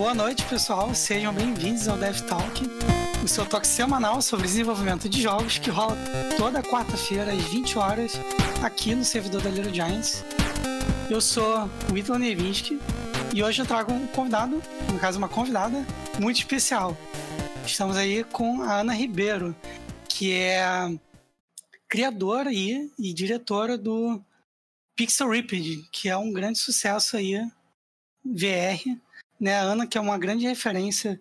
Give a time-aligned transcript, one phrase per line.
[0.00, 2.62] Boa noite pessoal, sejam bem-vindos ao Dev Talk,
[3.22, 5.94] o seu toque semanal sobre desenvolvimento de jogos que rola
[6.38, 8.12] toda quarta-feira às 20 horas
[8.64, 10.24] aqui no servidor da Little Giants.
[11.10, 12.80] Eu sou o Ítalo Nevinsky
[13.34, 15.84] e hoje eu trago um convidado, no caso uma convidada,
[16.18, 16.96] muito especial.
[17.66, 19.54] Estamos aí com a Ana Ribeiro,
[20.08, 20.64] que é
[21.86, 24.18] criadora e, e diretora do
[24.96, 27.38] Pixel Ripped, que é um grande sucesso aí,
[28.24, 28.98] VR.
[29.40, 29.56] Né?
[29.56, 31.20] A Ana, que é uma grande referência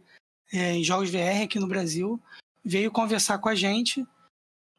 [0.52, 2.22] é, em jogos VR aqui no Brasil,
[2.64, 4.06] veio conversar com a gente.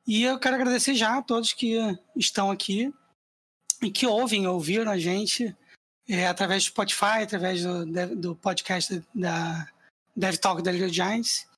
[0.06, 1.76] E eu quero agradecer já a todos que
[2.16, 2.92] estão aqui
[3.82, 5.56] e que ouvem, ouviram a gente
[6.08, 9.68] é, através do Spotify, através do, do podcast da
[10.14, 11.48] Dev Talk da Little Giants.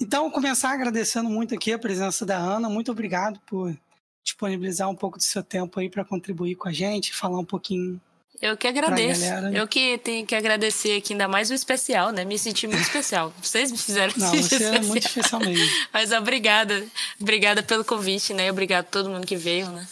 [0.00, 2.68] Então, começar agradecendo muito aqui a presença da Ana.
[2.68, 3.76] Muito obrigado por
[4.24, 8.00] disponibilizar um pouco do seu tempo aí para contribuir com a gente, falar um pouquinho.
[8.40, 9.24] Eu que agradeço.
[9.52, 12.24] Eu que tenho que agradecer aqui ainda mais o especial, né?
[12.24, 13.32] Me senti muito especial.
[13.42, 14.74] Vocês me fizeram Não, você especial.
[14.74, 15.66] é muito especial mesmo.
[15.92, 16.86] Mas obrigada.
[17.20, 18.50] Obrigada pelo convite, né?
[18.50, 19.86] Obrigado a todo mundo que veio, né?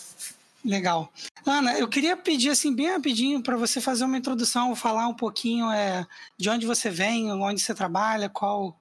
[0.64, 1.12] Legal.
[1.44, 5.70] Ana, eu queria pedir assim bem rapidinho para você fazer uma introdução, falar um pouquinho
[5.70, 6.04] é,
[6.36, 8.76] de onde você vem, onde você trabalha, qual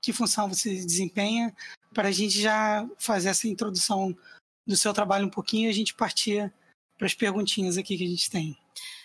[0.00, 1.52] que função você desempenha,
[1.92, 4.16] para a gente já fazer essa introdução
[4.66, 6.52] do seu trabalho um pouquinho e a gente partir
[6.96, 8.56] para as perguntinhas aqui que a gente tem.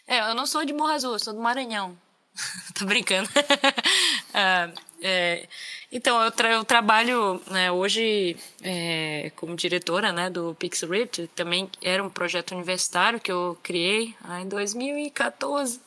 [0.09, 1.95] É, eu não sou de Morro Azul, eu sou do Maranhão.
[2.73, 3.29] Tô brincando.
[4.33, 4.71] ah,
[5.03, 5.47] é,
[5.91, 11.29] então, eu, tra eu trabalho né, hoje é, como diretora né, do PixRit.
[11.35, 15.79] Também era um projeto universitário que eu criei ah, em 2014.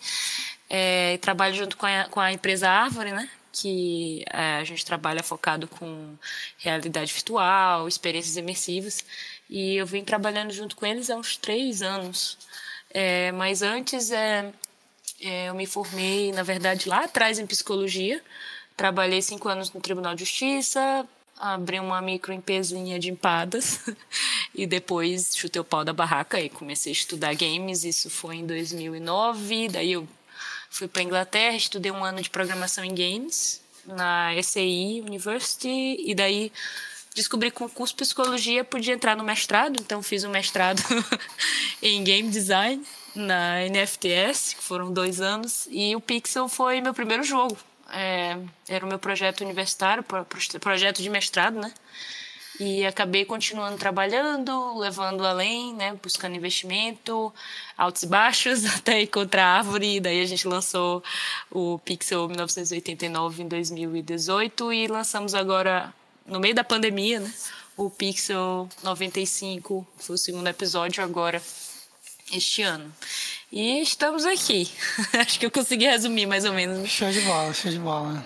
[0.71, 5.25] É, trabalho junto com a, com a empresa Árvore, né, que é, a gente trabalha
[5.25, 6.15] focado com
[6.59, 9.05] realidade virtual, experiências imersivas.
[9.51, 12.39] E eu vim trabalhando junto com eles há uns três anos.
[12.93, 14.53] É, mas antes é,
[15.21, 18.23] é, eu me formei, na verdade, lá atrás em psicologia.
[18.77, 21.07] Trabalhei cinco anos no Tribunal de Justiça,
[21.39, 23.81] abri uma microempresinha de empadas
[24.55, 27.85] e depois chutei o pau da barraca e comecei a estudar games.
[27.85, 29.69] Isso foi em 2009.
[29.69, 30.09] Daí eu
[30.73, 36.51] Fui para Inglaterra, estudei um ano de programação em games na SAI University e daí
[37.15, 40.83] descobri que o curso de psicologia podia entrar no mestrado, então fiz um mestrado
[41.83, 42.85] em game design
[43.15, 47.57] na NFTS, que foram dois anos, e o Pixel foi meu primeiro jogo.
[47.91, 50.05] É, era o meu projeto universitário,
[50.61, 51.73] projeto de mestrado, né?
[52.61, 57.33] E acabei continuando trabalhando, levando além, né, buscando investimento,
[57.77, 59.97] altos e baixos, até encontrar a árvore.
[59.97, 61.03] E daí a gente lançou
[61.51, 65.93] o Pixel 1989 em 2018 e lançamos agora,
[66.27, 67.33] no meio da pandemia, né,
[67.77, 71.43] o Pixel 95, foi o segundo episódio agora,
[72.33, 72.93] este ano.
[73.51, 74.71] E estamos aqui.
[75.19, 76.89] Acho que eu consegui resumir mais ou menos.
[76.89, 78.25] Show de bola, show de bola.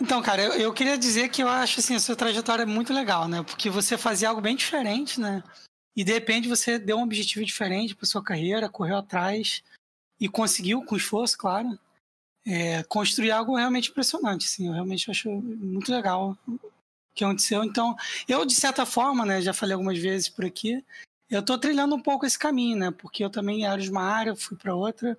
[0.00, 2.92] Então, cara, eu, eu, queria dizer que eu acho assim, a sua trajetória é muito
[2.92, 3.42] legal, né?
[3.42, 5.42] Porque você fazia algo bem diferente, né?
[5.96, 9.62] E de repente você deu um objetivo diferente para sua carreira, correu atrás
[10.20, 11.78] e conseguiu, com esforço, claro,
[12.46, 14.44] é, construir algo realmente impressionante.
[14.44, 16.36] Assim, eu realmente acho muito legal
[17.16, 17.64] que aconteceu.
[17.64, 17.96] Então,
[18.28, 20.84] eu, de certa forma, né, já falei algumas vezes por aqui,
[21.28, 22.90] eu estou trilhando um pouco esse caminho, né?
[22.92, 25.18] Porque eu também era de uma área, fui para outra.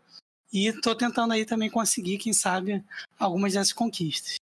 [0.54, 2.82] E estou tentando aí também conseguir, quem sabe,
[3.20, 4.36] algumas dessas conquistas.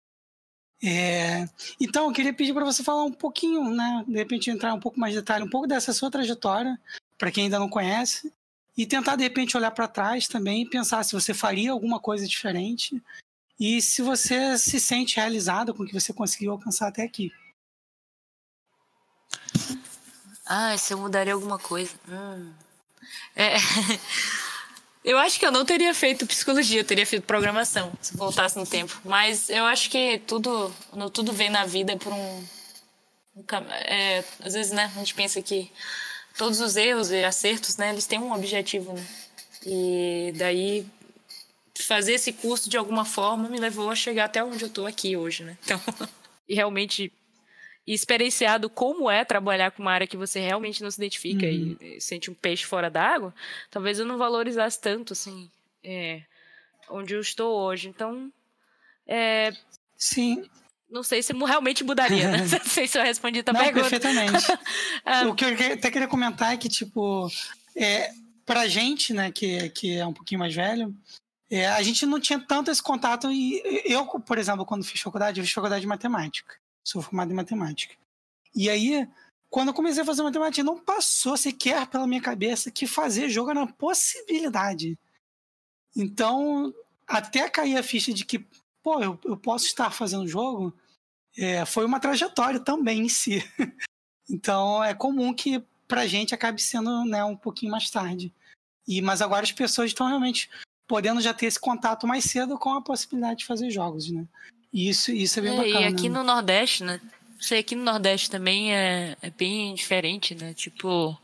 [0.82, 1.48] É,
[1.80, 4.04] então, eu queria pedir para você falar um pouquinho, né?
[4.08, 6.76] De repente entrar um pouco mais de detalhe, um pouco dessa sua trajetória,
[7.16, 8.32] para quem ainda não conhece,
[8.76, 12.26] e tentar de repente olhar para trás também e pensar se você faria alguma coisa
[12.26, 13.00] diferente
[13.60, 17.30] e se você se sente realizado com o que você conseguiu alcançar até aqui.
[20.47, 21.93] Ah, se eu mudaria alguma coisa.
[22.09, 22.53] Hum.
[23.34, 23.54] É.
[25.04, 28.65] Eu acho que eu não teria feito psicologia, eu teria feito programação, se voltasse no
[28.65, 29.01] tempo.
[29.04, 30.72] Mas eu acho que tudo,
[31.12, 32.45] tudo vem na vida por um.
[33.34, 33.45] um
[33.84, 35.72] é, às vezes, né, a gente pensa que
[36.39, 39.04] todos os erros e acertos, né, eles têm um objetivo, né?
[39.66, 40.86] E daí
[41.80, 45.16] fazer esse curso de alguma forma me levou a chegar até onde eu estou aqui
[45.16, 45.59] hoje, né?
[45.65, 45.80] Então,
[46.48, 47.12] e realmente
[47.86, 51.76] e experienciado como é trabalhar com uma área que você realmente não se identifica uhum.
[51.80, 53.34] e sente um peixe fora d'água,
[53.70, 55.50] talvez eu não valorizasse tanto, assim,
[55.82, 56.22] é,
[56.88, 57.88] onde eu estou hoje.
[57.88, 58.32] Então,
[59.06, 59.52] é,
[59.96, 60.48] Sim.
[60.90, 62.38] Não sei se realmente mudaria, né?
[62.58, 63.88] Não sei se eu respondi a não, pergunta.
[63.88, 64.44] perfeitamente.
[65.06, 67.30] ah, o que eu até queria comentar é que, tipo,
[67.74, 68.10] é,
[68.44, 70.94] pra gente, né, que, que é um pouquinho mais velho,
[71.50, 73.32] é, a gente não tinha tanto esse contato.
[73.32, 77.36] E eu, por exemplo, quando fiz faculdade, eu fiz faculdade de matemática sou formado em
[77.36, 77.94] matemática.
[78.54, 79.08] E aí,
[79.50, 83.50] quando eu comecei a fazer matemática, não passou sequer pela minha cabeça que fazer jogo
[83.50, 84.98] era uma possibilidade.
[85.96, 86.72] Então,
[87.06, 88.46] até cair a ficha de que,
[88.82, 90.74] pô, eu, eu posso estar fazendo jogo,
[91.36, 93.42] é, foi uma trajetória também em si.
[94.28, 98.34] então é comum que pra gente acabe sendo né, um pouquinho mais tarde.
[98.86, 100.50] E, mas agora as pessoas estão realmente
[100.86, 104.26] podendo já ter esse contato mais cedo com a possibilidade de fazer jogos, né?
[104.72, 105.80] E isso, isso é bem é, bacana.
[105.80, 107.01] E aqui no Nordeste, né?
[107.41, 110.54] Sei aqui no Nordeste também é, é bem diferente, né?
[110.54, 111.19] Tipo,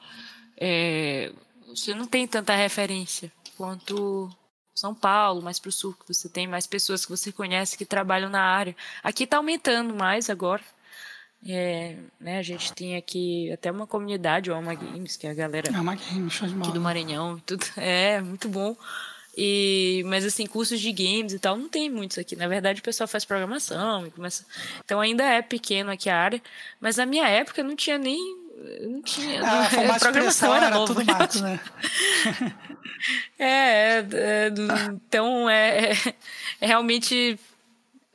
[0.56, 1.32] é,
[1.66, 4.30] você não tem tanta referência quanto
[4.74, 7.84] São Paulo, mais para o sul, que você tem mais pessoas que você conhece que
[7.84, 8.76] trabalham na área.
[9.02, 10.62] Aqui está aumentando mais agora.
[11.46, 15.34] É, né, a gente tem aqui até uma comunidade, o Alma Games, que é a
[15.34, 17.40] galera Alma Games, show de aqui do Maranhão.
[17.46, 18.76] Tudo, é, muito bom.
[19.40, 22.34] E, mas assim, cursos de games e tal, não tem muitos aqui.
[22.34, 24.44] Na verdade, o pessoal faz programação e começa.
[24.84, 26.42] Então ainda é pequeno aqui a área.
[26.80, 28.18] Mas na minha época não tinha nem.
[28.80, 29.40] Não tinha.
[29.40, 31.60] Ah, não, a programação era, era novo, tudo mato, né?
[33.38, 34.52] é, é,
[35.06, 35.92] então é,
[36.60, 37.38] é realmente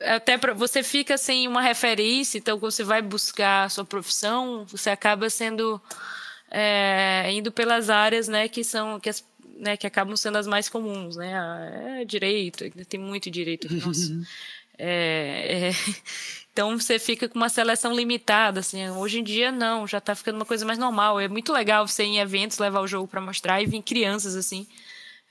[0.02, 4.66] até para você fica sem uma referência, então quando você vai buscar a sua profissão,
[4.68, 5.80] você acaba sendo
[6.50, 9.24] é, indo pelas áreas, né, que são que as
[9.56, 11.34] né, que acabam sendo as mais comuns, né?
[11.34, 14.12] Ah, é direito, tem muito direito aqui, nossa.
[14.76, 15.70] É, é,
[16.52, 18.88] então você fica com uma seleção limitada, assim.
[18.90, 21.20] Hoje em dia não, já está ficando uma coisa mais normal.
[21.20, 24.34] É muito legal você ir em eventos levar o jogo para mostrar e vir crianças
[24.34, 24.66] assim.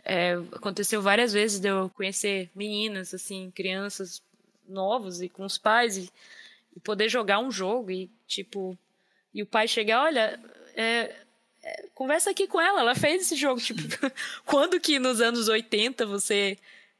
[0.06, 4.22] É, aconteceu várias vezes de eu conhecer meninas assim, crianças
[4.68, 6.10] novas e com os pais e,
[6.76, 8.78] e poder jogar um jogo e tipo
[9.34, 10.40] e o pai chegar, olha,
[10.76, 11.16] é,
[11.94, 13.60] conversa aqui com ela, ela fez esse jogo.
[13.60, 13.82] Tipo,
[14.46, 16.58] quando que nos anos 80 você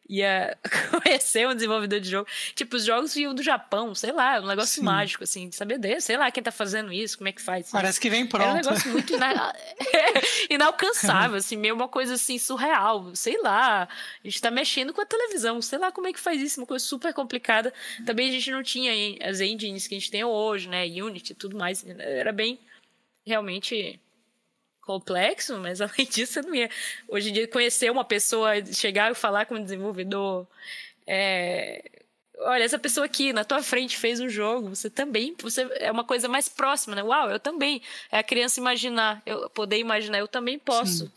[0.08, 0.58] ia
[0.92, 2.28] conhecer um desenvolvedor de jogo?
[2.56, 4.84] Tipo, os jogos vinham do Japão, sei lá, um negócio Sim.
[4.84, 7.72] mágico, assim, de saber desse, sei lá quem tá fazendo isso, como é que faz.
[7.72, 8.48] Parece que vem pronto.
[8.48, 9.56] É um negócio muito ina...
[10.50, 13.84] inalcançável, assim, meio uma coisa assim, surreal, sei lá.
[14.24, 16.68] A gente tá mexendo com a televisão, sei lá como é que faz isso, uma
[16.68, 17.74] coisa super complicada.
[18.06, 18.92] Também a gente não tinha
[19.28, 22.60] as engines que a gente tem hoje, né, Unity e tudo mais, era bem
[23.26, 24.00] realmente
[24.86, 26.70] complexo, mas além disso, eu não ia.
[27.08, 30.48] Hoje em dia, conhecer uma pessoa, chegar e falar com um desenvolvedor.
[31.06, 31.84] É,
[32.40, 36.04] olha, essa pessoa aqui na tua frente fez um jogo, você também, você é uma
[36.04, 37.04] coisa mais próxima, né?
[37.04, 37.82] Uau, eu também.
[38.12, 41.12] É a criança imaginar, eu poder imaginar, eu também posso Sim.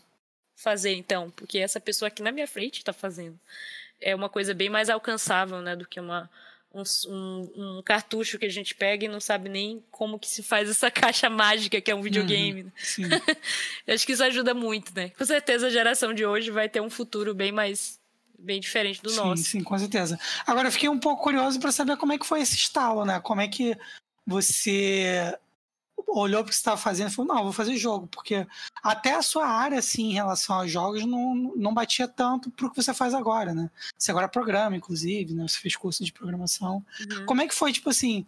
[0.55, 3.39] fazer, então, porque essa pessoa aqui na minha frente está fazendo.
[3.99, 6.29] É uma coisa bem mais alcançável, né, do que uma
[6.77, 10.43] um, um, um, cartucho que a gente pega e não sabe nem como que se
[10.43, 12.63] faz essa caixa mágica que é um videogame.
[12.63, 12.73] Uhum,
[13.93, 15.09] Acho que isso ajuda muito, né?
[15.09, 17.99] Com certeza a geração de hoje vai ter um futuro bem mais
[18.39, 19.43] bem diferente do sim, nosso.
[19.43, 20.19] Sim, com certeza.
[20.45, 23.19] Agora eu fiquei um pouco curioso para saber como é que foi esse estalo, né?
[23.19, 23.75] Como é que
[24.25, 25.35] você
[26.07, 28.47] olhou para o que você estava fazendo e falou, não, vou fazer jogo, porque
[28.81, 32.71] até a sua área, assim, em relação aos jogos, não, não batia tanto para o
[32.71, 33.69] que você faz agora, né?
[33.97, 35.47] Você agora programa, inclusive, né?
[35.47, 36.85] Você fez curso de programação.
[36.99, 37.25] Uhum.
[37.25, 38.25] Como é que foi, tipo assim,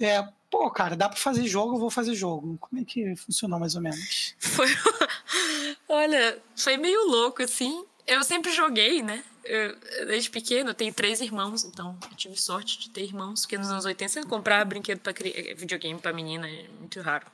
[0.00, 2.58] é, pô, cara, dá para fazer jogo, eu vou fazer jogo.
[2.58, 4.34] Como é que funcionou mais ou menos?
[4.38, 4.66] Foi,
[5.88, 7.84] olha, foi meio louco, assim.
[8.06, 9.22] Eu sempre joguei, né?
[9.44, 9.76] eu,
[10.06, 13.70] desde pequeno, eu tenho três irmãos, então eu tive sorte de ter irmãos, porque nos
[13.70, 15.12] anos 80 você comprava brinquedo para
[15.56, 17.26] videogame para menina, é muito raro.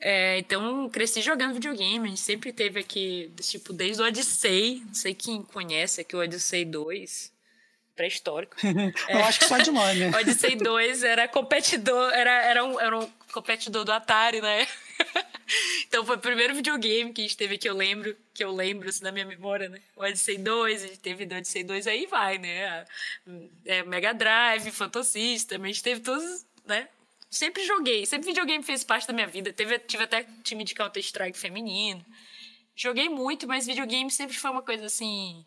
[0.00, 4.94] É, então, cresci jogando videogame, a gente sempre teve aqui, tipo, desde o Odyssey, não
[4.94, 7.32] sei quem conhece aqui o Odyssey 2,
[7.94, 8.56] pré-histórico.
[8.64, 10.06] eu é, acho que só de nome.
[10.16, 14.66] Odyssey 2 era competidor, era, era, um, era um competidor do Atari, né?
[15.86, 18.88] então foi o primeiro videogame que a gente teve que eu lembro, que eu lembro
[18.88, 19.80] assim, na minha memória, né?
[19.96, 22.84] O Odyssey 2, a gente teve do Odyssey 2, aí vai, né?
[23.64, 24.72] É, Mega Drive,
[25.04, 26.88] System, a gente teve todos, né?
[27.30, 29.52] Sempre joguei, sempre videogame fez parte da minha vida.
[29.52, 32.04] Teve, tive até time de Counter-Strike feminino.
[32.76, 35.44] Joguei muito, mas videogame sempre foi uma coisa assim.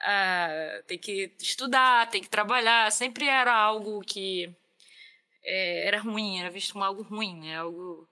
[0.00, 2.90] Ah, tem que estudar, tem que trabalhar.
[2.90, 4.50] Sempre era algo que
[5.44, 7.58] é, era ruim, era visto como algo ruim, né?
[7.58, 8.08] Algo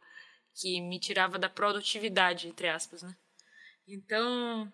[0.61, 3.17] que me tirava da produtividade, entre aspas, né?
[3.87, 4.71] Então,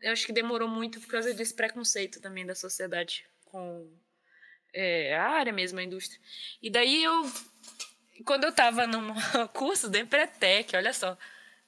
[0.00, 3.88] eu acho que demorou muito por causa desse preconceito também da sociedade com
[4.72, 6.20] é, a área mesmo, a indústria.
[6.60, 7.22] E daí eu,
[8.24, 9.14] quando eu estava num
[9.54, 11.16] curso da Empretec, olha só,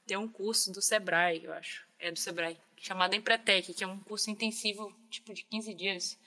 [0.07, 4.01] tem um curso do Sebrae, eu acho, é do Sebrae, chamado Empretec, que é um
[4.01, 6.19] curso intensivo, tipo de 15 dias,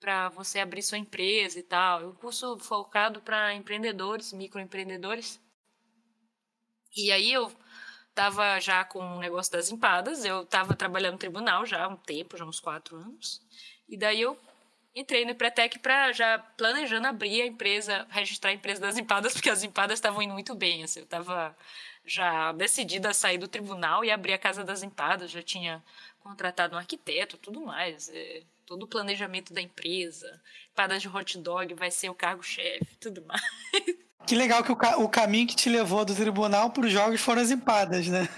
[0.00, 2.00] para você abrir sua empresa e tal.
[2.00, 5.40] É um curso focado para empreendedores, microempreendedores.
[6.96, 7.52] E aí eu
[8.14, 11.96] tava já com o negócio das empadas, eu tava trabalhando no tribunal já há um
[11.96, 13.42] tempo, já uns quatro anos.
[13.86, 14.38] E daí eu
[14.94, 19.50] entrei no Empretec para já planejando abrir a empresa, registrar a empresa das empadas, porque
[19.50, 20.82] as empadas estavam indo muito bem.
[20.82, 21.54] Assim, eu estava
[22.06, 25.84] já decidida a sair do tribunal e abrir a Casa das Empadas, já tinha
[26.20, 28.08] contratado um arquiteto, tudo mais.
[28.08, 30.40] É, todo o planejamento da empresa,
[30.72, 33.42] empadas de hot dog vai ser o cargo-chefe, tudo mais.
[34.26, 37.20] Que legal que o, ca o caminho que te levou do tribunal para os jogos
[37.20, 38.28] foram as empadas, né?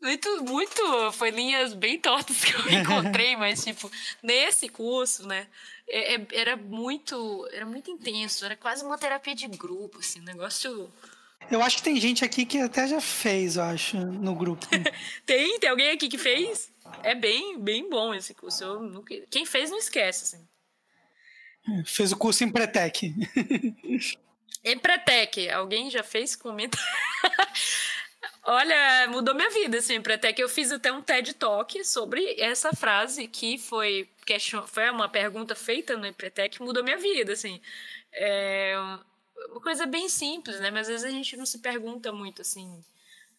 [0.00, 1.12] Muito, muito.
[1.12, 3.90] Foi linhas bem tortas que eu encontrei, mas, tipo,
[4.22, 5.46] nesse curso, né?
[5.88, 7.48] É, é, era muito.
[7.52, 10.90] Era muito intenso, era quase uma terapia de grupo, assim, um negócio.
[11.50, 14.66] Eu acho que tem gente aqui que até já fez, eu acho, no grupo.
[15.26, 15.58] tem?
[15.58, 16.70] Tem alguém aqui que fez?
[17.02, 18.62] É bem, bem bom esse curso.
[18.62, 19.14] Eu nunca...
[19.30, 21.82] Quem fez não esquece, assim.
[21.84, 23.14] Fez o curso em Pretec.
[24.64, 26.36] Empretec, alguém já fez?
[26.36, 26.78] Comenta.
[28.44, 30.40] Olha, mudou minha vida, assim, Empretec.
[30.40, 34.08] Eu fiz até um TED Talk sobre essa frase que foi,
[34.66, 37.60] foi uma pergunta feita no Empretec, mudou minha vida, assim.
[38.12, 38.74] É
[39.50, 40.70] uma coisa bem simples, né?
[40.70, 42.84] Mas às vezes a gente não se pergunta muito, assim,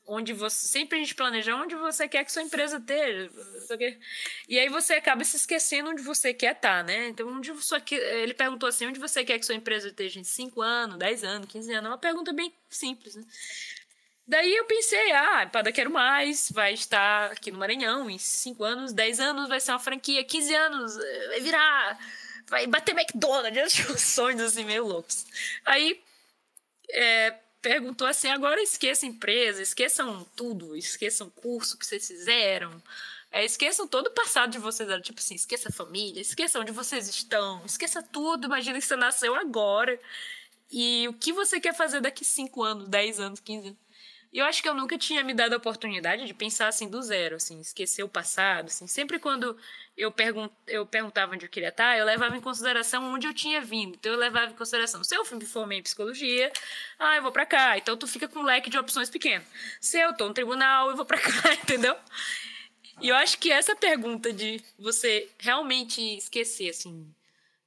[0.05, 3.29] onde você sempre a gente planeja onde você quer que sua empresa esteja
[4.48, 7.07] e aí você acaba se esquecendo onde você quer estar tá, né?
[7.07, 10.62] Então onde você ele perguntou assim onde você quer que sua empresa esteja em 5
[10.62, 11.86] anos 10 anos 15 anos?
[11.86, 13.24] É uma pergunta bem simples né?
[14.25, 18.93] Daí eu pensei ah Pada Quero Mais vai estar aqui no Maranhão em 5 anos
[18.93, 22.00] 10 anos vai ser uma franquia 15 anos eh, vai virar
[22.48, 23.79] vai bater McDonald's.
[23.89, 25.25] Os sonhos assim meio loucos.
[25.65, 26.01] Aí
[26.89, 32.84] é, perguntou assim: agora esqueça empresa, esqueçam tudo, esqueçam o curso que vocês fizeram,
[33.32, 34.88] é, esqueçam todo o passado de vocês.
[35.01, 38.46] Tipo assim, esqueça a família, esqueça onde vocês estão, esqueça tudo.
[38.46, 40.00] Imagina que você nasceu agora
[40.72, 43.83] e o que você quer fazer daqui 5 anos, 10 anos, 15 anos.
[44.34, 47.00] E eu acho que eu nunca tinha me dado a oportunidade de pensar assim do
[47.04, 48.88] zero, assim, esquecer o passado, assim.
[48.88, 49.56] Sempre quando
[49.96, 53.62] eu, pergun eu perguntava onde eu queria estar, eu levava em consideração onde eu tinha
[53.62, 53.94] vindo.
[53.94, 56.52] Então eu levava em consideração, se eu me formei em psicologia,
[56.98, 57.78] ah, eu vou para cá.
[57.78, 59.46] Então tu fica com um leque de opções pequeno.
[59.80, 61.96] Se eu tô no tribunal, eu vou para cá, entendeu?
[63.02, 67.08] E eu acho que essa pergunta de você realmente esquecer, assim,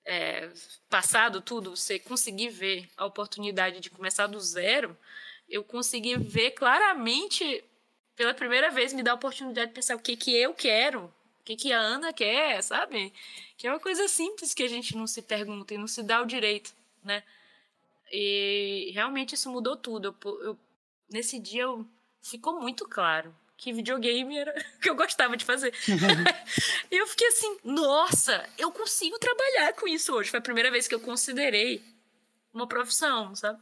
[0.05, 0.51] é,
[0.91, 4.97] passado tudo, você conseguir ver a oportunidade de começar do zero,
[5.49, 7.65] eu consegui ver claramente,
[8.15, 11.05] pela primeira vez, me dar a oportunidade de pensar o que, que eu quero,
[11.41, 13.13] o que, que a Ana quer, sabe?
[13.57, 16.21] Que é uma coisa simples que a gente não se pergunta e não se dá
[16.21, 16.75] o direito,
[17.05, 17.23] né?
[18.13, 20.17] E realmente isso mudou tudo.
[20.25, 20.59] Eu, eu,
[21.11, 21.87] nesse dia eu,
[22.23, 25.73] ficou muito claro que videogame era o que eu gostava de fazer.
[26.91, 30.31] e eu fiquei assim, nossa, eu consigo trabalhar com isso hoje.
[30.31, 31.83] Foi a primeira vez que eu considerei
[32.53, 33.61] uma profissão, sabe?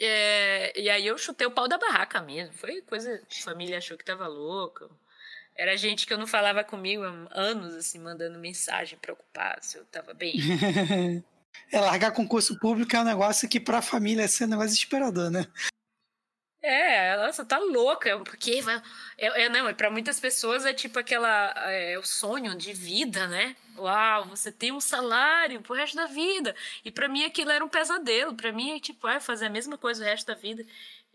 [0.00, 2.54] É, e aí eu chutei o pau da barraca mesmo.
[2.54, 3.20] Foi coisa.
[3.30, 4.88] A família achou que tava louca.
[5.56, 9.84] Era gente que eu não falava comigo há anos, assim, mandando mensagem preocupada se eu
[9.86, 10.34] tava bem.
[11.72, 15.46] é, largar concurso público é um negócio que pra família é um negócio desesperador, né?
[16.60, 18.60] É, nossa, tá louca, porque
[19.16, 23.54] é, é não, para muitas pessoas é tipo aquela é, o sonho de vida, né?
[23.76, 26.54] Uau, você tem um salário pro resto da vida.
[26.84, 28.34] E para mim aquilo era um pesadelo.
[28.34, 30.66] Para mim é tipo, fazer a mesma coisa o resto da vida.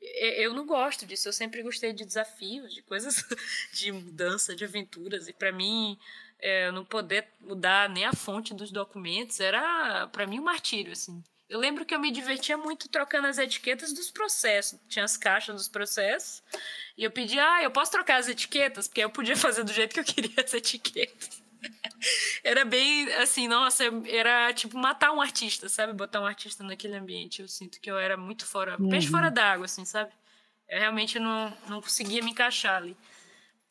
[0.02, 1.28] Eu não gosto disso.
[1.28, 3.26] Eu sempre gostei de desafios, de coisas
[3.74, 5.28] de mudança, de aventuras.
[5.28, 6.00] E para mim,
[6.40, 11.22] é, não poder mudar nem a fonte dos documentos era para mim um martírio, assim.
[11.54, 14.80] Eu lembro que eu me divertia muito trocando as etiquetas dos processos.
[14.90, 16.42] Tinha as caixas dos processos.
[16.98, 18.88] E eu pedia, ah, eu posso trocar as etiquetas?
[18.88, 21.44] Porque eu podia fazer do jeito que eu queria as etiquetas.
[22.44, 25.94] Era bem assim, nossa, era tipo matar um artista, sabe?
[25.94, 27.42] Botar um artista naquele ambiente.
[27.42, 28.90] Eu sinto que eu era muito fora, uhum.
[28.90, 30.12] peixe fora d'água, assim, sabe?
[30.68, 32.98] Eu realmente não, não conseguia me encaixar ali.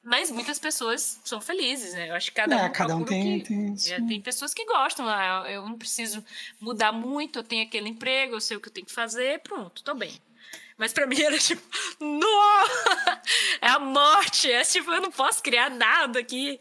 [0.02, 2.10] Mas muitas pessoas são felizes, né?
[2.10, 4.64] Eu acho que cada é, um, cada um tem, que, tem, é, tem pessoas que
[4.64, 5.08] gostam.
[5.08, 6.24] Ah, eu não preciso
[6.60, 9.82] mudar muito, eu tenho aquele emprego, eu sei o que eu tenho que fazer, pronto,
[9.84, 10.20] tô bem.
[10.76, 11.62] Mas pra mim era tipo,
[12.00, 12.62] não!
[13.60, 14.50] É a morte!
[14.50, 16.58] É tipo, eu não posso criar nada aqui.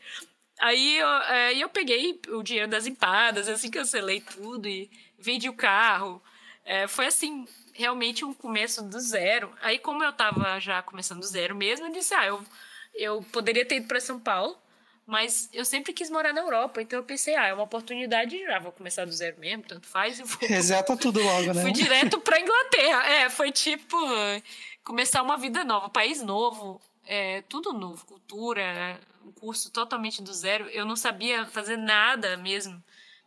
[0.60, 5.54] Aí eu, é, eu peguei o dinheiro das empadas, assim, cancelei tudo e vendi o
[5.54, 6.22] carro.
[6.64, 9.52] É, foi assim, realmente um começo do zero.
[9.64, 12.46] Aí, como eu tava já começando do zero mesmo, eu disse, ah, eu
[12.94, 14.58] eu poderia ter ido para São Paulo,
[15.06, 18.60] mas eu sempre quis morar na Europa, então eu pensei, ah, é uma oportunidade, já
[18.60, 20.38] vou começar do zero mesmo, tanto faz e vou.
[20.48, 21.62] Reseta tudo logo, né?
[21.62, 23.08] Fui direto para Inglaterra.
[23.08, 23.98] É, foi tipo
[24.84, 30.70] começar uma vida nova, país novo, é, tudo novo, cultura, um curso totalmente do zero.
[30.70, 32.82] Eu não sabia fazer nada mesmo.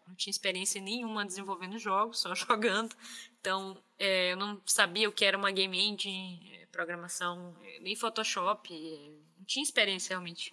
[0.07, 2.95] Não tinha experiência nenhuma desenvolvendo jogos, só jogando.
[3.41, 8.73] Então, é, eu não sabia o que era uma game engine, programação, nem Photoshop,
[9.45, 10.53] não tinha experiência realmente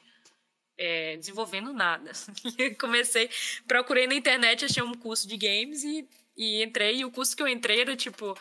[0.77, 2.11] é, desenvolvendo nada.
[2.79, 3.29] Comecei,
[3.65, 6.97] procurei na internet, achei um curso de games e, e entrei.
[6.97, 8.37] E o curso que eu entrei era tipo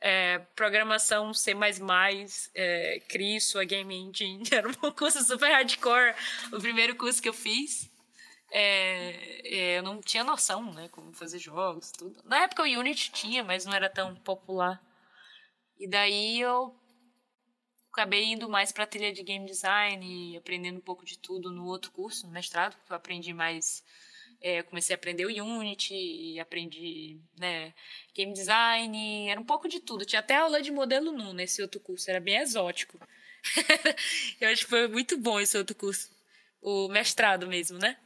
[0.00, 1.54] é, programação C++,
[2.54, 4.42] é, crie sua game engine.
[4.50, 6.14] Era um curso super hardcore,
[6.52, 7.88] o primeiro curso que eu fiz.
[8.50, 12.20] É, é, eu não tinha noção, né, como fazer jogos, tudo.
[12.24, 14.78] Na época o Unity tinha, mas não era tão popular.
[15.78, 16.74] E daí eu
[17.92, 21.52] acabei indo mais para a trilha de game design e aprendendo um pouco de tudo
[21.52, 23.84] no outro curso, no mestrado, que eu aprendi mais
[24.42, 27.72] é, comecei a aprender o Unity aprendi né,
[28.12, 30.04] game design, era um pouco de tudo.
[30.04, 32.98] Tinha até aula de modelo nu nesse outro curso, era bem exótico.
[34.40, 36.10] eu acho que foi muito bom esse outro curso,
[36.60, 37.96] o mestrado mesmo, né?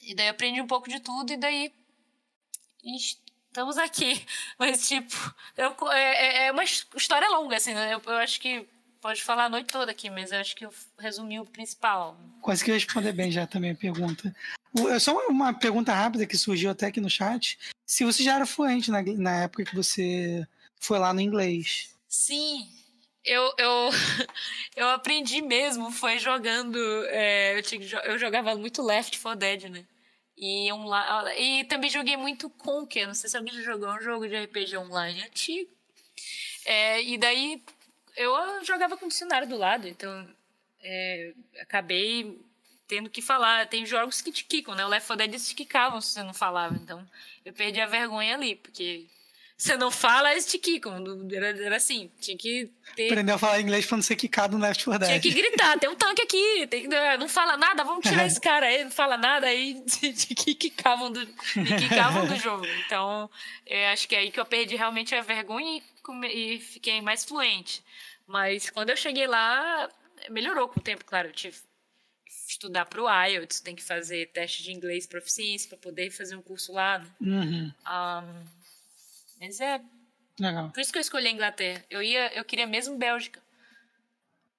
[0.00, 1.72] E daí aprendi um pouco de tudo e daí
[3.50, 4.24] estamos aqui.
[4.58, 7.94] Mas, tipo, eu, é, é, é uma história longa, assim, né?
[7.94, 8.66] Eu, eu acho que
[9.00, 12.18] pode falar a noite toda aqui, mas eu acho que eu resumi o principal.
[12.42, 14.34] Consegui responder bem já também a pergunta.
[15.00, 17.58] Só uma pergunta rápida que surgiu até aqui no chat.
[17.86, 20.46] Se você já era fluente na, na época que você
[20.78, 21.94] foi lá no inglês.
[22.06, 22.68] Sim,
[23.24, 23.90] eu, eu,
[24.76, 26.78] eu aprendi mesmo, foi jogando.
[27.06, 29.84] É, eu, tinha, eu jogava muito Left 4 Dead, né?
[30.40, 30.86] E, um,
[31.36, 33.06] e também joguei muito Conker.
[33.06, 35.70] Não sei se alguém já jogou um jogo de RPG online antigo.
[36.64, 37.62] É, e daí
[38.16, 40.26] eu jogava com o dicionário do lado, então
[40.82, 42.40] é, acabei
[42.88, 43.68] tendo que falar.
[43.68, 44.84] Tem jogos que te quicam, né?
[44.84, 46.74] O Left 4 Dead te quicavam se você não falava.
[46.74, 47.06] Então
[47.44, 49.06] eu perdi a vergonha ali, porque
[49.60, 51.04] você não fala, eles te quicam.
[51.30, 53.08] Era, era assim, tinha que ter...
[53.08, 55.20] Aprendeu a falar inglês pra não ser quicado no Left 4 Dead.
[55.20, 56.88] Tinha que gritar, tem um tanque aqui, tem,
[57.18, 61.26] não fala nada, vamos tirar esse cara aí, não fala nada, aí te quicavam do,
[61.26, 62.64] quicavam do jogo.
[62.86, 63.30] Então,
[63.66, 65.82] eu acho que é aí que eu perdi realmente a vergonha
[66.32, 67.84] e, e fiquei mais fluente.
[68.26, 69.90] Mas quando eu cheguei lá,
[70.30, 71.56] melhorou com o tempo, claro, eu tive
[72.48, 76.42] estudar para o IELTS, tem que fazer teste de inglês proficiência para poder fazer um
[76.42, 76.98] curso lá.
[76.98, 77.06] Né?
[77.20, 77.72] Uhum.
[77.86, 78.59] Um,
[79.40, 79.80] mas é.
[80.38, 80.70] Legal.
[80.70, 81.84] Por isso que eu escolhi a Inglaterra.
[81.90, 83.42] Eu, ia, eu queria mesmo Bélgica.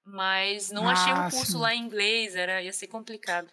[0.03, 1.57] Mas não ah, achei um curso sim.
[1.57, 3.49] lá em inglês, era, ia ser complicado.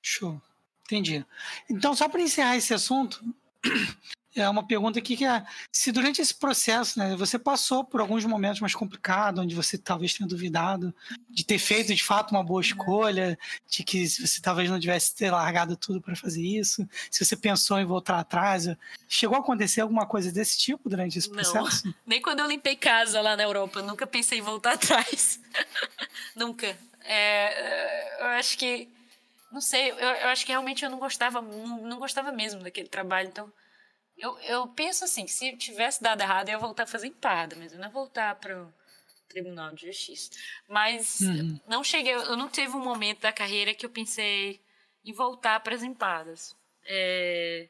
[0.00, 0.40] Show.
[0.84, 1.24] Entendi.
[1.70, 3.22] Então, só para encerrar esse assunto,
[4.34, 8.24] é uma pergunta aqui que é se durante esse processo, né, você passou por alguns
[8.24, 10.94] momentos mais complicados, onde você talvez tenha duvidado
[11.28, 15.30] de ter feito de fato uma boa escolha, de que você talvez não tivesse ter
[15.30, 18.68] largado tudo para fazer isso, se você pensou em voltar atrás,
[19.08, 21.86] chegou a acontecer alguma coisa desse tipo durante esse processo?
[21.86, 25.40] Não, nem quando eu limpei casa lá na Europa, eu nunca pensei em voltar atrás,
[26.34, 26.76] nunca.
[27.04, 28.88] É, eu acho que
[29.50, 32.88] não sei, eu, eu, acho que realmente eu não gostava, não, não gostava mesmo daquele
[32.88, 33.52] trabalho, então
[34.22, 37.72] eu, eu penso assim, se tivesse dado errado, eu ia voltar a fazer empada, mas
[37.72, 38.72] eu não ia voltar para o
[39.28, 40.30] Tribunal de Justiça.
[40.68, 41.58] Mas uhum.
[41.66, 44.60] não cheguei, eu não teve um momento da carreira que eu pensei
[45.04, 46.54] em voltar para as empadas.
[46.84, 47.66] É,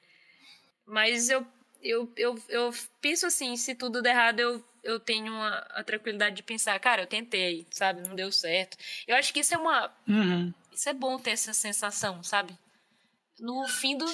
[0.85, 1.47] mas eu,
[1.83, 6.37] eu, eu, eu penso assim, se tudo der errado, eu, eu tenho a, a, tranquilidade
[6.37, 8.77] de pensar, cara, eu tentei, sabe, não deu certo.
[9.07, 9.91] Eu acho que isso é uma...
[10.07, 10.53] Uhum.
[10.71, 12.55] Isso é bom ter essa sensação, sabe?
[13.41, 14.05] No fim do...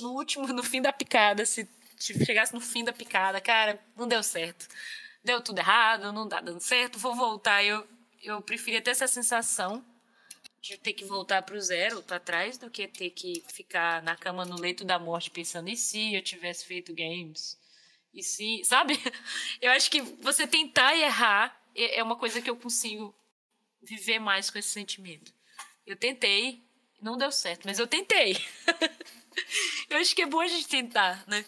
[0.00, 1.68] No último, no fim da picada, se
[2.00, 4.66] chegasse no fim da picada, cara, não deu certo.
[5.22, 7.62] Deu tudo errado, não tá dando certo, vou voltar.
[7.62, 7.86] Eu,
[8.22, 9.84] eu preferia ter essa sensação
[10.60, 14.16] de ter que voltar para o zero, para trás, do que ter que ficar na
[14.16, 17.58] cama no leito da morte pensando e se eu tivesse feito games?
[18.12, 18.98] E se, sabe?
[19.60, 23.14] Eu acho que você tentar errar é, é uma coisa que eu consigo
[23.82, 25.32] viver mais com esse sentimento.
[25.86, 26.62] Eu tentei,
[27.00, 28.36] não deu certo, mas eu tentei.
[29.88, 31.44] eu acho que é bom a gente tentar, né?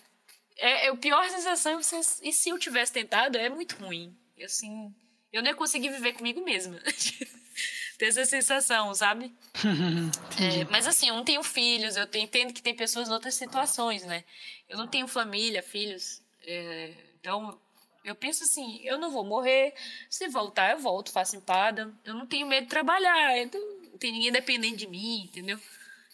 [0.62, 4.16] É, é a pior sensação é você, e se eu tivesse tentado, é muito ruim.
[4.42, 4.94] Assim,
[5.32, 6.78] eu não ia conseguir viver comigo mesma.
[7.98, 9.32] Ter essa sensação, sabe?
[10.40, 14.04] é, mas assim, eu não tenho filhos, eu entendo que tem pessoas em outras situações,
[14.04, 14.24] né?
[14.68, 16.22] Eu não tenho família, filhos.
[16.44, 17.60] É, então,
[18.04, 19.74] eu penso assim, eu não vou morrer.
[20.08, 21.92] Se voltar, eu volto, faço empada.
[22.04, 23.34] Eu não tenho medo de trabalhar.
[23.52, 25.58] Não tem ninguém dependendo de mim, entendeu?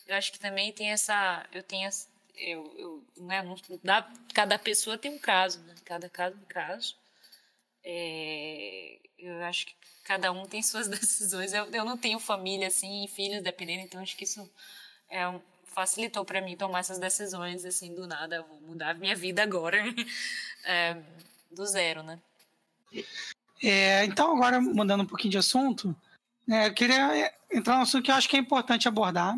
[0.07, 1.47] Eu acho que também tem essa.
[1.53, 1.87] Eu tenho
[2.39, 5.75] eu, eu né, não, dá, cada pessoa tem um caso, né?
[5.85, 6.97] Cada caso é um caso.
[7.85, 9.75] É, eu acho que
[10.05, 11.53] cada um tem suas decisões.
[11.53, 14.49] Eu, eu não tenho família assim, filhos dependendo, então acho que isso
[15.09, 18.43] é um, facilitou para mim tomar essas decisões assim do nada.
[18.43, 19.79] Vou mudar minha vida agora,
[20.65, 20.97] é,
[21.51, 22.19] do zero, né?
[23.63, 25.95] É, então agora mudando um pouquinho de assunto,
[26.47, 29.37] né, eu queria entrar num assunto que eu acho que é importante abordar,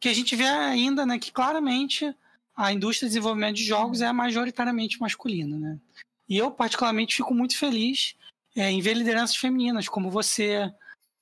[0.00, 2.14] que a gente vê ainda né, que claramente
[2.56, 5.56] a indústria de desenvolvimento de jogos é majoritariamente masculina.
[5.56, 5.78] Né?
[6.28, 8.16] E eu, particularmente, fico muito feliz
[8.56, 10.72] é, em ver lideranças femininas como você,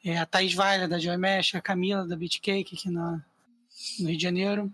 [0.05, 3.23] é, a Thaís Valha, da Joy Mesh, a Camila, da Beatcake, aqui na,
[3.99, 4.73] no Rio de Janeiro.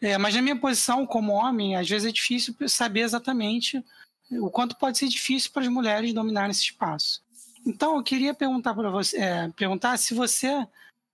[0.00, 3.82] É, mas na minha posição como homem, às vezes é difícil saber exatamente
[4.30, 7.22] o quanto pode ser difícil para as mulheres dominarem esse espaço.
[7.66, 10.66] Então, eu queria perguntar para você, é, perguntar se você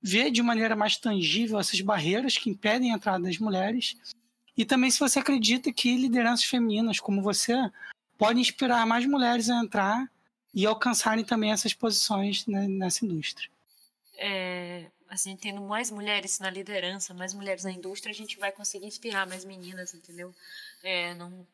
[0.03, 3.97] vê de maneira mais tangível essas barreiras que impedem a entrada das mulheres
[4.57, 7.55] e também se você acredita que lideranças femininas como você
[8.19, 10.11] podem inspirar mais mulheres a entrar
[10.55, 13.49] e alcançarem também essas posições né, nessa indústria.
[14.19, 18.87] É, assim, tendo mais mulheres na liderança, mais mulheres na indústria, a gente vai conseguir
[18.87, 20.35] inspirar mais meninas, entendeu?
[20.83, 21.47] É, não,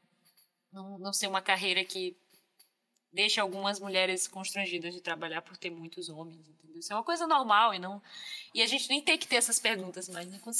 [0.72, 2.16] não, não ser uma carreira que
[3.12, 6.78] deixa algumas mulheres constrangidas de trabalhar por ter muitos homens, entendeu?
[6.78, 8.00] Isso é uma coisa normal e não
[8.54, 10.40] e a gente nem tem que ter essas perguntas mais, né?
[10.42, 10.56] Quando,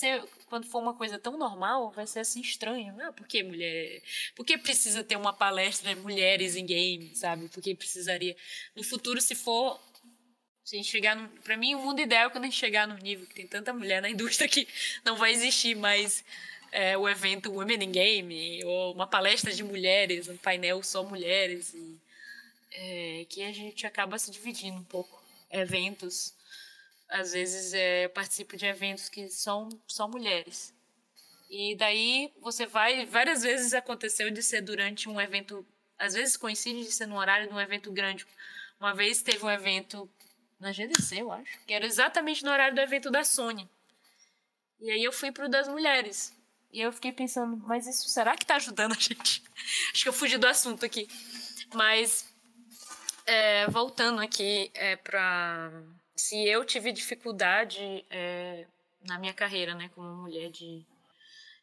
[0.47, 3.13] quando for uma coisa tão normal, vai ser assim estranho, não?
[3.13, 4.03] Por que mulher?
[4.37, 7.49] Por que precisa ter uma palestra de mulheres em games, sabe?
[7.49, 8.37] Por que precisaria
[8.77, 9.81] no futuro se for
[10.65, 12.87] se a gente chegar no, para mim o mundo ideal é quando a gente chegar
[12.87, 14.69] no nível que tem tanta mulher na indústria que
[15.03, 16.23] não vai existir mais
[16.71, 21.73] é, o evento Women in Game ou uma palestra de mulheres, um painel só mulheres
[21.73, 21.99] e
[22.73, 25.23] é, que a gente acaba se dividindo um pouco.
[25.51, 26.35] Eventos,
[27.09, 30.75] às vezes é, eu participo de eventos que são só mulheres.
[31.49, 35.67] E daí você vai, várias vezes aconteceu de ser durante um evento,
[35.99, 38.27] às vezes coincide de ser no horário de um evento grande.
[38.79, 40.09] Uma vez teve um evento
[40.61, 43.69] na GDC, eu acho, que era exatamente no horário do evento da Sony.
[44.81, 46.37] E aí eu fui pro das mulheres.
[46.71, 49.43] E eu fiquei pensando, mas isso será que tá ajudando a gente?
[49.93, 51.09] acho que eu fugi do assunto aqui.
[51.73, 52.28] Mas
[53.29, 55.71] é, voltando aqui é, para
[56.17, 58.67] se eu tive dificuldade é,
[59.05, 60.85] na minha carreira, né, como mulher de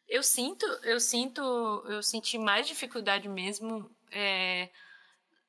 [0.08, 1.42] eu sinto, eu sinto,
[1.88, 4.68] eu senti mais dificuldade mesmo é,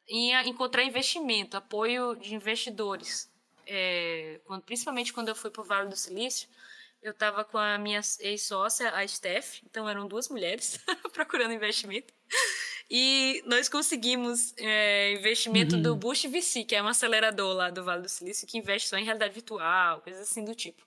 [0.10, 3.32] em encontrar investimento, apoio de investidores.
[3.68, 6.50] É, quando, principalmente quando eu fui para o Vale do Silício,
[7.04, 10.80] eu estava com a minha ex-sócia, a Steph, então eram duas mulheres
[11.14, 12.12] procurando investimento.
[12.90, 15.82] E nós conseguimos é, investimento uhum.
[15.82, 18.98] do Boost VC, que é um acelerador lá do Vale do Silício, que investe só
[18.98, 20.82] em realidade virtual, coisas assim do tipo.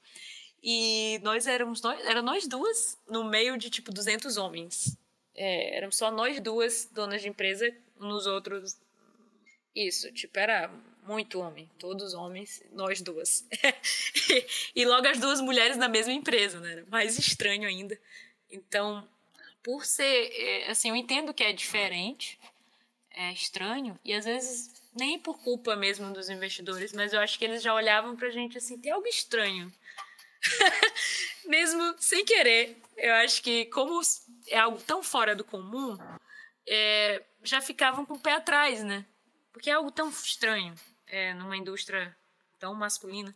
[0.62, 4.96] E nós éramos nós, era nós duas no meio de tipo 200 homens.
[5.34, 8.78] É, éramos só nós duas donas de empresa, nos outros
[9.74, 10.70] isso, tipo, era
[11.04, 13.46] muito homem, todos homens, nós duas.
[14.74, 16.84] e logo as duas mulheres na mesma empresa, né?
[16.88, 17.98] Mais estranho ainda.
[18.50, 19.06] Então,
[19.62, 22.38] por ser, é, assim, eu entendo que é diferente,
[23.10, 27.44] é estranho, e às vezes nem por culpa mesmo dos investidores, mas eu acho que
[27.44, 29.72] eles já olhavam pra gente assim, tem algo estranho.
[31.46, 32.80] mesmo sem querer.
[32.96, 34.00] Eu acho que como
[34.48, 35.98] é algo tão fora do comum,
[36.66, 39.04] é, já ficavam com o pé atrás, né?
[39.52, 40.74] Porque é algo tão estranho
[41.06, 42.16] é, numa indústria
[42.58, 43.34] tão masculina.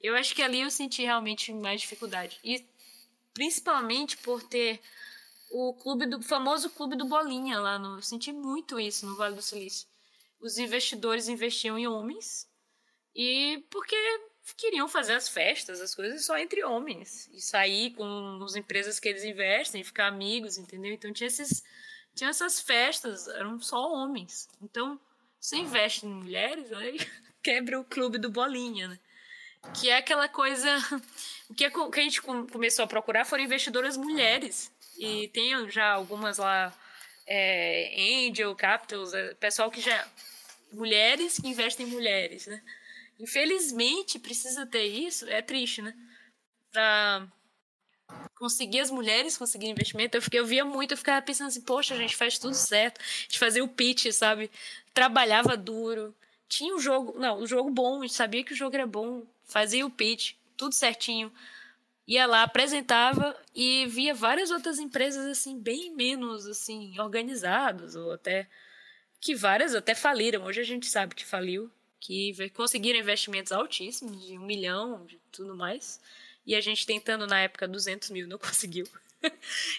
[0.00, 2.38] Eu acho que ali eu senti realmente mais dificuldade.
[2.44, 2.64] E
[3.34, 4.80] principalmente por ter
[5.58, 7.96] o clube do famoso clube do Bolinha lá no.
[7.96, 9.88] Eu senti muito isso no Vale do Silício.
[10.38, 12.46] Os investidores investiam em homens
[13.14, 13.96] e porque
[14.56, 19.08] queriam fazer as festas, as coisas só entre homens e sair com as empresas que
[19.08, 20.92] eles investem, ficar amigos, entendeu?
[20.92, 21.64] Então tinha esses
[22.14, 24.48] tinha essas festas, eram só homens.
[24.62, 24.98] Então,
[25.38, 26.98] você investe em mulheres, aí
[27.42, 28.98] quebra o clube do Bolinha, né?
[29.74, 30.68] Que é aquela coisa.
[31.48, 34.68] O que a gente começou a procurar foram investidoras mulheres.
[34.98, 36.74] E tem já algumas lá,
[37.26, 40.06] é, Angel Capitals, é, pessoal que já.
[40.72, 42.62] Mulheres que investem em mulheres, né?
[43.18, 45.94] Infelizmente, precisa ter isso, é triste, né?
[46.72, 47.26] Pra
[48.34, 51.94] conseguir as mulheres conseguir investimento, eu, fiquei, eu via muito, eu ficava pensando assim, poxa,
[51.94, 53.00] a gente faz tudo certo.
[53.00, 54.50] A gente fazia o pitch, sabe?
[54.92, 56.14] Trabalhava duro.
[56.48, 59.24] Tinha um jogo, não, um jogo bom, a gente sabia que o jogo era bom,
[59.44, 61.32] fazia o pitch, tudo certinho
[62.06, 68.48] ia lá, apresentava e via várias outras empresas assim bem menos assim organizadas ou até
[69.20, 70.44] que várias até faliram.
[70.44, 75.56] Hoje a gente sabe que faliu, que conseguiram investimentos altíssimos de um milhão, de tudo
[75.56, 76.00] mais.
[76.46, 78.86] E a gente tentando na época 200 mil não conseguiu.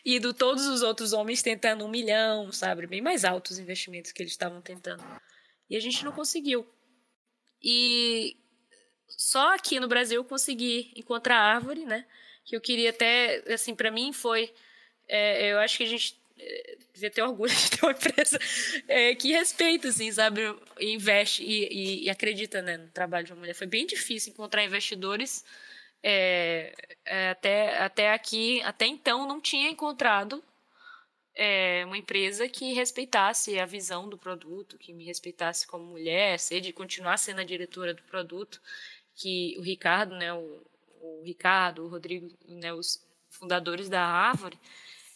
[0.04, 4.12] e do todos os outros homens tentando um milhão, sabe, bem mais altos os investimentos
[4.12, 5.04] que eles estavam tentando.
[5.70, 6.68] E a gente não conseguiu.
[7.62, 8.36] E
[9.08, 12.06] só aqui no Brasil eu consegui encontrar árvore, né?
[12.46, 14.54] Que eu queria até, assim, para mim foi.
[15.08, 18.40] É, eu acho que a gente é, devia ter orgulho de ter uma empresa
[18.88, 20.42] é, que respeita, assim, sabe?
[20.80, 23.54] Investe e, e, e, acredita né, no trabalho de uma mulher.
[23.54, 25.44] Foi bem difícil encontrar investidores.
[26.04, 26.74] É,
[27.06, 30.44] é até, até aqui, até então, não tinha encontrado
[31.38, 36.60] é, uma empresa que respeitasse a visão do produto, que me respeitasse como mulher, ser
[36.60, 38.60] de continuar sendo a diretora do produto,
[39.18, 40.62] que o Ricardo, né, o,
[41.02, 44.58] o Ricardo, o Rodrigo, né, os fundadores da Árvore,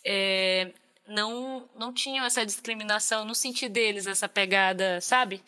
[0.03, 0.71] é,
[1.07, 5.41] não, não tinham essa discriminação no sentido deles, essa pegada, sabe?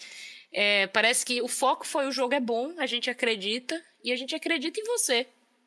[0.51, 4.15] É, parece que o foco foi o jogo é bom, a gente acredita, e a
[4.15, 5.25] gente acredita em você,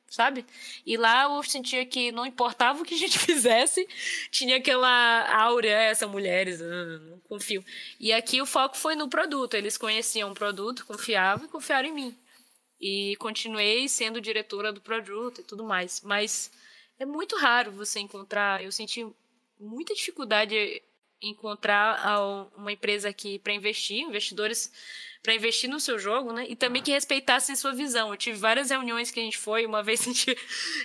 [0.08, 0.46] sabe?
[0.84, 3.88] E lá eu sentia que não importava o que a gente fizesse,
[4.30, 7.64] tinha aquela áurea, essa mulheres, ah, não confio.
[7.98, 11.92] E aqui o foco foi no produto, eles conheciam o produto, confiavam e confiaram em
[11.92, 12.16] mim.
[12.80, 16.00] E continuei sendo diretora do produto e tudo mais.
[16.02, 16.50] Mas
[16.98, 19.06] é muito raro você encontrar, eu senti
[19.58, 20.82] muita dificuldade
[21.20, 21.98] encontrar
[22.56, 24.70] uma empresa aqui para investir, investidores
[25.22, 26.46] para investir no seu jogo, né?
[26.48, 28.10] E também que respeitassem sua visão.
[28.10, 30.30] Eu tive várias reuniões que a gente foi, uma vez a gente,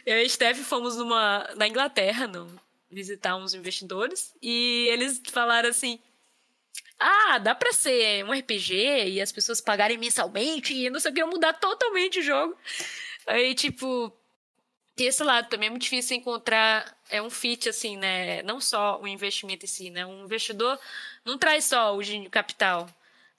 [0.05, 2.47] eu e a Steph fomos numa, na Inglaterra, no,
[2.89, 5.99] visitar uns investidores, e eles falaram assim:
[7.01, 11.13] ah, dá pra ser um RPG e as pessoas pagarem mensalmente e não sei o
[11.15, 12.55] que, mudar totalmente o jogo.
[13.25, 14.15] Aí, tipo,
[14.95, 18.43] tem esse lado também é muito difícil encontrar é um fit assim, né?
[18.43, 20.05] Não só o investimento em si, né?
[20.05, 20.79] Um investidor
[21.25, 22.87] não traz só o capital,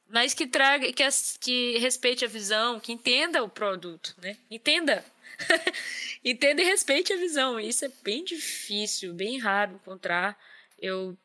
[0.09, 1.05] mas que traga, que,
[1.41, 4.37] que respeite a visão, que entenda o produto, né?
[4.51, 5.05] Entenda.
[6.25, 7.61] entenda e respeite a visão.
[7.61, 10.37] Isso é bem difícil, bem raro encontrar.
[10.81, 11.17] Eu,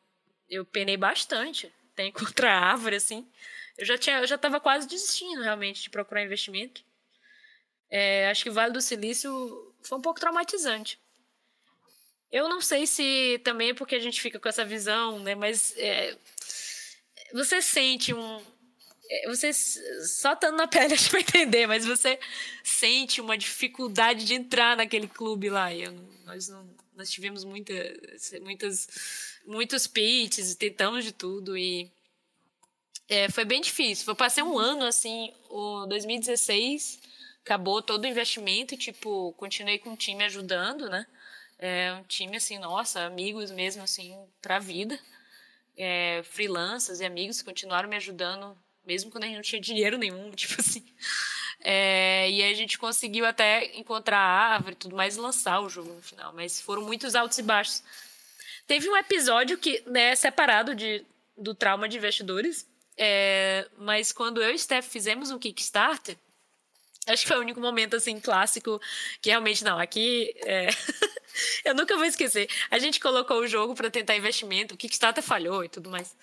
[0.48, 3.26] eu penei bastante até encontrar árvore, assim.
[3.76, 6.84] Eu já tinha, eu já estava quase desistindo realmente de procurar investimento.
[7.90, 11.00] É, acho que o Vale do Silício foi um pouco traumatizante.
[12.30, 15.34] Eu não sei se também é porque a gente fica com essa visão, né?
[15.34, 16.16] Mas é,
[17.32, 18.42] você sente um,
[19.10, 22.18] é, você só estando na pele acho que vai entender, mas você
[22.62, 25.74] sente uma dificuldade de entrar naquele clube lá.
[25.74, 25.92] Eu,
[26.26, 27.72] nós não, nós tivemos muita,
[28.42, 31.90] muitas, muitos pitches, tentamos de tudo e
[33.08, 34.04] é, foi bem difícil.
[34.06, 37.00] Eu passei um ano assim, o 2016
[37.42, 41.06] acabou todo o investimento e tipo continuei com o time ajudando, né?
[41.58, 44.98] É um time assim, nossa, amigos mesmo assim para vida.
[45.76, 50.30] É, freelancers e amigos continuaram me ajudando mesmo quando a gente não tinha dinheiro nenhum,
[50.36, 50.84] tipo assim.
[51.60, 55.60] É, e aí a gente conseguiu até encontrar a árvore e tudo mais e lançar
[55.60, 56.32] o jogo no final.
[56.34, 57.82] Mas foram muitos altos e baixos.
[58.68, 61.02] Teve um episódio que né, é separado de,
[61.36, 62.68] do trauma de investidores.
[62.98, 66.16] É, mas quando eu e Steph fizemos um Kickstarter,
[67.06, 68.78] acho que foi o único momento assim clássico
[69.22, 69.78] que realmente não.
[69.78, 70.68] Aqui é...
[71.64, 72.46] eu nunca vou esquecer.
[72.70, 76.14] A gente colocou o jogo para tentar investimento, o Kickstarter falhou e tudo mais.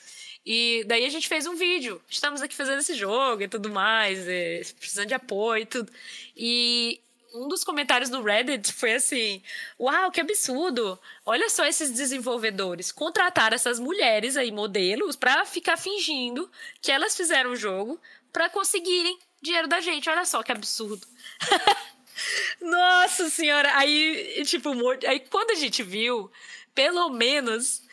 [0.45, 1.99] E daí a gente fez um vídeo.
[2.07, 5.91] Estamos aqui fazendo esse jogo e tudo mais, e precisando de apoio e tudo.
[6.37, 7.01] E
[7.35, 9.41] um dos comentários do Reddit foi assim:
[9.79, 10.99] Uau, que absurdo!
[11.25, 16.49] Olha só esses desenvolvedores contratar essas mulheres aí, modelos, para ficar fingindo
[16.81, 17.99] que elas fizeram o jogo
[18.31, 20.09] para conseguirem dinheiro da gente.
[20.09, 21.05] Olha só que absurdo.
[22.61, 23.77] Nossa senhora!
[23.77, 24.69] Aí, tipo,
[25.07, 26.31] aí quando a gente viu,
[26.73, 27.84] pelo menos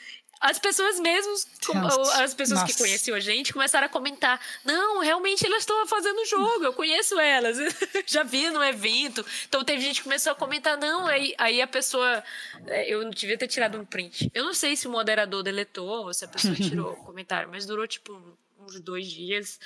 [0.43, 1.47] as pessoas mesmas,
[2.15, 2.73] as pessoas Nossa.
[2.73, 6.73] que conheciam a gente, começaram a comentar: não, realmente elas estão fazendo o jogo, eu
[6.73, 7.59] conheço elas,
[8.07, 9.25] já vi no evento.
[9.49, 12.25] Então teve gente que começou a comentar: não, aí, aí a pessoa.
[12.67, 14.31] É, eu não devia ter tirado um print.
[14.35, 17.65] Eu não sei se o moderador deletou ou se a pessoa tirou o comentário, mas
[17.65, 19.59] durou tipo uns dois dias.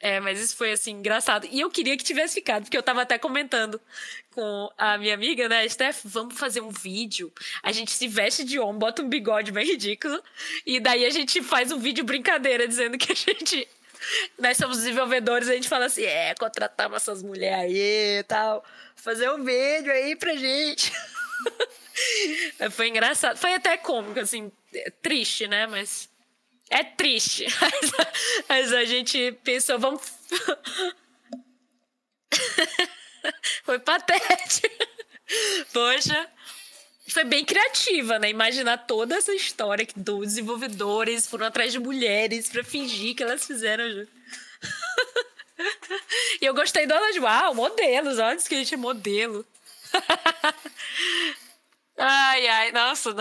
[0.00, 1.46] É, mas isso foi assim, engraçado.
[1.50, 3.80] E eu queria que tivesse ficado, porque eu tava até comentando
[4.30, 7.32] com a minha amiga, né, Steph, vamos fazer um vídeo.
[7.62, 10.20] A gente se veste de homem, bota um bigode bem ridículo,
[10.66, 13.68] e daí a gente faz um vídeo brincadeira dizendo que a gente.
[14.38, 18.64] Nós somos desenvolvedores, a gente fala assim: é, contratamos essas mulheres aí e tal.
[18.96, 20.92] Fazer um vídeo aí pra gente.
[22.72, 23.36] Foi engraçado.
[23.38, 24.50] Foi até cômico, assim,
[25.00, 25.66] triste, né?
[25.66, 26.08] Mas
[26.70, 27.46] é triste.
[28.48, 30.02] Mas a gente pensou, vamos.
[33.64, 34.74] Foi patético.
[35.72, 36.28] Poxa,
[37.08, 38.28] foi bem criativa, né?
[38.28, 43.46] Imaginar toda essa história que dos desenvolvedores foram atrás de mulheres para fingir que elas
[43.46, 43.84] fizeram.
[46.40, 49.46] e eu gostei do de uau, modelos, olha que a gente é modelo.
[51.96, 53.14] ai, ai, nossa,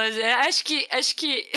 [0.48, 1.50] acho que acho que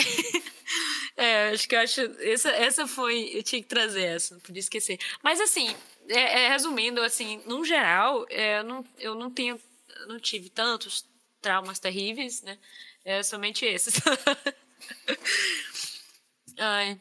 [1.17, 2.01] é, acho que eu acho.
[2.19, 3.31] Essa, essa foi.
[3.33, 4.99] Eu tinha que trazer essa, não podia esquecer.
[5.23, 5.75] Mas assim,
[6.09, 9.59] é, é, resumindo, assim, no geral, é, eu, não, eu não tenho.
[10.07, 11.05] Não tive tantos
[11.41, 12.57] traumas terríveis, né?
[13.03, 13.95] É somente esses.
[16.57, 16.99] Ai.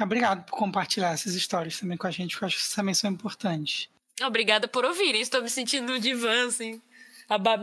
[0.00, 3.10] Obrigado por compartilhar essas histórias também com a gente, porque eu acho que também são
[3.10, 3.88] importantes.
[4.22, 5.20] Obrigada por ouvirem.
[5.20, 6.80] Estou me sentindo no divã, assim,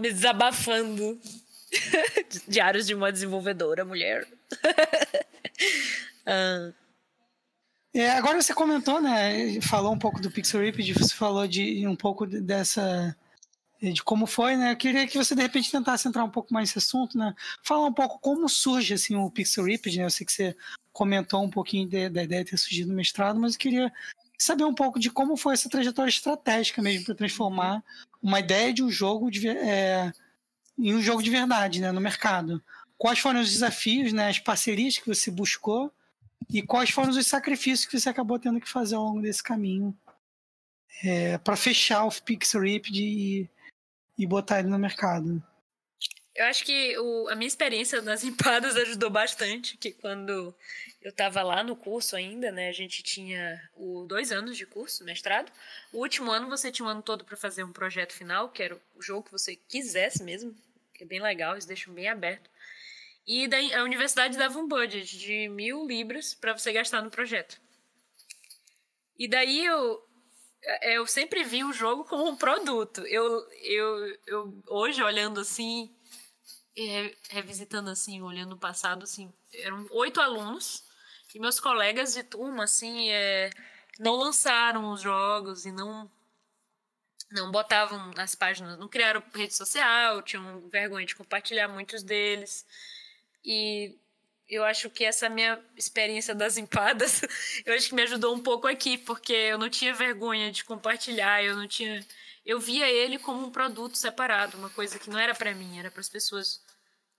[0.02, 1.20] me desabafando.
[2.48, 4.28] Diários de uma desenvolvedora mulher.
[6.26, 6.72] ah.
[7.94, 9.62] É, agora você comentou, né?
[9.62, 13.16] Falou um pouco do Pixel Ripped, você falou de um pouco dessa
[13.82, 14.72] de como foi, né?
[14.72, 17.34] Eu queria que você de repente tentasse entrar um pouco mais nesse assunto, né?
[17.64, 20.06] Falar um pouco como surge assim o Pixel Ripped, né?
[20.06, 20.56] Eu sei que você
[20.92, 23.92] comentou um pouquinho de, da ideia de ter surgido no mestrado, mas eu queria
[24.38, 27.84] saber um pouco de como foi essa trajetória estratégica mesmo para transformar
[28.22, 30.12] uma ideia de um jogo de, é,
[30.78, 31.92] em um jogo de verdade, né?
[31.92, 32.64] No mercado.
[32.98, 34.30] Quais foram os desafios, né?
[34.30, 35.92] As parcerias que você buscou
[36.50, 39.98] e quais foram os sacrifícios que você acabou tendo que fazer ao longo desse caminho
[41.04, 43.50] é, para fechar o Pixel e
[44.18, 45.44] e botar ele no mercado.
[46.34, 50.54] Eu acho que o, a minha experiência nas empadas ajudou bastante, que quando
[51.02, 55.06] eu estava lá no curso ainda, né, a gente tinha o dois anos de curso,
[55.06, 55.52] mestrado.
[55.94, 58.76] O último ano você tinha um ano todo para fazer um projeto final, que era
[58.96, 60.54] o jogo que você quisesse mesmo,
[60.96, 62.50] que é bem legal, eles deixam bem aberto.
[63.28, 67.60] E daí a universidade dava um budget de mil libras para você gastar no projeto.
[69.18, 70.04] E daí eu,
[70.64, 73.02] é, eu sempre vi o jogo como um produto.
[73.02, 75.96] Eu, eu, eu hoje, olhando assim,
[77.30, 80.84] revisitando assim, olhando o passado, assim, eram oito alunos
[81.34, 83.50] e meus colegas de turma, assim, é,
[84.00, 86.10] não lançaram os jogos e não
[87.32, 92.66] não botavam nas páginas, não criaram rede social, tinham vergonha de compartilhar muitos deles.
[93.44, 93.98] E
[94.48, 97.22] eu acho que essa minha experiência das empadas,
[97.66, 101.44] eu acho que me ajudou um pouco aqui, porque eu não tinha vergonha de compartilhar,
[101.44, 102.06] eu não tinha,
[102.46, 105.92] eu via ele como um produto separado, uma coisa que não era para mim, era
[105.92, 106.64] para as pessoas.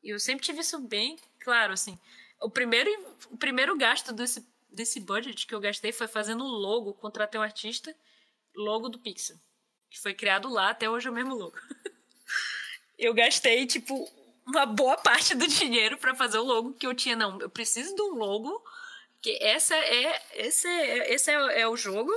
[0.02, 1.98] E eu sempre tive isso bem claro, assim.
[2.40, 2.90] O primeiro,
[3.30, 7.42] o primeiro gasto desse desse budget que eu gastei foi fazendo o logo, contratei um
[7.42, 7.96] artista,
[8.54, 9.36] logo do Pixel,
[9.96, 11.56] que foi criado lá, até hoje é o mesmo logo.
[12.98, 14.06] eu gastei tipo
[14.44, 17.16] uma boa parte do dinheiro para fazer o logo que eu tinha.
[17.16, 18.62] Não, eu preciso de um logo,
[19.22, 22.12] que essa é, esse, é, esse é, é o jogo,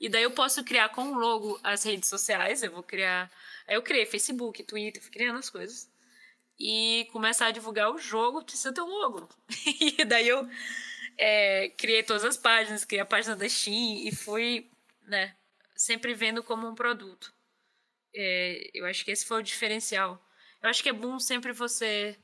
[0.00, 3.28] e daí eu posso criar com o logo as redes sociais, eu vou criar.
[3.66, 5.90] Aí eu criei Facebook, Twitter, fui criando as coisas.
[6.56, 9.28] E começar a divulgar o jogo, precisa ter um logo.
[9.98, 10.48] e daí eu
[11.18, 14.70] é, criei todas as páginas, criei a página da Steam e fui,
[15.02, 15.34] né,
[15.76, 17.32] sempre vendo como um produto.
[18.14, 20.24] É, eu acho que esse foi o diferencial
[20.64, 22.16] eu acho que é bom sempre você.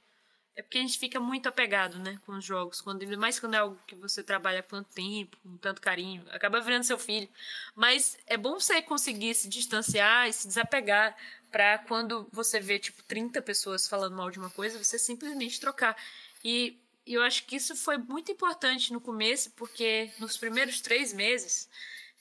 [0.57, 2.81] É porque a gente fica muito apegado, né, com os jogos.
[2.81, 6.59] Quando, mais quando é algo que você trabalha com tanto tempo, com tanto carinho, acaba
[6.61, 7.29] virando seu filho.
[7.75, 11.15] Mas é bom você conseguir se distanciar e se desapegar
[11.51, 15.95] para quando você vê, tipo, 30 pessoas falando mal de uma coisa, você simplesmente trocar.
[16.43, 21.69] E eu acho que isso foi muito importante no começo, porque nos primeiros três meses.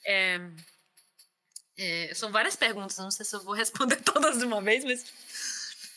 [0.06, 0.38] É,
[1.82, 5.06] é, são várias perguntas, não sei se eu vou responder todas de uma vez, mas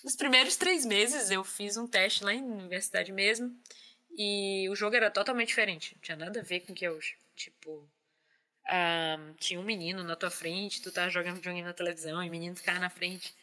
[0.05, 3.53] nos primeiros três meses eu fiz um teste lá em universidade mesmo.
[4.17, 5.95] E o jogo era totalmente diferente.
[5.95, 7.17] Não tinha nada a ver com o que é hoje.
[7.35, 7.89] Tipo,
[8.69, 12.31] um, tinha um menino na tua frente, tu tava jogando videogame na televisão e o
[12.31, 13.35] menino ficava na frente.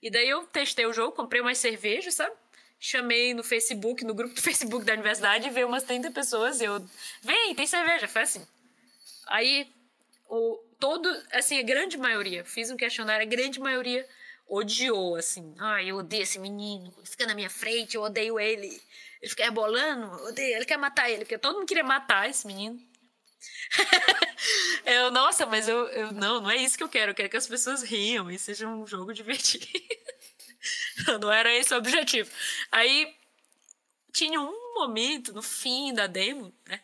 [0.00, 2.34] E daí eu testei o jogo, comprei umas cervejas, sabe?
[2.78, 6.86] Chamei no Facebook, no grupo do Facebook da universidade, e veio umas 30 pessoas eu.
[7.22, 8.06] Vem, tem cerveja.
[8.06, 8.46] Foi assim.
[9.26, 9.68] Aí,
[10.28, 14.08] o, todo, assim, a grande maioria, fiz um questionário, a grande maioria
[14.48, 15.54] odiou, assim.
[15.58, 18.80] Ai, eu odeio esse menino, fica na minha frente, eu odeio ele.
[19.20, 22.46] Ele fica rebolando, eu odeio, ele quer matar ele, porque todo mundo queria matar esse
[22.46, 22.80] menino.
[24.84, 27.12] eu, nossa, mas eu, eu não, não é isso que eu quero.
[27.12, 29.66] Eu quero que as pessoas riam e seja um jogo divertido.
[31.20, 32.30] não era esse o objetivo.
[32.72, 33.14] Aí
[34.12, 36.80] tinha um momento no fim da demo, né?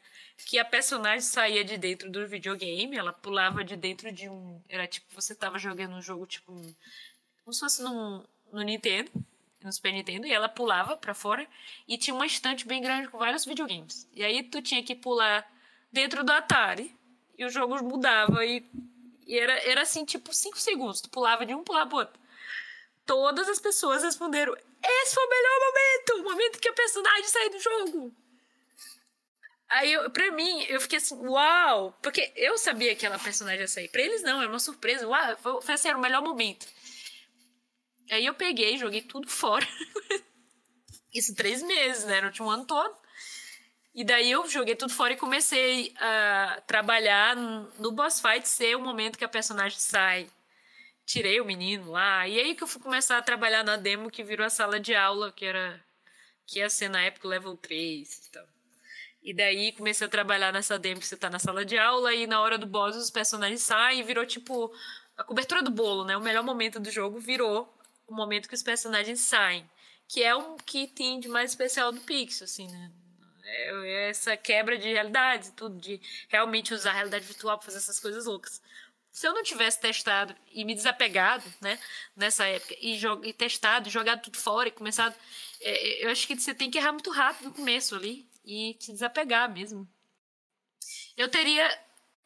[0.46, 4.62] Que a personagem saía de dentro do videogame, ela pulava de dentro de um.
[4.68, 6.74] Era tipo, você tava jogando um jogo tipo um
[7.46, 9.08] como se fosse no, no Nintendo,
[9.62, 11.46] no Super Nintendo, e ela pulava para fora
[11.86, 14.08] e tinha uma estante bem grande com vários videogames.
[14.12, 15.48] E aí tu tinha que pular
[15.92, 16.92] dentro do Atari
[17.38, 18.68] e os jogos mudavam e,
[19.26, 21.00] e era, era assim, tipo, 5 segundos.
[21.00, 22.20] Tu pulava de um, pulava pro outro.
[23.04, 26.20] Todas as pessoas responderam: Esse foi o melhor momento!
[26.20, 28.12] O momento que a personagem saiu do jogo.
[29.68, 31.96] Aí, eu, pra mim, eu fiquei assim, uau!
[32.02, 33.88] Porque eu sabia que aquela personagem ia sair.
[33.88, 35.06] Pra eles, não, era uma surpresa.
[35.08, 36.66] Uau, foi, foi assim, era o melhor momento.
[38.10, 39.66] Aí eu peguei, joguei tudo fora.
[41.12, 42.20] Isso três meses, né?
[42.20, 42.96] No último ano todo.
[43.94, 48.80] E daí eu joguei tudo fora e comecei a trabalhar no boss fight ser o
[48.80, 50.28] momento que a personagem sai.
[51.06, 52.28] Tirei o menino lá.
[52.28, 54.94] E aí que eu fui começar a trabalhar na demo que virou a sala de
[54.94, 55.82] aula, que era
[56.46, 58.55] que ia ser na época level 3 e tal.
[59.26, 62.28] E daí comecei a trabalhar nessa demo que você tá na sala de aula e
[62.28, 64.72] na hora do boss os personagens saem e virou tipo
[65.16, 66.16] a cobertura do bolo, né?
[66.16, 67.68] O melhor momento do jogo virou
[68.06, 69.68] o momento que os personagens saem.
[70.06, 72.92] Que é o que tem de mais especial do Pixel, assim, né?
[73.42, 77.98] É, essa quebra de realidade, tudo, de realmente usar a realidade virtual para fazer essas
[77.98, 78.62] coisas loucas.
[79.10, 81.80] Se eu não tivesse testado e me desapegado, né,
[82.14, 85.16] nessa época, e, e testado, jogado tudo fora e começado.
[85.60, 88.92] É, eu acho que você tem que errar muito rápido no começo ali e se
[88.92, 89.88] desapegar mesmo.
[91.16, 91.68] Eu teria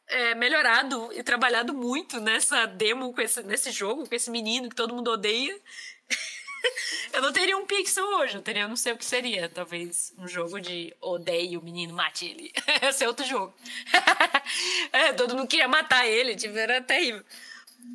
[0.07, 4.77] é, melhorado e trabalhado muito nessa demo com esse, nesse jogo, com esse menino que
[4.77, 5.59] todo mundo odeia.
[7.14, 9.49] eu não teria um pixel hoje, eu teria, não sei o que seria.
[9.49, 12.53] Talvez um jogo de odeio o menino, mate ele.
[12.83, 13.55] Esse é outro jogo.
[14.93, 17.25] é, todo mundo queria matar ele, tipo, era terrível.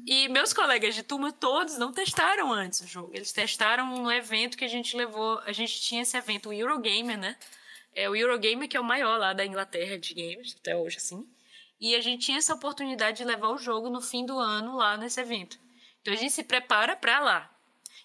[0.08, 3.12] E meus colegas de turma todos não testaram antes o jogo.
[3.14, 5.40] Eles testaram no evento que a gente levou.
[5.46, 7.36] A gente tinha esse evento, o Eurogamer, né?
[7.96, 11.26] É o Eurogamer que é o maior lá da Inglaterra de games, até hoje, assim.
[11.80, 14.98] E a gente tinha essa oportunidade de levar o jogo no fim do ano lá
[14.98, 15.58] nesse evento.
[16.02, 17.52] Então a gente se prepara para lá.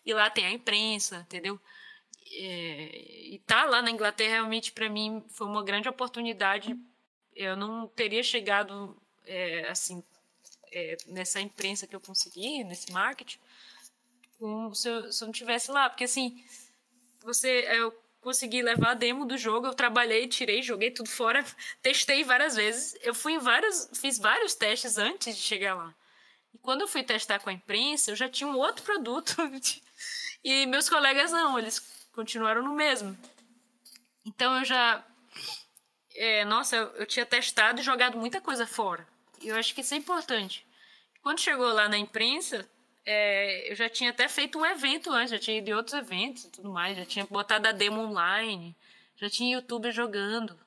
[0.07, 1.61] E lá tem a imprensa, entendeu?
[2.33, 6.79] É, e tá lá na Inglaterra realmente para mim foi uma grande oportunidade.
[7.35, 10.03] Eu não teria chegado é, assim
[10.73, 13.39] é, nessa imprensa que eu consegui, nesse marketing,
[14.73, 16.43] se, eu, se eu não tivesse lá, porque assim
[17.23, 21.45] você eu consegui levar a demo do jogo, eu trabalhei, tirei, joguei tudo fora,
[21.83, 22.97] testei várias vezes.
[23.03, 25.95] Eu fui em vários, fiz vários testes antes de chegar lá.
[26.53, 29.37] E quando eu fui testar com a imprensa, eu já tinha um outro produto.
[30.45, 31.79] e meus colegas não, eles
[32.13, 33.17] continuaram no mesmo.
[34.25, 35.05] Então eu já.
[36.15, 39.07] É, nossa, eu, eu tinha testado e jogado muita coisa fora.
[39.41, 40.67] E eu acho que isso é importante.
[41.23, 42.69] Quando chegou lá na imprensa,
[43.05, 46.45] é, eu já tinha até feito um evento antes, já tinha ido em outros eventos
[46.45, 48.77] e tudo mais, já tinha botado a demo online,
[49.17, 50.59] já tinha youtuber jogando.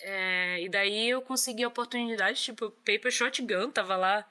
[0.00, 4.28] É, e daí eu consegui a oportunidade, tipo, Paper Shotgun tava lá.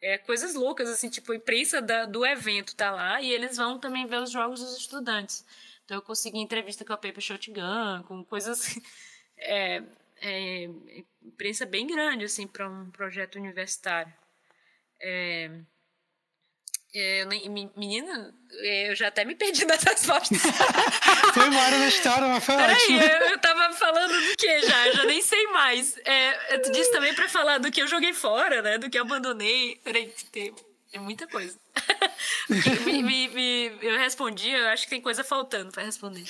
[0.00, 3.78] É, coisas loucas, assim, tipo, a imprensa da, do evento tá lá e eles vão
[3.78, 5.44] também ver os jogos dos estudantes.
[5.84, 8.78] Então eu consegui entrevista com a Paper Shotgun, com coisas.
[9.36, 9.82] É,
[10.22, 10.70] é,
[11.20, 14.14] imprensa bem grande, assim, para um projeto universitário.
[15.00, 15.50] É,
[16.94, 20.40] é, menina, é, eu já até me perdi das respostas.
[21.34, 23.02] foi embora na história, mas foi Peraí, ótimo.
[23.02, 24.86] Eu, eu tava falando do que já?
[24.86, 25.96] Eu já nem sei mais.
[26.04, 28.78] É, tu disse também pra falar do que eu joguei fora, né?
[28.78, 29.80] Do que eu abandonei.
[29.82, 30.54] Peraí, tem,
[30.92, 31.58] tem muita coisa.
[32.86, 36.24] me, me, me, eu respondi, eu acho que tem coisa faltando pra responder.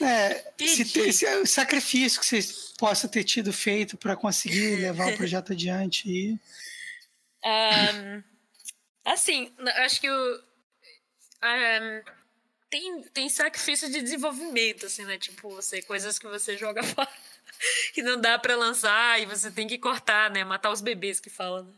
[0.00, 2.40] É, se, se, o sacrifício que você
[2.78, 6.08] possa ter tido feito para conseguir levar o projeto adiante.
[6.08, 6.38] E...
[7.44, 8.35] Um,
[9.06, 10.42] Assim, acho que o.
[11.44, 12.02] Um,
[12.68, 15.16] tem, tem sacrifício de desenvolvimento, assim, né?
[15.16, 17.08] Tipo, você, coisas que você joga fora
[17.94, 20.44] que não dá para lançar e você tem que cortar, né?
[20.44, 21.72] Matar os bebês que falam, né?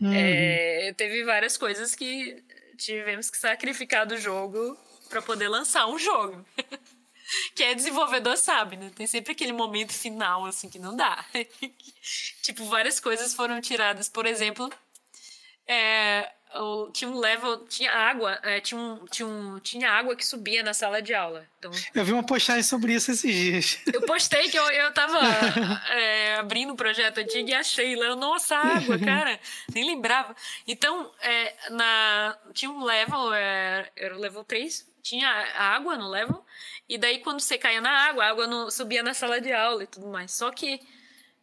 [0.00, 0.12] Uhum.
[0.12, 2.42] É, teve várias coisas que
[2.76, 4.76] tivemos que sacrificar do jogo
[5.08, 6.44] para poder lançar um jogo.
[7.54, 8.90] que é desenvolvedor sabe, né?
[8.94, 11.24] Tem sempre aquele momento final, assim, que não dá.
[12.42, 14.08] tipo, várias coisas foram tiradas.
[14.08, 14.70] Por exemplo,
[15.66, 16.30] é,
[16.92, 20.72] tinha um level, tinha água, é, tinha, um, tinha, um, tinha água que subia na
[20.72, 21.46] sala de aula.
[21.58, 23.78] Então, eu vi uma postagem sobre isso esses dias.
[23.92, 25.18] Eu postei que eu, eu tava
[25.92, 29.38] é, abrindo o um projeto antigo e achei lá, nossa, água, cara,
[29.74, 30.34] nem lembrava.
[30.66, 36.44] Então, é, na, tinha um level, é, era o level 3, tinha água no level,
[36.88, 39.84] e daí quando você caía na água, a água no, subia na sala de aula
[39.84, 40.32] e tudo mais.
[40.32, 40.80] Só que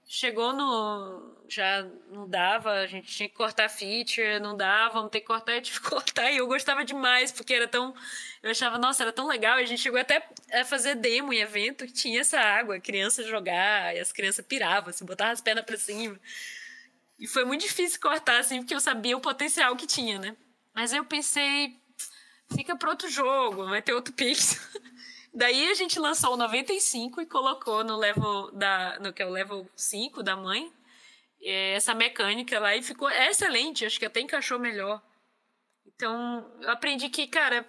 [0.07, 1.33] chegou no.
[1.47, 5.53] Já não dava, a gente tinha que cortar feature, não dava, vamos ter que cortar,
[5.55, 6.31] eu tive que cortar.
[6.31, 7.93] E eu gostava demais, porque era tão.
[8.41, 9.57] Eu achava, nossa, era tão legal.
[9.57, 13.95] A gente chegou até a fazer demo em evento que tinha essa água, criança jogar,
[13.95, 16.19] e as crianças piravam, assim, botavam as pernas pra cima.
[17.19, 20.35] E foi muito difícil cortar, assim, porque eu sabia o potencial que tinha, né?
[20.73, 21.79] Mas eu pensei,
[22.53, 24.61] fica para outro jogo, vai ter outro pixel.
[25.35, 29.29] Daí a gente lançou o 95 e colocou no level da, no que é o
[29.29, 30.71] level 5 da mãe,
[31.41, 35.01] é, essa mecânica lá e ficou excelente, acho que até encaixou melhor.
[35.85, 37.67] Então, eu aprendi que, cara,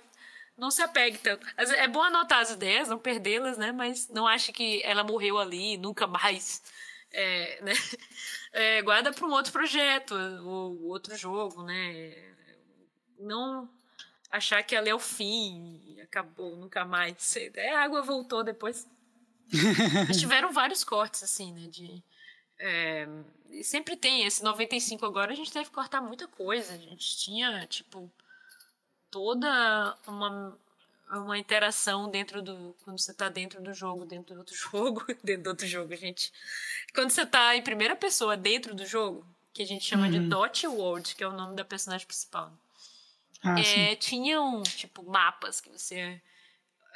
[0.56, 1.44] não se apegue tanto.
[1.56, 3.72] É bom anotar as ideias, não perdê-las, né?
[3.72, 6.62] Mas não ache que ela morreu ali, nunca mais.
[7.12, 7.72] É, né?
[8.58, 12.14] É, guarda para um outro projeto, ou outro jogo, né?
[13.18, 13.68] Não
[14.30, 17.36] achar que ela é o fim acabou, nunca mais.
[17.36, 18.88] É, a água voltou depois.
[20.08, 21.68] Mas tiveram vários cortes, assim, né?
[21.68, 22.02] De,
[22.58, 23.06] é,
[23.62, 26.72] sempre tem esse 95 agora, a gente teve que cortar muita coisa.
[26.72, 28.10] A gente tinha, tipo,
[29.10, 30.58] toda uma,
[31.10, 32.74] uma interação dentro do.
[32.82, 36.32] Quando você tá dentro do jogo, dentro do outro jogo, dentro do outro jogo, gente.
[36.94, 40.12] Quando você tá em primeira pessoa dentro do jogo, que a gente chama uhum.
[40.12, 42.52] de Dot World, que é o nome da personagem principal.
[43.46, 46.20] Ah, é, tinham, tipo, mapas que você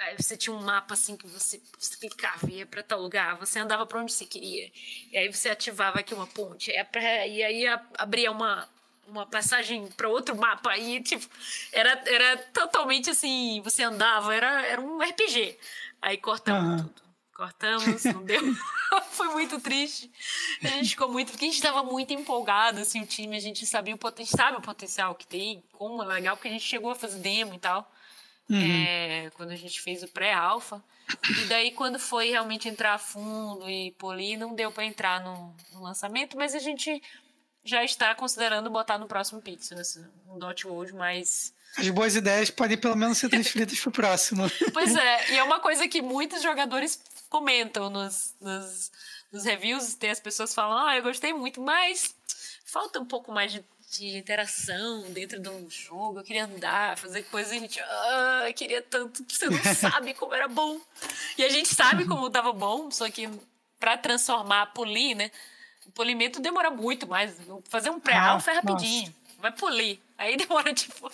[0.01, 3.37] Aí você tinha um mapa assim que você, você clicava e ia para tal lugar,
[3.37, 4.73] você andava para onde você queria.
[5.13, 7.67] E aí você ativava aqui uma ponte, e aí
[7.99, 8.67] abria uma,
[9.07, 11.29] uma passagem para outro mapa e tipo
[11.71, 15.59] era, era totalmente assim, você andava, era, era um RPG.
[16.01, 16.89] Aí cortamos uhum.
[16.89, 17.10] tudo.
[17.41, 18.43] Cortamos, não deu.
[19.13, 20.13] Foi muito triste.
[20.63, 23.65] A gente ficou muito, porque a gente estava muito empolgado, assim, o time, a gente
[23.65, 26.91] sabia o potencial, sabe o potencial que tem, como é legal, porque a gente chegou
[26.91, 27.91] a fazer demo e tal.
[28.47, 28.61] Uhum.
[28.61, 30.85] É, quando a gente fez o pré-alfa.
[31.41, 35.57] E daí, quando foi realmente entrar a fundo e polir, não deu para entrar no,
[35.73, 37.03] no, lançamento, mas a gente
[37.65, 41.55] já está considerando botar no próximo Pixel, assim, um Dot World mais.
[41.79, 44.51] As boas ideias podem pelo menos ser transferidas para o próximo.
[44.75, 48.93] Pois é, e é uma coisa que muitos jogadores comentam nos, nos,
[49.33, 52.15] nos reviews, tem as pessoas falam, ah, eu gostei muito, mas
[52.67, 56.21] falta um pouco mais de de interação dentro de um jogo.
[56.21, 59.25] Eu queria andar, fazer coisas a gente, ah, queria tanto.
[59.29, 60.81] Você não sabe como era bom.
[61.37, 63.29] E a gente sabe como estava bom, só que
[63.79, 65.31] para transformar, polir, né?
[65.87, 67.37] O polimento demora muito mais.
[67.69, 69.07] Fazer um pré-alfa ah, é rapidinho.
[69.07, 69.41] Nossa.
[69.41, 69.99] Vai polir.
[70.17, 71.11] Aí demora, tipo.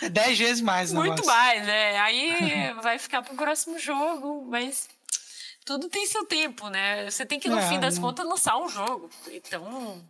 [0.00, 1.26] É dez vezes mais, Muito negócio.
[1.26, 1.98] mais, né?
[1.98, 4.88] Aí vai ficar pro próximo jogo, mas
[5.64, 7.10] tudo tem seu tempo, né?
[7.10, 8.02] Você tem que, no é, fim das não...
[8.02, 9.10] contas, lançar um jogo.
[9.28, 10.02] Então,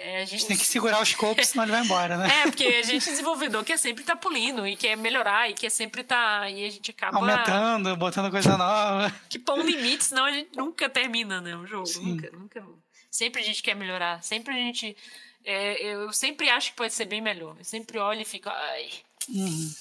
[0.00, 0.34] é, a, gente...
[0.34, 2.28] a gente tem que segurar os copos, senão ele vai embora, né?
[2.40, 5.70] É, porque a gente desenvolvedor quer sempre estar tá polindo e quer melhorar e quer
[5.70, 6.40] sempre estar.
[6.40, 6.50] Tá...
[6.50, 7.18] E a gente acaba.
[7.18, 9.14] Aumentando, botando coisa nova.
[9.28, 11.54] Que põe um limite, senão a gente nunca termina, né?
[11.56, 11.86] O jogo.
[11.86, 12.14] Sim.
[12.14, 12.66] Nunca, nunca.
[13.10, 14.22] Sempre a gente quer melhorar.
[14.22, 14.96] Sempre a gente.
[15.44, 17.56] É, eu sempre acho que pode ser bem melhor.
[17.58, 18.48] Eu sempre olho e fico.
[18.48, 18.90] Ai.
[19.28, 19.74] Uhum.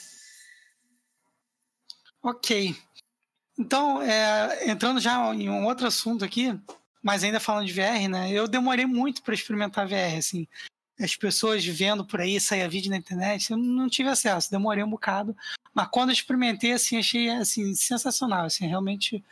[2.24, 2.76] Ok.
[3.60, 6.57] Então, é, entrando já em um outro assunto aqui,
[7.03, 8.32] mas ainda falando de VR, né?
[8.32, 10.47] Eu demorei muito para experimentar VR, assim.
[10.97, 14.89] As pessoas vendo por aí, saia vídeo na internet, eu não tive acesso, demorei um
[14.89, 15.36] bocado.
[15.74, 19.24] Mas quando eu experimentei, assim, achei assim, sensacional, assim, realmente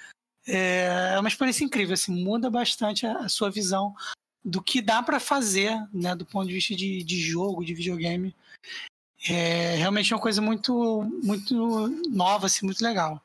[0.45, 3.95] é, é uma experiência incrível, assim, muda bastante a, a sua visão
[4.43, 8.35] do que dá para fazer, né, do ponto de vista de, de jogo, de videogame.
[9.27, 13.21] É realmente uma coisa muito, muito nova, assim, muito legal.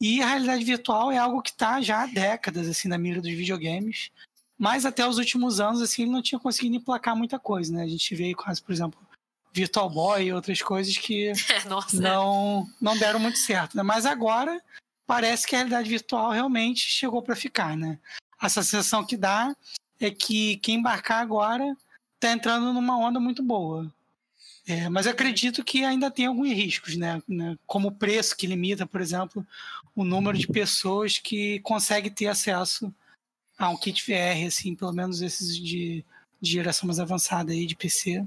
[0.00, 3.30] E a realidade virtual é algo que está já há décadas assim na mira dos
[3.30, 4.10] videogames,
[4.58, 7.82] mas até os últimos anos assim ele não tinha conseguido emplacar muita coisa, né?
[7.82, 9.00] A gente veio quase, por exemplo,
[9.52, 11.32] Virtual Boy e outras coisas que
[11.94, 13.82] não não deram muito certo, né?
[13.82, 14.62] Mas agora
[15.06, 17.98] parece que a realidade virtual realmente chegou para ficar, né?
[18.42, 19.56] Essa sensação que dá
[19.98, 21.74] é que quem embarcar agora
[22.14, 23.90] está entrando numa onda muito boa.
[24.68, 27.22] É, mas acredito que ainda tem alguns riscos, né?
[27.28, 27.56] né?
[27.66, 29.46] Como o preço que limita, por exemplo,
[29.94, 32.92] o número de pessoas que consegue ter acesso
[33.56, 36.04] a um kit VR, assim, pelo menos esses de,
[36.40, 38.26] de geração mais avançada aí de PC.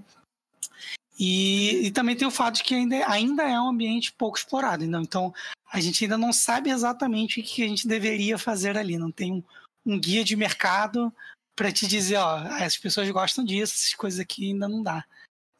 [1.20, 4.86] E, e, também tem o fato de que ainda, ainda é um ambiente pouco explorado.
[4.86, 5.34] Então,
[5.72, 8.98] a gente ainda não sabe exatamente o que a gente deveria fazer ali.
[8.98, 9.44] Não tem um,
[9.86, 11.14] um guia de mercado
[11.54, 15.04] para te dizer, ó, as pessoas gostam disso, essas coisas aqui ainda não dá.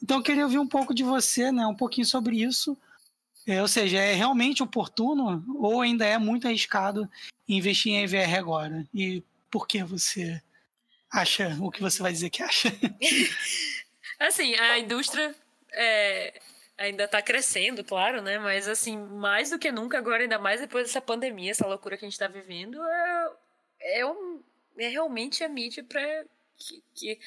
[0.02, 2.78] Então eu queria ouvir um pouco de você, né, um pouquinho sobre isso.
[3.48, 7.10] É, ou seja, é realmente oportuno ou ainda é muito arriscado
[7.48, 8.88] investir em EVR agora?
[8.94, 10.42] E por que você
[11.12, 12.70] acha o que você vai dizer que acha?
[14.20, 15.34] assim, a indústria
[15.72, 16.40] é,
[16.78, 18.40] ainda está crescendo, claro, né?
[18.40, 22.06] Mas assim, mais do que nunca agora, ainda mais depois dessa pandemia, essa loucura que
[22.06, 23.32] a gente está vivendo, é,
[24.00, 24.42] é, um,
[24.78, 26.26] é realmente a mídia para
[26.58, 27.20] que, que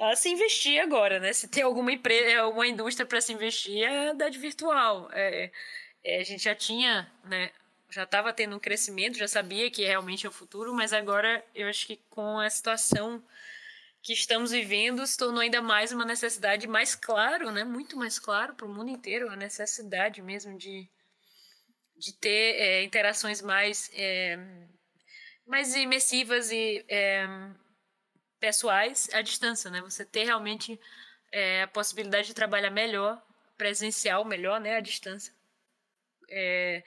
[0.00, 1.32] a se investir agora, né?
[1.32, 5.08] Se tem alguma empresa, alguma indústria para se investir, é a de virtual.
[5.12, 5.50] É,
[6.04, 7.50] é, a gente já tinha, né?
[7.90, 11.68] Já estava tendo um crescimento, já sabia que realmente é o futuro, mas agora eu
[11.68, 13.22] acho que com a situação
[14.02, 17.64] que estamos vivendo se tornou ainda mais uma necessidade mais claro, né?
[17.64, 20.88] Muito mais claro para o mundo inteiro a necessidade mesmo de,
[21.96, 24.38] de ter é, interações mais é,
[25.46, 27.26] mais imersivas e é,
[28.42, 29.80] pessoais à distância, né?
[29.82, 30.78] Você ter realmente
[31.30, 33.22] é, a possibilidade de trabalhar melhor,
[33.56, 34.74] presencial melhor, né?
[34.74, 35.32] À distância.
[36.28, 36.82] É,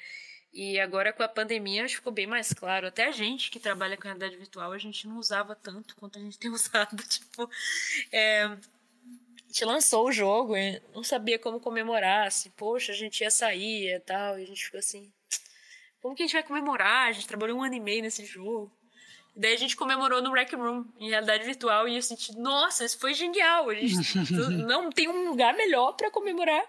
[0.51, 2.87] e agora com a pandemia ficou bem mais claro.
[2.87, 6.21] Até a gente que trabalha com realidade virtual, a gente não usava tanto quanto a
[6.21, 7.01] gente tem usado.
[7.07, 7.49] Tipo,
[8.11, 8.57] é, a
[9.47, 10.55] gente lançou o jogo
[10.93, 12.27] não sabia como comemorar.
[12.27, 14.37] Assim, poxa, a gente ia sair e tal.
[14.37, 15.09] E a gente ficou assim,
[16.01, 17.07] como que a gente vai comemorar?
[17.07, 18.69] A gente trabalhou um ano e meio nesse jogo.
[19.35, 22.97] Daí a gente comemorou no Rec Room, em realidade virtual, e eu senti, nossa, isso
[22.97, 23.69] foi genial.
[23.69, 24.17] A gente
[24.65, 26.63] não tem um lugar melhor para comemorar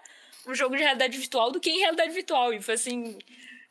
[0.45, 2.53] um jogo de realidade virtual do que em realidade virtual.
[2.53, 3.17] E foi assim,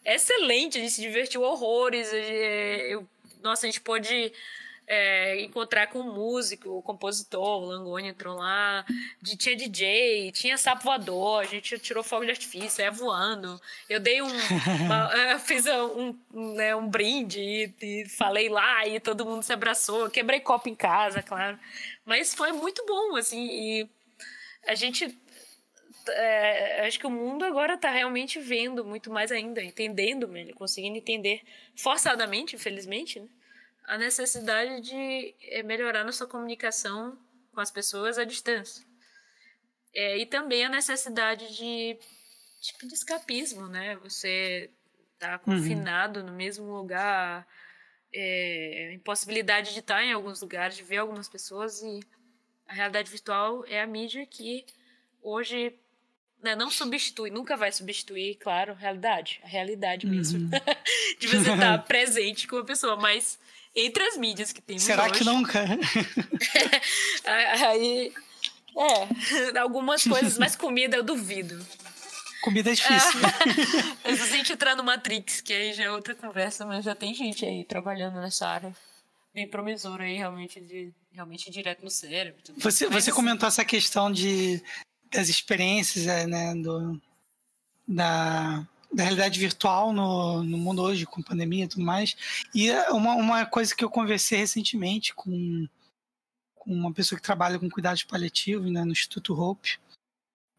[0.05, 2.11] excelente, a gente se divertiu horrores.
[2.13, 3.07] Eu,
[3.43, 4.33] nossa, a gente pôde
[4.87, 8.85] é, encontrar com um músico, o compositor, o Langoni entrou lá,
[9.21, 13.61] de, tinha DJ, tinha sapo voador, a gente tirou fogo de artifício, é voando.
[13.89, 14.29] Eu dei um.
[14.85, 19.53] uma, fiz um, um, né, um brinde e, e, falei lá, e todo mundo se
[19.53, 20.09] abraçou.
[20.09, 21.59] Quebrei copo em casa, claro.
[22.05, 23.89] Mas foi muito bom, assim, e
[24.67, 25.17] a gente.
[26.09, 31.43] É, acho que o mundo agora está realmente vendo muito mais ainda, entendendo, conseguindo entender
[31.75, 33.27] forçadamente, infelizmente, né?
[33.87, 37.17] A necessidade de eh, melhorar nossa comunicação
[37.53, 38.85] com as pessoas à distância.
[39.95, 41.97] É, e também a necessidade de
[42.61, 43.97] tipo de escapismo, né?
[43.97, 44.71] Você
[45.19, 45.55] tá uhum.
[45.55, 46.27] confinado uhum.
[46.27, 47.47] no mesmo lugar,
[48.13, 52.01] é, impossibilidade de estar em alguns lugares, de ver algumas pessoas e
[52.69, 54.67] a realidade virtual é a mídia que
[55.23, 55.73] hoje
[56.43, 60.51] né, não substitui, nunca vai substituir, claro, a realidade, a realidade mesmo, uhum.
[61.19, 63.39] de você estar presente com a pessoa, mas
[63.77, 65.19] entre as mídias que temos Será hoje.
[65.19, 65.63] que nunca?
[67.69, 68.13] Aí,
[68.77, 71.65] é, algumas coisas, mas comida eu duvido.
[72.43, 73.21] Comida é difícil.
[74.05, 77.13] É, a gente entrar no Matrix, que aí já é outra conversa, mas já tem
[77.13, 78.73] gente aí trabalhando nessa área.
[79.35, 82.41] Bem promissora aí, realmente, de, realmente direto no cérebro.
[82.57, 84.63] Você, você comentou essa questão de,
[85.11, 87.01] das experiências, é, né, do,
[87.87, 92.17] da, da realidade virtual no, no mundo hoje, com pandemia e tudo mais.
[92.55, 95.67] E é uma, uma coisa que eu conversei recentemente com,
[96.55, 99.79] com uma pessoa que trabalha com cuidados paliativos né, no Instituto Hope,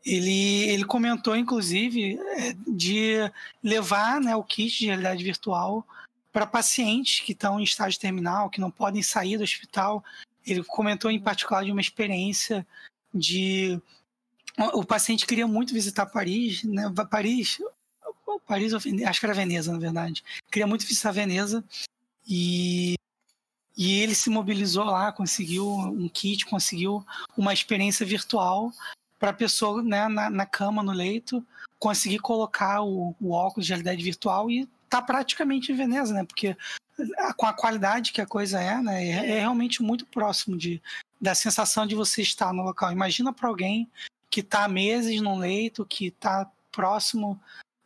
[0.07, 3.29] ele, ele comentou, inclusive, é, de
[3.61, 5.85] levar né, o kit de realidade virtual
[6.31, 10.03] para pacientes que estão em estágio terminal, que não podem sair do hospital.
[10.45, 12.65] Ele comentou, em particular, de uma experiência
[13.13, 13.81] de.
[14.73, 16.91] O paciente queria muito visitar Paris, né?
[17.11, 17.59] Paris
[18.45, 20.23] Paris ou acho que era Veneza, na verdade.
[20.51, 21.63] Queria muito visitar Veneza
[22.27, 22.95] e,
[23.77, 27.05] e ele se mobilizou lá, conseguiu um kit, conseguiu
[27.37, 28.71] uma experiência virtual
[29.17, 31.45] para a pessoa né, na, na, cama, no leito,
[31.79, 36.23] conseguir colocar o, o óculos de realidade virtual e tá praticamente em Veneza, né?
[36.23, 36.55] Porque
[37.17, 39.05] a, com a qualidade que a coisa é, né?
[39.05, 40.81] É, é realmente muito próximo de,
[41.19, 42.91] da sensação de você estar no local.
[42.91, 43.89] Imagina para alguém
[44.29, 47.39] que está meses no leito, que está próximo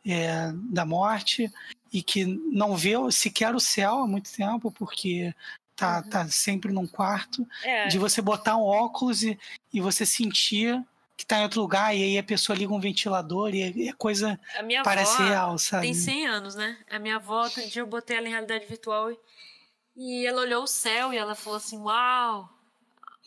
[0.06, 1.50] é, da morte
[1.92, 5.34] e que não vê sequer o céu há muito tempo, porque
[5.76, 6.10] tá, uhum.
[6.10, 7.88] tá sempre num quarto, é.
[7.88, 9.38] de você botar um óculos e,
[9.72, 10.82] e você sentir
[11.16, 14.40] que tá em outro lugar, e aí a pessoa liga um ventilador e a coisa
[14.56, 15.86] a minha parece real, sabe?
[15.86, 16.76] Tem 100 anos, né?
[16.90, 19.18] A minha avó, outro dia eu botei ela em realidade virtual e,
[19.96, 22.52] e ela olhou o céu e ela falou assim: Uau,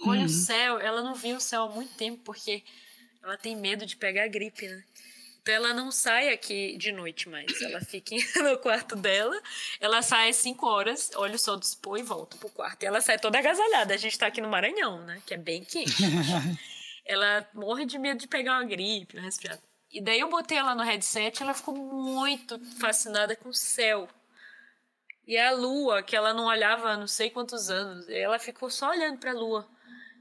[0.01, 0.25] olha uhum.
[0.25, 0.79] o céu.
[0.79, 2.63] Ela não viu o céu há muito tempo porque
[3.23, 4.83] ela tem medo de pegar gripe, né?
[5.45, 7.61] Então ela não sai aqui de noite mais.
[7.61, 9.39] Ela fica no quarto dela.
[9.79, 12.81] Ela sai às 5 horas, olha o sol do expor e volta pro quarto.
[12.81, 13.93] E ela sai toda agasalhada.
[13.93, 15.21] A gente tá aqui no Maranhão, né?
[15.23, 16.01] Que é bem quente.
[17.05, 19.61] ela morre de medo de pegar uma gripe, um resfriado.
[19.91, 24.09] E daí eu botei ela no headset, ela ficou muito fascinada com o céu.
[25.27, 28.89] E a lua, que ela não olhava há não sei quantos anos, ela ficou só
[28.89, 29.69] olhando para a lua.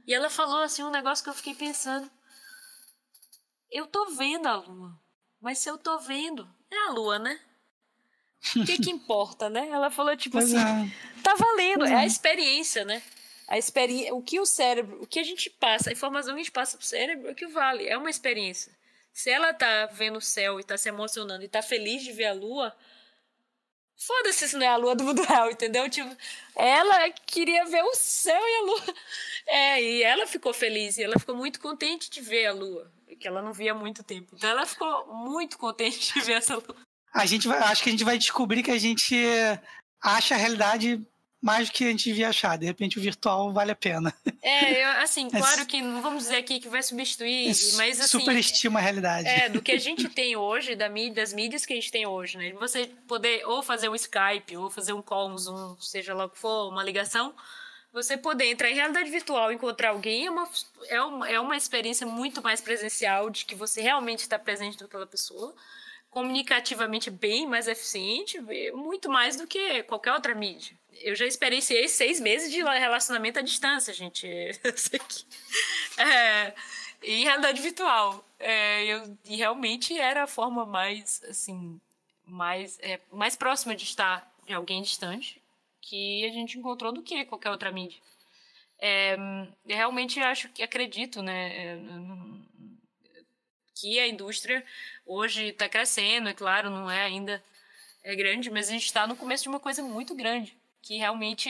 [0.06, 2.10] E ela falou assim um negócio que eu fiquei pensando.
[3.70, 5.02] Eu tô vendo a lua.
[5.44, 7.38] Mas se eu tô vendo, é a lua, né?
[8.56, 9.68] O que que importa, né?
[9.68, 11.22] Ela falou tipo pois assim, é.
[11.22, 12.06] tá valendo, é a é.
[12.06, 13.02] experiência, né?
[13.46, 16.44] A experiência, o que o cérebro, o que a gente passa, a informação que a
[16.44, 18.72] gente passa pro cérebro é o que vale, é uma experiência.
[19.12, 22.26] Se ela tá vendo o céu e tá se emocionando e tá feliz de ver
[22.26, 22.74] a lua,
[23.98, 25.90] foda-se se não é a lua do mundo real, entendeu?
[25.90, 26.16] Tipo,
[26.56, 28.94] ela queria ver o céu e a lua.
[29.46, 33.28] É, e ela ficou feliz, e ela ficou muito contente de ver a lua que
[33.28, 34.34] ela não via há muito tempo.
[34.34, 36.76] Então ela ficou muito contente de ver essa lua.
[37.12, 39.16] A gente vai, acho que a gente vai descobrir que a gente
[40.02, 41.00] acha a realidade
[41.44, 42.56] mais do que a gente devia achar.
[42.56, 44.14] De repente o virtual vale a pena.
[44.42, 48.18] É, eu, assim, claro que não vamos dizer aqui que vai substituir, mas assim.
[48.18, 49.28] Superestima a realidade.
[49.28, 52.06] É, do que a gente tem hoje, da mídia, das mídias que a gente tem
[52.06, 52.52] hoje, né?
[52.54, 56.30] Você poder ou fazer um Skype, ou fazer um call, um Zoom, seja lá o
[56.30, 57.34] que for, uma ligação
[57.94, 60.48] você poder entrar em realidade virtual e encontrar alguém é uma,
[60.88, 64.84] é uma, é uma experiência muito mais presencial, de que você realmente está presente com
[64.84, 65.54] aquela pessoa,
[66.10, 68.40] comunicativamente bem mais eficiente,
[68.72, 70.76] muito mais do que qualquer outra mídia.
[71.02, 74.26] Eu já experienciei seis meses de relacionamento à distância, gente.
[75.96, 76.52] é,
[77.00, 78.28] em realidade virtual.
[78.40, 81.80] É, eu, e realmente era a forma mais, assim,
[82.26, 85.43] mais, é, mais próxima de estar de alguém distante
[85.84, 87.98] que a gente encontrou do que qualquer outra mídia.
[88.78, 89.16] É,
[89.66, 91.78] realmente acho que acredito, né, é,
[93.74, 94.64] que a indústria
[95.06, 97.42] hoje está crescendo, é claro, não é ainda
[98.02, 101.48] é grande, mas a gente está no começo de uma coisa muito grande, que realmente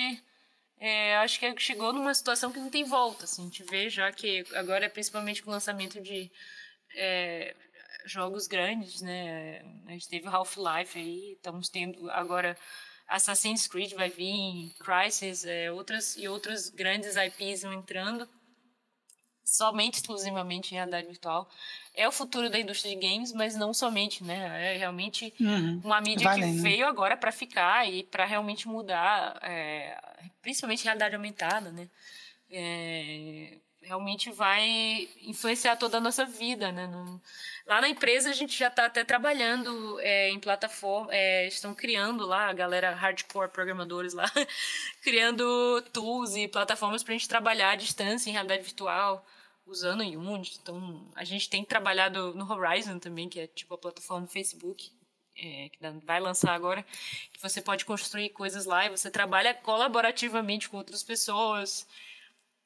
[0.78, 3.24] é, acho que chegou numa situação que não tem volta.
[3.24, 6.30] Assim, a gente vê já que agora, principalmente com o lançamento de
[6.95, 7.55] é,
[8.05, 9.62] jogos grandes, né?
[9.87, 12.57] A gente teve Half-Life aí, estamos tendo agora
[13.07, 18.28] Assassin's Creed vai vir, Crysis, é, outras e outras grandes IPs vão entrando
[19.44, 21.48] somente exclusivamente em realidade virtual.
[21.94, 24.74] É o futuro da indústria de games, mas não somente, né?
[24.74, 25.80] É realmente uhum.
[25.84, 26.61] uma mídia que né?
[26.61, 29.96] veio agora para ficar e para realmente mudar, é,
[30.42, 31.88] principalmente realidade aumentada, né?
[32.50, 36.89] É, realmente vai influenciar toda a nossa vida, né?
[37.66, 42.26] Lá na empresa a gente já está até trabalhando é, em plataforma, é, estão criando
[42.26, 44.30] lá, a galera hardcore programadores lá,
[45.03, 49.24] criando tools e plataformas para a gente trabalhar à distância em realidade virtual,
[49.66, 50.59] usando Unity.
[50.62, 54.91] Então a gente tem trabalhado no Horizon também, que é tipo a plataforma do Facebook.
[55.37, 56.87] É, que vai lançar agora,
[57.32, 61.89] que você pode construir coisas lá e você trabalha colaborativamente com outras pessoas.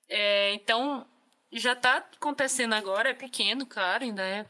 [0.09, 1.07] É, então,
[1.53, 4.47] já está acontecendo agora, é pequeno, claro, ainda é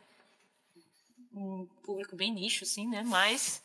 [1.33, 3.03] um público bem nicho, assim, né?
[3.05, 3.63] Mas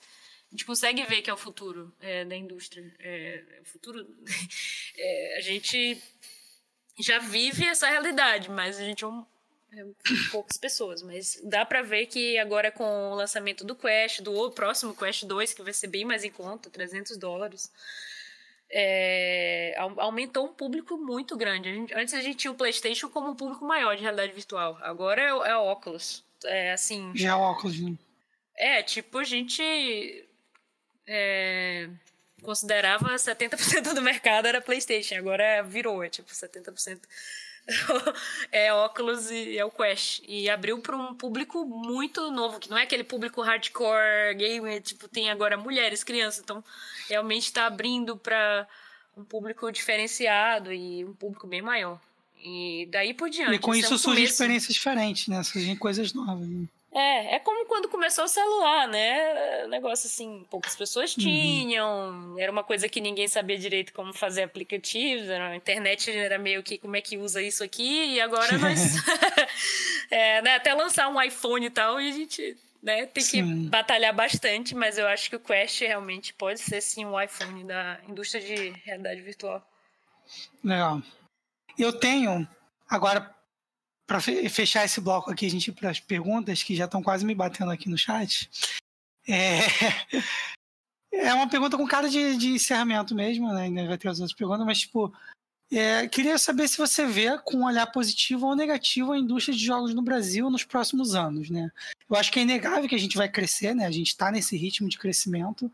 [0.47, 2.93] a gente consegue ver que é o futuro é, da indústria.
[2.99, 4.07] É, é o futuro.
[4.95, 5.99] É, a gente
[6.99, 9.25] já vive essa realidade, mas a gente é, um,
[9.71, 9.83] é
[10.29, 11.01] poucas pessoas.
[11.01, 15.51] Mas dá para ver que agora com o lançamento do Quest, do próximo Quest 2,
[15.55, 17.71] que vai ser bem mais em conta, 300 dólares
[18.75, 21.69] é, aumentou um público muito grande.
[21.69, 24.79] A gente, antes a gente tinha o PlayStation como um público maior de realidade virtual.
[24.81, 26.23] Agora é, é o Oculus.
[26.43, 27.11] É assim.
[27.15, 27.95] Já é o Oculus, né?
[28.57, 29.61] É, tipo, a gente
[31.07, 31.87] é,
[32.41, 35.15] considerava 70% do mercado era PlayStation.
[35.15, 36.99] Agora virou, é tipo 70%
[38.51, 40.21] é óculos e é o Quest.
[40.27, 45.07] E abriu para um público muito novo, que não é aquele público hardcore gamer, tipo,
[45.07, 46.41] tem agora mulheres, crianças.
[46.43, 46.63] Então,
[47.07, 48.67] realmente está abrindo para
[49.15, 51.99] um público diferenciado e um público bem maior.
[52.43, 53.55] E daí por diante.
[53.55, 55.41] E com isso, é um surgem experiências diferentes, né?
[55.43, 56.47] Surgem coisas novas.
[56.47, 56.67] Né?
[56.95, 59.65] É, é como quando começou o celular, né?
[59.67, 61.23] Negócio assim, poucas pessoas uhum.
[61.23, 62.39] tinham, uhum.
[62.39, 66.77] era uma coisa que ninguém sabia direito como fazer aplicativos, a internet era meio que
[66.77, 68.79] como é que usa isso aqui, e agora nós.
[70.11, 73.63] é, né, até lançar um iPhone e tal, e a gente né, tem sim.
[73.63, 77.63] que batalhar bastante, mas eu acho que o Quest realmente pode ser sim um iPhone
[77.63, 79.67] da indústria de realidade virtual.
[80.63, 81.01] Legal.
[81.77, 82.47] Eu tenho,
[82.87, 83.33] agora
[84.05, 87.33] para fechar esse bloco aqui, a gente para as perguntas que já estão quase me
[87.33, 88.49] batendo aqui no chat.
[89.27, 89.59] É,
[91.11, 93.63] é uma pergunta com cara de, de encerramento mesmo, né?
[93.63, 95.13] Ainda vai ter as outras perguntas, mas tipo,
[95.71, 99.65] é, queria saber se você vê com um olhar positivo ou negativo a indústria de
[99.65, 101.71] jogos no Brasil nos próximos anos, né?
[102.09, 103.85] Eu acho que é inegável que a gente vai crescer, né?
[103.85, 105.71] A gente está nesse ritmo de crescimento,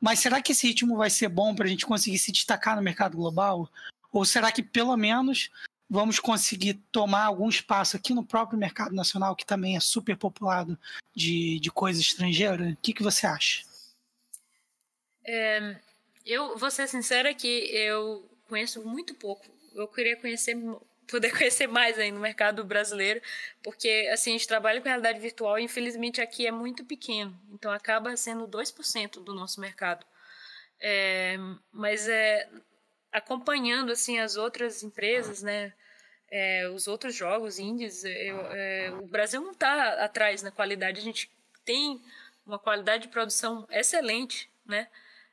[0.00, 2.82] mas será que esse ritmo vai ser bom para a gente conseguir se destacar no
[2.82, 3.70] mercado global?
[4.12, 5.50] Ou será que pelo menos
[5.88, 10.78] vamos conseguir tomar algum espaço aqui no próprio mercado nacional, que também é super populado
[11.14, 12.70] de, de coisa estrangeira?
[12.70, 13.64] O que, que você acha?
[15.24, 15.76] É,
[16.24, 19.44] eu vou ser sincera que eu conheço muito pouco.
[19.74, 20.56] Eu queria conhecer,
[21.10, 23.20] poder conhecer mais aí no mercado brasileiro,
[23.62, 27.70] porque assim, a gente trabalha com realidade virtual e infelizmente aqui é muito pequeno, então
[27.70, 30.04] acaba sendo 2% do nosso mercado.
[30.80, 31.36] É,
[31.72, 32.48] mas é,
[33.12, 35.72] acompanhando assim as outras empresas, né?
[36.30, 41.00] É, os outros jogos indies, eu, é, o Brasil não está atrás na qualidade.
[41.00, 41.30] A gente
[41.64, 42.02] tem
[42.46, 44.88] uma qualidade de produção excelente, né?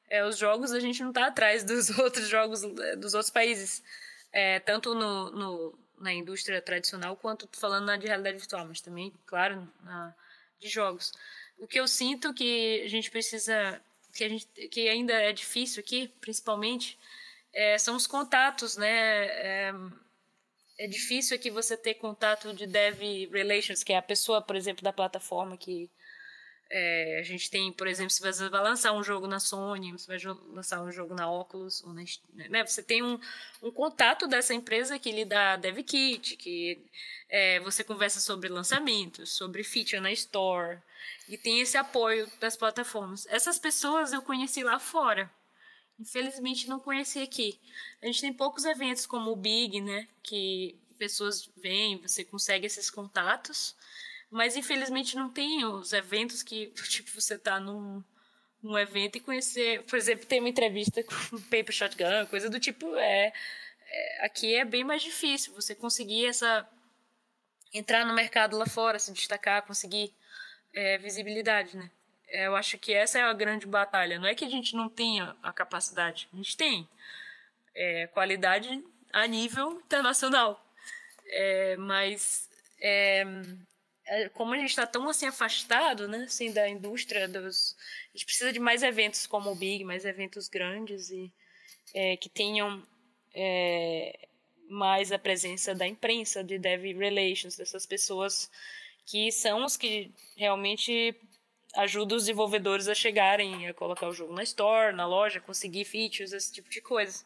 [0.09, 2.61] É, os jogos a gente não está atrás dos outros jogos
[2.97, 3.84] dos outros países,
[4.32, 9.13] é, tanto no, no, na indústria tradicional quanto falando na de realidade virtual, mas também,
[9.26, 10.13] claro, na,
[10.59, 11.11] de jogos.
[11.57, 13.82] O que eu sinto que a gente precisa,
[14.13, 16.97] que a gente, que ainda é difícil aqui, principalmente,
[17.56, 19.26] é, são os contatos, né?
[19.28, 19.74] É,
[20.78, 22.99] é difícil aqui você ter contato de dev
[23.32, 25.89] relations, que é a pessoa, por exemplo, da plataforma que
[26.70, 30.08] é, a gente tem, por exemplo, se você vai lançar um jogo na Sony, você
[30.08, 32.03] vai lançar um jogo na Oculus, na,
[32.49, 32.66] né?
[32.66, 33.20] você tem um,
[33.62, 36.84] um contato dessa empresa que lhe dá dev kit, que
[37.30, 40.80] é, você conversa sobre lançamentos, sobre feature na store,
[41.30, 43.28] e tem esse apoio das plataformas.
[43.28, 45.32] Essas pessoas eu conheci lá fora.
[46.00, 47.60] Infelizmente não conheci aqui.
[48.02, 50.08] A gente tem poucos eventos como o Big, né?
[50.22, 53.76] Que pessoas vêm, você consegue esses contatos.
[54.30, 58.04] Mas infelizmente não tem os eventos que, tipo, você tá num,
[58.62, 59.84] num evento e conhecer.
[59.84, 62.93] Por exemplo, tem uma entrevista com Paper Shotgun, coisa do tipo.
[62.96, 63.32] É,
[63.88, 66.68] é, aqui é bem mais difícil você conseguir essa.
[67.74, 70.14] entrar no mercado lá fora, se destacar, conseguir
[70.74, 71.89] é, visibilidade, né?
[72.44, 74.20] Eu acho que essa é a grande batalha.
[74.20, 76.88] Não é que a gente não tenha a capacidade, a gente tem.
[77.76, 80.64] é, qualidade a nível internacional.
[81.28, 83.26] É, mas é,
[84.08, 87.76] é como a gente está tão assim afastado, né, assim, da indústria dos,
[88.14, 91.32] a gente precisa de mais eventos como o Big, mais eventos grandes e
[91.94, 92.84] é, que tenham
[93.34, 94.28] é,
[94.70, 98.50] mais a presença da imprensa, de dev relations, dessas pessoas
[99.06, 101.16] que são os que realmente
[101.76, 106.32] ajudam os desenvolvedores a chegarem a colocar o jogo na store, na loja, conseguir features,
[106.34, 107.23] esse tipo de coisa.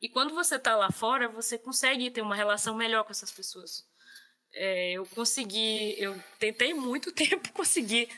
[0.00, 3.84] E quando você está lá fora, você consegue ter uma relação melhor com essas pessoas.
[4.52, 8.08] É, eu consegui, eu tentei muito tempo conseguir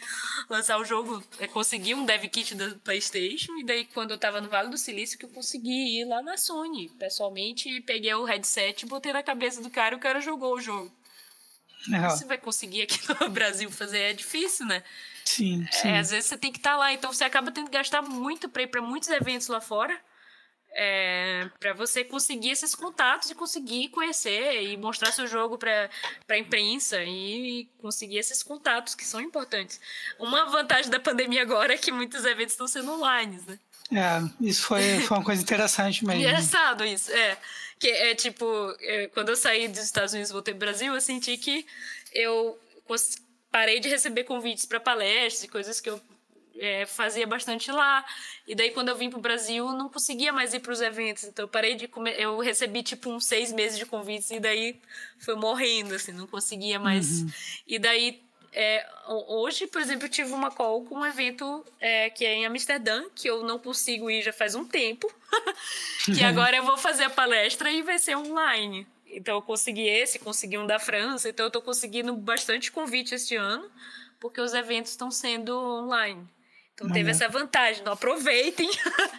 [0.48, 4.40] lançar o jogo, é, consegui um dev kit da PlayStation e daí quando eu tava
[4.40, 8.86] no Vale do Silício que eu consegui ir lá na Sony, pessoalmente, peguei o headset,
[8.86, 10.92] botei na cabeça do cara e o cara jogou o jogo.
[11.92, 12.08] É.
[12.10, 14.84] Você vai conseguir aqui no Brasil fazer é difícil, né?
[15.36, 15.88] Sim, sim.
[15.88, 18.02] É, às vezes você tem que estar tá lá, então você acaba tendo que gastar
[18.02, 19.98] muito para ir para muitos eventos lá fora
[20.72, 25.90] é, para você conseguir esses contatos e conseguir conhecer e mostrar seu jogo para
[26.28, 29.80] a imprensa e conseguir esses contatos que são importantes.
[30.18, 33.58] Uma vantagem da pandemia agora é que muitos eventos estão sendo online, né?
[33.92, 36.22] É, isso foi, foi uma coisa interessante mesmo.
[36.22, 37.36] Engraçado isso, é.
[37.78, 38.46] Que é tipo,
[38.80, 41.66] é, quando eu saí dos Estados Unidos e voltei pro Brasil, eu senti que
[42.12, 42.56] eu
[43.50, 46.00] parei de receber convites para palestras e coisas que eu
[46.58, 48.04] é, fazia bastante lá.
[48.46, 51.24] E daí, quando eu vim pro Brasil, não conseguia mais ir para os eventos.
[51.24, 52.20] Então, eu parei de comer.
[52.20, 54.80] Eu recebi, tipo, uns seis meses de convites e daí
[55.18, 57.22] foi morrendo, assim, não conseguia mais.
[57.22, 57.30] Uhum.
[57.66, 58.22] E daí,
[58.52, 62.46] é, hoje, por exemplo, eu tive uma call com um evento é, que é em
[62.46, 65.10] Amsterdã, que eu não consigo ir já faz um tempo.
[66.04, 68.86] que agora eu vou fazer a palestra e vai ser online.
[69.12, 71.28] Então, eu consegui esse, consegui um da França.
[71.28, 73.70] Então, eu tô conseguindo bastante convite este ano,
[74.18, 76.28] porque os eventos estão sendo online.
[76.80, 77.82] Então teve essa vantagem.
[77.82, 78.68] Então aproveitem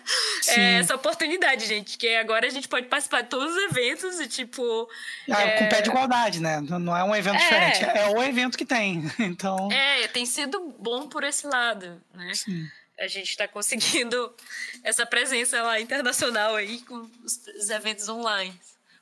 [0.49, 1.95] é, essa oportunidade, gente.
[1.97, 4.89] Que agora a gente pode participar de todos os eventos e, tipo.
[5.29, 5.57] Ah, é...
[5.59, 6.59] Com pé de igualdade, né?
[6.59, 7.39] Não é um evento é...
[7.39, 7.83] diferente.
[7.83, 9.03] É o evento que tem.
[9.21, 9.71] Então.
[9.71, 12.33] É, tem sido bom por esse lado, né?
[12.33, 12.67] Sim.
[12.99, 14.33] A gente está conseguindo
[14.83, 18.53] essa presença lá internacional aí com os eventos online.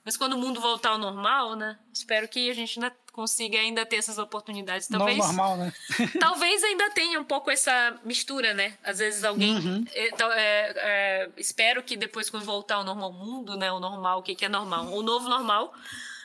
[0.04, 1.78] Mas quando o mundo voltar ao normal, né?
[1.94, 4.88] Espero que a gente ainda consiga ainda ter essas oportunidades.
[4.88, 5.74] Talvez, Não normal, né?
[6.20, 8.78] talvez ainda tenha um pouco essa mistura, né?
[8.84, 9.56] Às vezes alguém.
[9.56, 9.86] Uhum.
[9.94, 13.72] É, é, espero que depois, quando voltar ao normal mundo, né?
[13.72, 14.86] O normal, o que, que é normal?
[14.94, 15.74] O novo normal.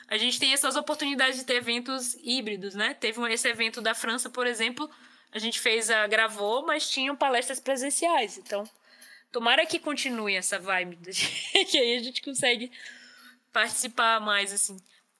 [0.07, 2.93] A gente tem essas oportunidades de ter eventos híbridos, né?
[2.93, 4.89] Teve esse evento da França, por exemplo,
[5.31, 8.37] a gente fez a gravou, mas tinham palestras presenciais.
[8.37, 8.63] Então,
[9.31, 10.97] tomara que continue essa vibe,
[11.69, 12.71] que aí a gente consegue
[13.55, 14.77] participar mais assim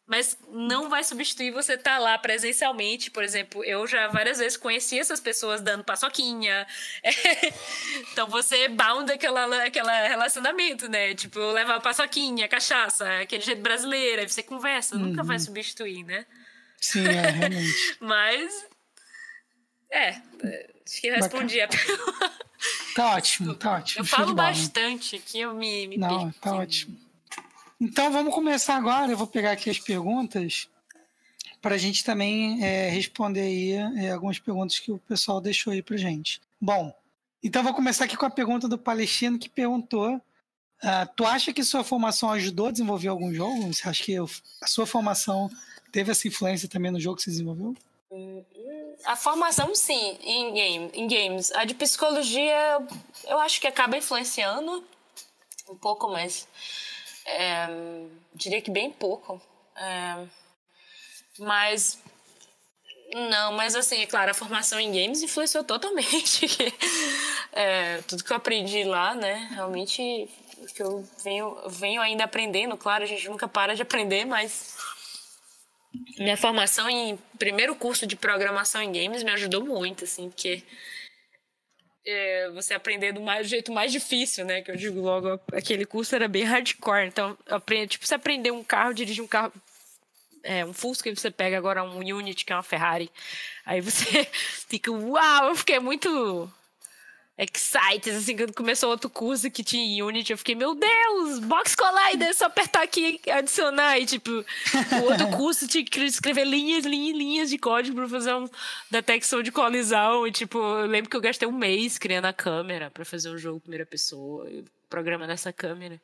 [0.07, 3.09] mas não vai substituir você estar tá lá presencialmente.
[3.09, 6.67] Por exemplo, eu já várias vezes conheci essas pessoas dando paçoquinha.
[8.11, 11.15] então você bound aquela, aquela relacionamento, né?
[11.15, 15.07] Tipo, levar paçoquinha, cachaça, aquele jeito brasileiro, aí você conversa, uhum.
[15.07, 15.43] nunca vai uhum.
[15.43, 16.25] substituir, né?
[16.79, 17.97] Sim, é, realmente.
[17.99, 18.65] Mas.
[19.89, 22.31] É, acho que respondi a pergunta.
[22.95, 24.01] Tá ótimo, tá ótimo.
[24.01, 27.04] Eu falo bastante aqui, eu me, me Não, tá ótimo.
[27.79, 29.11] Então vamos começar agora.
[29.11, 30.69] Eu vou pegar aqui as perguntas
[31.61, 35.81] para a gente também é, responder aí é, algumas perguntas que o pessoal deixou aí
[35.81, 36.39] para gente.
[36.61, 36.93] Bom,
[37.43, 41.63] então vou começar aqui com a pergunta do Palestino que perguntou: uh, tu acha que
[41.63, 43.73] sua formação ajudou a desenvolver algum jogo?
[43.73, 45.49] Você acha que a sua formação
[45.91, 47.75] teve essa influência também no jogo que você desenvolveu?
[49.05, 51.51] A formação, sim, em, game, em games.
[51.51, 52.79] A de psicologia,
[53.25, 54.83] eu acho que acaba influenciando
[55.69, 56.47] um pouco mais.
[57.25, 57.67] É,
[58.33, 59.41] diria que bem pouco.
[59.75, 60.25] É,
[61.39, 61.99] mas.
[63.13, 66.47] Não, mas assim, é claro, a formação em games influenciou totalmente.
[67.53, 69.49] é, tudo que eu aprendi lá, né?
[69.53, 70.29] Realmente,
[70.75, 72.77] que eu venho, venho ainda aprendendo.
[72.77, 74.75] Claro, a gente nunca para de aprender, mas.
[76.17, 80.61] Minha formação em primeiro curso de programação em games me ajudou muito, assim, porque
[82.05, 84.61] é, você aprender do, mais, do jeito mais difícil, né?
[84.61, 87.07] Que eu digo logo, aquele curso era bem hardcore.
[87.07, 89.51] Então, aprende, tipo, você aprender um carro, dirigir um carro.
[90.43, 93.09] É, um Fusca, e você pega agora um Unity, que é uma Ferrari.
[93.65, 94.25] Aí você
[94.69, 96.47] fica, uau, eu fiquei muito
[97.37, 102.33] excited, assim, quando começou outro curso que tinha Unity, eu fiquei, meu Deus, Box Collider,
[102.33, 103.99] só apertar aqui e adicionar.
[103.99, 108.33] E, tipo, o outro curso tinha que escrever linhas, linhas, linhas de código para fazer
[108.33, 108.49] uma
[108.89, 110.25] detecção de colisão.
[110.25, 113.37] E, tipo, eu lembro que eu gastei um mês criando a câmera para fazer um
[113.37, 114.49] jogo primeira pessoa,
[114.89, 116.01] programa nessa câmera.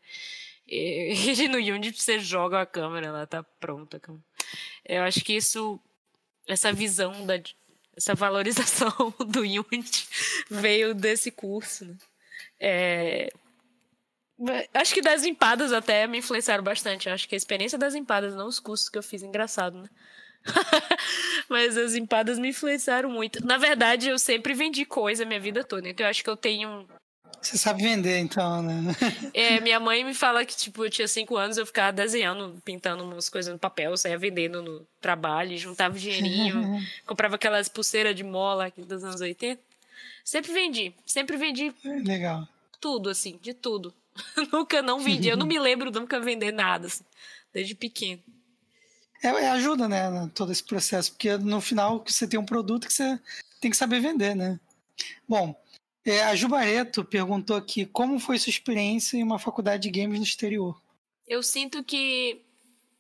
[0.68, 1.14] E,
[1.44, 4.02] e no Unity você joga a câmera, ela tá pronta.
[4.86, 5.80] Eu acho que isso,
[6.46, 7.38] essa visão da
[7.96, 10.08] essa valorização do Unity
[10.50, 11.86] veio desse curso.
[11.86, 11.96] Né?
[12.60, 13.34] É,
[14.74, 17.10] Acho que das empadas até me influenciaram bastante.
[17.10, 19.90] Acho que a experiência das empadas, não os cursos que eu fiz, engraçado, né?
[21.48, 23.46] Mas as empadas me influenciaram muito.
[23.46, 25.88] Na verdade, eu sempre vendi coisa a minha vida toda.
[25.88, 26.88] Então eu acho que eu tenho.
[27.42, 28.96] Você sabe vender, então, né?
[29.34, 33.04] é, minha mãe me fala que, tipo, eu tinha cinco anos, eu ficava desenhando, pintando
[33.04, 38.68] umas coisas no papel, saía vendendo no trabalho, juntava dinheirinho, comprava aquelas pulseiras de mola
[38.68, 39.62] aqui dos anos 80.
[40.24, 41.74] Sempre vendi, sempre vendi.
[41.84, 42.48] Legal.
[42.80, 43.94] Tudo, assim, de tudo.
[44.52, 45.28] nunca não vendi.
[45.28, 47.04] Eu não me lembro nunca vender nada, assim,
[47.54, 48.22] desde pequeno.
[49.24, 52.94] É, é, ajuda, né, todo esse processo, porque no final você tem um produto que
[52.94, 53.20] você
[53.60, 54.60] tem que saber vender, né?
[55.28, 55.56] Bom,
[56.06, 60.26] é, a Jubareto perguntou aqui como foi sua experiência em uma faculdade de games no
[60.26, 60.82] exterior.
[61.28, 62.42] Eu sinto que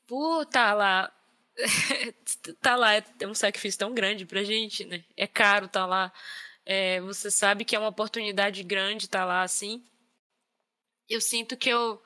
[0.05, 1.11] por estar tá lá,
[2.61, 5.03] tá lá é um sacrifício tão grande pra gente, né?
[5.17, 6.13] É caro estar tá lá.
[6.65, 9.83] É, você sabe que é uma oportunidade grande estar tá lá assim.
[11.09, 12.01] Eu sinto que eu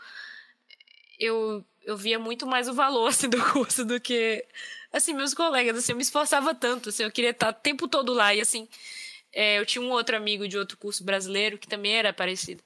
[1.19, 4.45] eu eu via muito mais o valor assim, do curso do que
[4.91, 8.13] assim meus colegas assim eu me esforçava tanto assim eu queria estar o tempo todo
[8.13, 8.67] lá e assim
[9.35, 12.63] é, eu tinha um outro amigo de outro curso brasileiro que também era parecido.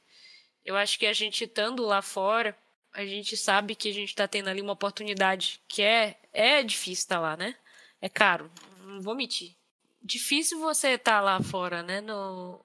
[0.64, 2.56] Eu acho que a gente estando lá fora
[2.94, 7.04] a gente sabe que a gente está tendo ali uma oportunidade que é é difícil
[7.04, 7.56] estar tá lá né?
[8.00, 8.52] É caro
[8.84, 9.56] não vou mentir.
[10.02, 12.02] Difícil você estar tá lá fora né?
[12.02, 12.64] No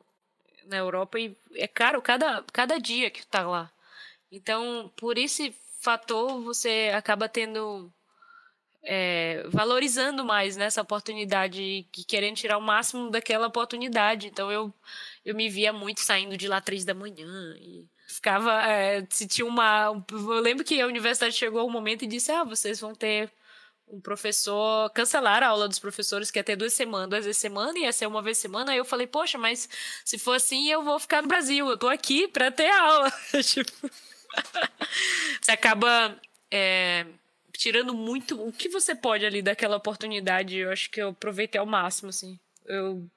[0.66, 3.72] na Europa e é caro cada cada dia que está lá.
[4.30, 7.92] Então por esse fator você acaba tendo
[8.84, 14.28] é, valorizando mais nessa né, oportunidade e querendo tirar o máximo daquela oportunidade.
[14.28, 14.72] Então eu
[15.24, 19.46] eu me via muito saindo de lá três da manhã e ficava é, se tinha
[19.46, 23.32] uma eu lembro que a universidade chegou um momento e disse ah vocês vão ter
[23.88, 27.78] um professor cancelar a aula dos professores que ia ter duas semanas, duas vezes semana,
[27.78, 28.72] ia ser uma vez semana.
[28.72, 29.68] Aí eu falei, poxa, mas
[30.04, 31.68] se for assim, eu vou ficar no Brasil.
[31.68, 33.12] Eu tô aqui para ter aula.
[33.44, 33.90] tipo,
[35.40, 36.18] você acaba
[36.50, 37.06] é,
[37.56, 40.56] tirando muito o que você pode ali daquela oportunidade.
[40.56, 42.38] Eu acho que eu aproveitei ao máximo, assim.
[42.66, 43.08] Eu,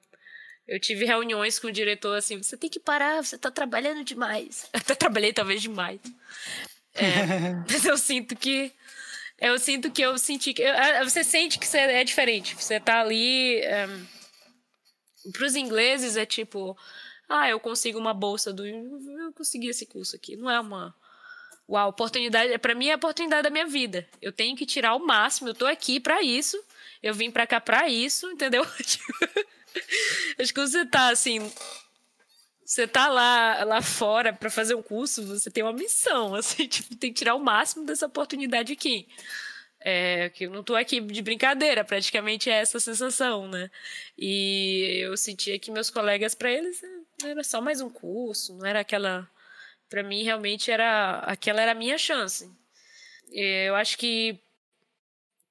[0.66, 4.68] eu tive reuniões com o diretor assim: você tem que parar, você tá trabalhando demais.
[4.72, 6.00] Até trabalhei talvez demais.
[6.94, 8.72] É, mas eu sinto que.
[9.40, 10.64] Eu sinto que eu senti que.
[11.04, 12.56] Você sente que você é diferente.
[12.56, 13.60] Você tá ali.
[13.66, 14.18] Um,
[15.32, 16.76] para os ingleses é tipo,
[17.28, 18.66] ah, eu consigo uma bolsa do.
[18.66, 20.36] Eu consegui esse curso aqui.
[20.36, 20.94] Não é uma
[21.68, 24.08] Uau, oportunidade, para mim é a oportunidade da minha vida.
[24.22, 26.58] Eu tenho que tirar o máximo, eu tô aqui para isso.
[27.02, 28.64] Eu vim para cá para isso, entendeu?
[30.38, 31.52] Acho que você tá assim,
[32.64, 36.96] você tá lá lá fora para fazer um curso, você tem uma missão, assim, tipo,
[36.96, 39.06] tem que tirar o máximo dessa oportunidade aqui.
[39.80, 43.70] É, que eu não tô aqui de brincadeira, praticamente é essa sensação, né?
[44.18, 46.82] E eu sentia que meus colegas, para eles,
[47.22, 49.28] era só mais um curso, não era aquela
[49.88, 52.50] para mim realmente era aquela era a minha chance.
[53.32, 54.40] Eu acho que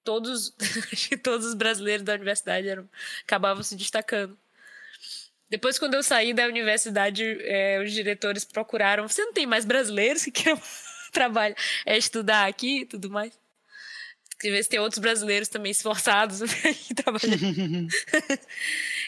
[0.04, 0.54] todos,
[0.92, 2.90] acho que todos os brasileiros da universidade eram,
[3.24, 4.38] acabavam se destacando.
[5.50, 9.08] Depois, quando eu saí da universidade, é, os diretores procuraram.
[9.08, 10.62] Você não tem mais brasileiros que querem
[11.12, 13.38] trabalhar, é estudar aqui e tudo mais?
[14.40, 16.40] Quer ver se tem outros brasileiros também esforçados
[16.96, 17.88] trabalhando.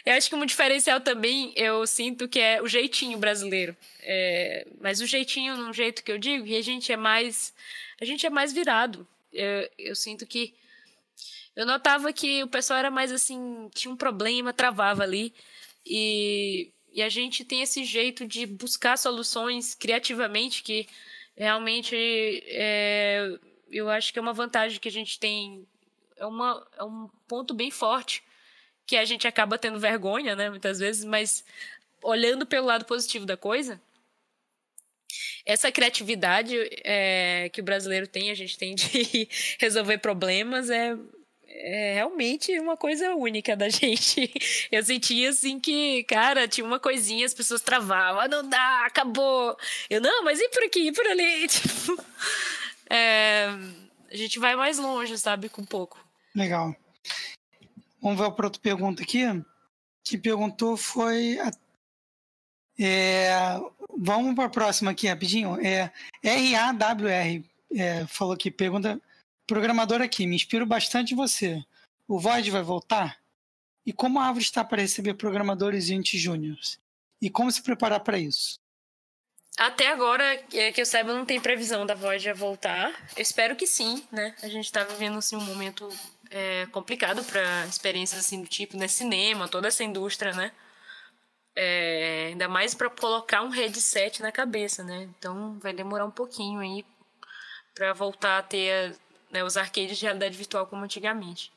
[0.04, 3.76] Eu acho que um diferencial também eu sinto que é o jeitinho brasileiro.
[4.02, 7.52] É, mas o jeitinho, num jeito que eu digo, que a gente é mais.
[8.00, 9.06] A gente é mais virado.
[9.32, 10.54] Eu, eu sinto que.
[11.54, 15.34] Eu notava que o pessoal era mais assim, tinha um problema, travava ali.
[15.84, 20.88] E, e a gente tem esse jeito de buscar soluções criativamente que
[21.36, 21.94] realmente
[22.46, 23.38] é,
[23.70, 25.66] eu acho que é uma vantagem que a gente tem.
[26.16, 28.22] É, uma, é um ponto bem forte
[28.90, 31.44] que a gente acaba tendo vergonha, né, muitas vezes, mas
[32.02, 33.80] olhando pelo lado positivo da coisa,
[35.46, 39.28] essa criatividade é, que o brasileiro tem, a gente tem de
[39.60, 40.96] resolver problemas, é,
[41.46, 44.28] é realmente uma coisa única da gente.
[44.72, 49.56] Eu sentia assim que, cara, tinha uma coisinha, as pessoas travavam, ah, não dá, acabou.
[49.88, 51.46] Eu, não, mas e por aqui, e por ali?
[51.46, 52.04] Tipo,
[52.90, 53.50] é,
[54.10, 55.96] a gente vai mais longe, sabe, com pouco.
[56.34, 56.74] Legal.
[58.00, 59.24] Vamos ver para outra pergunta aqui.
[60.02, 61.38] Que perguntou foi.
[61.38, 61.50] A,
[62.78, 63.30] é,
[63.96, 65.58] vamos para a próxima aqui rapidinho.
[65.60, 65.92] É,
[66.24, 69.00] RAWR é, falou aqui, pergunta.
[69.46, 71.62] Programador aqui, me inspiro bastante em você.
[72.06, 73.20] O Void vai voltar?
[73.84, 76.78] E como a Árvore está para receber programadores e júniores?
[77.20, 78.58] E como se preparar para isso?
[79.58, 80.24] Até agora,
[80.54, 82.90] é, que eu saiba, não tem previsão da Voyager voltar.
[83.16, 84.34] Eu espero que sim, né?
[84.42, 85.88] A gente tá vivendo assim, um momento
[86.30, 88.88] é, complicado para experiências assim do tipo, né?
[88.88, 90.52] Cinema, toda essa indústria, né?
[91.54, 95.08] É, ainda mais para colocar um headset na cabeça, né?
[95.18, 96.84] Então vai demorar um pouquinho aí
[97.74, 98.96] para voltar a ter
[99.30, 101.52] né, os arcades de realidade virtual como antigamente.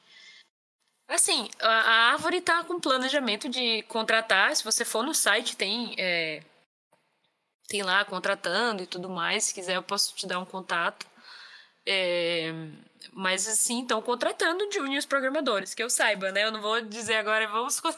[1.07, 4.55] Assim, a, a árvore está com planejamento de contratar.
[4.55, 6.43] Se você for no site, tem é,
[7.67, 9.45] tem lá contratando e tudo mais.
[9.45, 11.05] Se quiser, eu posso te dar um contato.
[11.85, 12.53] É,
[13.11, 16.43] mas assim, estão contratando juniors programadores, que eu saiba, né?
[16.45, 17.81] Eu não vou dizer agora, vamos.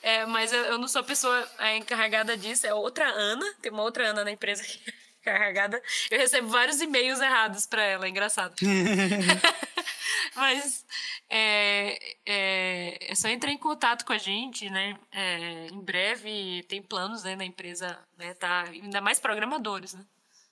[0.00, 3.72] É, mas eu, eu, não sou a pessoa é, encarregada disso, é outra Ana, tem
[3.72, 5.82] uma outra Ana na empresa que é encarregada.
[6.08, 8.54] Eu recebo vários e-mails errados para ela, é engraçado.
[10.36, 10.86] mas
[11.28, 14.96] é, é, é, só entrar em contato com a gente, né?
[15.10, 18.34] É, em breve tem planos né, na empresa, né?
[18.34, 20.04] Tá, ainda mais programadores, né?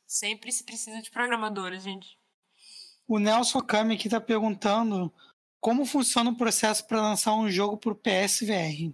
[0.06, 2.15] Sempre se precisa de programadores, gente.
[3.08, 5.12] O Nelson Kami aqui está perguntando
[5.60, 8.92] como funciona o processo para lançar um jogo para o PSVR.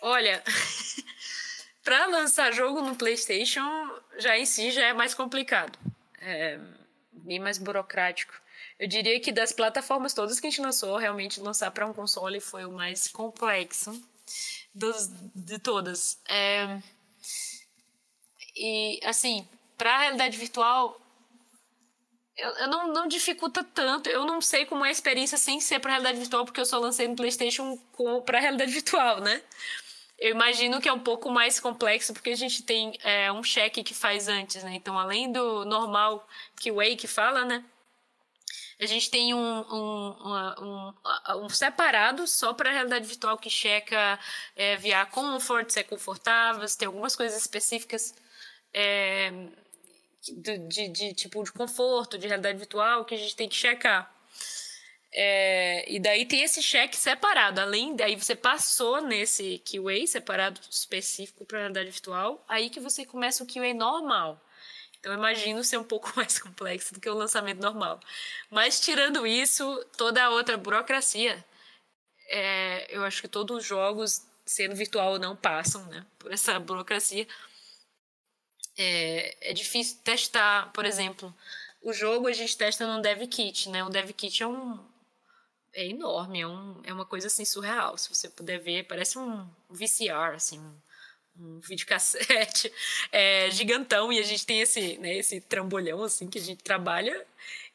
[0.00, 0.42] Olha,
[1.82, 5.78] para lançar jogo no PlayStation já em si já é mais complicado,
[6.20, 6.58] é
[7.12, 8.32] bem mais burocrático.
[8.78, 12.40] Eu diria que das plataformas todas que a gente lançou, realmente lançar para um console
[12.40, 14.00] foi o mais complexo
[14.74, 16.18] dos, de todas.
[16.28, 16.80] É,
[18.54, 19.46] e assim,
[19.76, 21.00] para a realidade virtual
[22.38, 24.08] eu, eu não, não dificulta tanto.
[24.08, 26.78] Eu não sei como é a experiência sem ser para realidade virtual, porque eu só
[26.78, 27.76] lancei no PlayStation
[28.24, 29.42] para realidade virtual, né?
[30.18, 33.84] Eu imagino que é um pouco mais complexo, porque a gente tem é, um cheque
[33.84, 34.74] que faz antes, né?
[34.74, 36.26] Então, além do normal
[36.56, 37.64] que o Wake fala, né?
[38.80, 40.14] A gente tem um, um,
[40.60, 44.18] um, um separado só para a realidade virtual que checa
[44.54, 48.14] é, via comfort, se é confortável, se tem algumas coisas específicas
[48.72, 49.32] é,
[50.22, 54.14] de, de, de, tipo de conforto, de realidade virtual que a gente tem que checar.
[55.10, 57.60] É, e daí tem esse cheque separado.
[57.60, 63.42] Além daí você passou nesse QA separado específico para realidade virtual, aí que você começa
[63.42, 64.40] o QA normal.
[65.00, 68.00] Então imagino ser um pouco mais complexo do que o lançamento normal.
[68.50, 71.44] Mas tirando isso, toda a outra burocracia,
[72.28, 77.26] é, eu acho que todos os jogos, sendo virtual, não passam né, por essa burocracia
[78.78, 81.34] é, é difícil testar, por exemplo,
[81.82, 83.84] o jogo a gente testa no dev kit, né?
[83.84, 84.78] O dev kit é um
[85.74, 87.98] é enorme, é, um, é uma coisa assim surreal.
[87.98, 90.74] Se você puder ver, parece um VCR, assim, um,
[91.38, 92.72] um videocassete
[93.12, 97.24] é, gigantão e a gente tem esse, né, esse trambolhão assim que a gente trabalha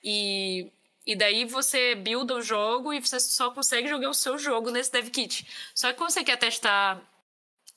[0.03, 0.71] e
[1.05, 4.89] e daí você builda o jogo e você só consegue jogar o seu jogo nesse
[4.91, 5.45] dev kit.
[5.75, 7.01] Só que quando você quer testar,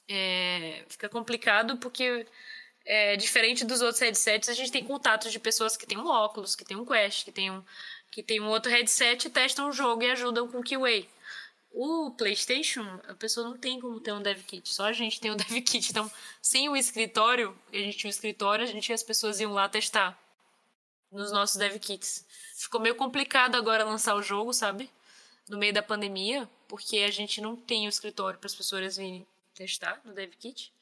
[0.08, 2.24] é, fica complicado porque
[2.86, 6.54] é, diferente dos outros headsets, a gente tem contatos de pessoas que têm um óculos,
[6.54, 7.62] que têm um Quest, que tem um,
[8.12, 11.04] que tem um outro headset, testam o jogo e ajudam com o QA.
[11.72, 15.32] O PlayStation, a pessoa não tem como ter um dev kit, só a gente tem
[15.32, 15.90] um dev kit.
[15.90, 16.10] Então,
[16.40, 20.18] sem o escritório, a gente tinha um escritório, a gente as pessoas iam lá testar
[21.10, 22.24] nos nossos dev kits.
[22.54, 24.88] Ficou meio complicado agora lançar o jogo, sabe?
[25.48, 29.26] No meio da pandemia, porque a gente não tem o escritório para as pessoas virem
[29.54, 30.72] testar no dev kit.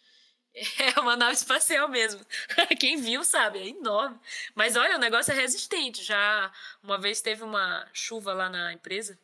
[0.78, 2.24] É uma nave espacial mesmo.
[2.78, 4.18] Quem viu sabe, é enorme.
[4.55, 6.02] Mas olha, o negócio é resistente.
[6.02, 6.52] Já
[6.82, 9.18] uma vez teve uma chuva lá na empresa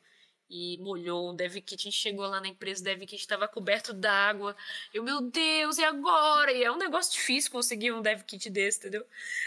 [0.50, 1.80] e molhou um dev kit.
[1.80, 4.56] A gente chegou lá na empresa, o dev kit estava coberto d'água.
[4.92, 6.52] Eu, meu Deus, e agora?
[6.52, 9.06] E é um negócio difícil conseguir um dev kit desse, entendeu?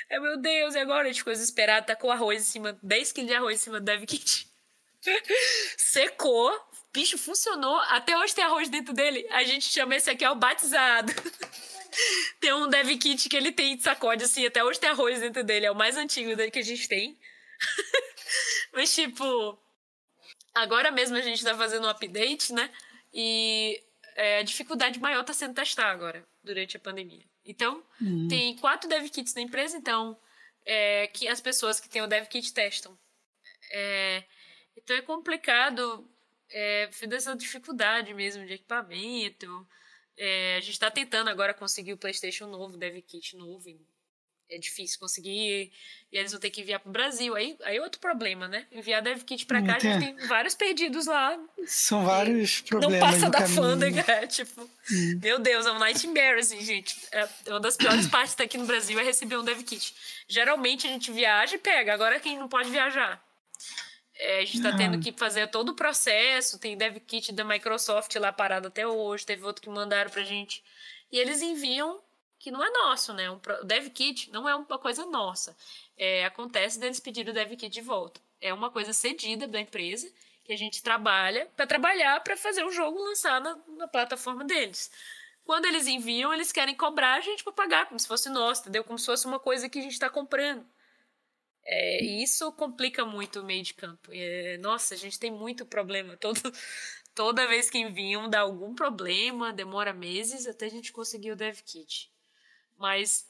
[0.09, 1.03] É, meu Deus, e agora?
[1.03, 3.85] A gente ficou desesperado, tacou arroz em cima, 10 quilos de arroz em cima do
[3.85, 4.47] dev kit.
[5.77, 6.49] Secou,
[6.93, 7.77] bicho funcionou.
[7.89, 9.27] Até hoje tem arroz dentro dele.
[9.31, 11.11] A gente chama esse aqui, é o batizado.
[12.39, 15.43] tem um dev kit que ele tem de sacode, assim, até hoje tem arroz dentro
[15.43, 17.17] dele, é o mais antigo dele que a gente tem.
[18.73, 19.57] Mas, tipo,
[20.53, 22.69] agora mesmo a gente tá fazendo um update, né?
[23.13, 23.81] E
[24.15, 27.25] é, a dificuldade maior tá sendo testar agora, durante a pandemia.
[27.45, 28.27] Então, uhum.
[28.27, 30.17] tem quatro dev kits na empresa, então,
[30.65, 32.97] é, que as pessoas que têm o dev kit testam.
[33.71, 34.23] É,
[34.77, 36.07] então é complicado
[36.53, 39.67] é, dessa dificuldade mesmo de equipamento,
[40.15, 43.67] é, a gente está tentando agora conseguir o PlayStation novo, Dev Kit novo.
[44.49, 45.71] É difícil conseguir
[46.11, 47.33] e eles vão ter que enviar para o Brasil.
[47.33, 48.67] Aí, aí é outro problema, né?
[48.71, 51.39] Enviar Dev Kit para cá, a gente tem vários perdidos lá.
[51.65, 52.99] São vários problemas.
[52.99, 54.03] Não passa da alfândega.
[54.11, 55.19] É, tipo, hum.
[55.23, 56.95] meu Deus, é um nightmare, assim, gente.
[57.11, 59.95] É uma das piores partes daqui no Brasil é receber um Dev Kit.
[60.27, 61.91] Geralmente a gente viaja e pega.
[61.91, 63.23] Agora quem não pode viajar.
[64.23, 66.57] É, a gente está tendo que fazer todo o processo.
[66.57, 69.25] Tem dev kit da Microsoft lá parado até hoje.
[69.25, 70.63] Teve outro que mandaram para gente.
[71.11, 72.01] E eles enviam
[72.39, 73.29] que não é nosso, né?
[73.29, 75.55] O dev kit não é uma coisa nossa.
[75.97, 78.21] É, acontece deles pedir o dev kit de volta.
[78.39, 80.09] É uma coisa cedida da empresa
[80.45, 84.89] que a gente trabalha para trabalhar para fazer o jogo lançar na, na, plataforma deles.
[85.45, 88.85] Quando eles enviam, eles querem cobrar a gente para pagar, como se fosse nosso, entendeu?
[88.85, 90.65] Como se fosse uma coisa que a gente está comprando.
[91.65, 94.11] É, e isso complica muito o meio de campo.
[94.11, 96.17] É, nossa, a gente tem muito problema.
[96.17, 96.41] Todo,
[97.15, 101.59] toda vez que enviam, dá algum problema, demora meses até a gente conseguir o dev
[101.61, 102.11] kit.
[102.77, 103.27] Mas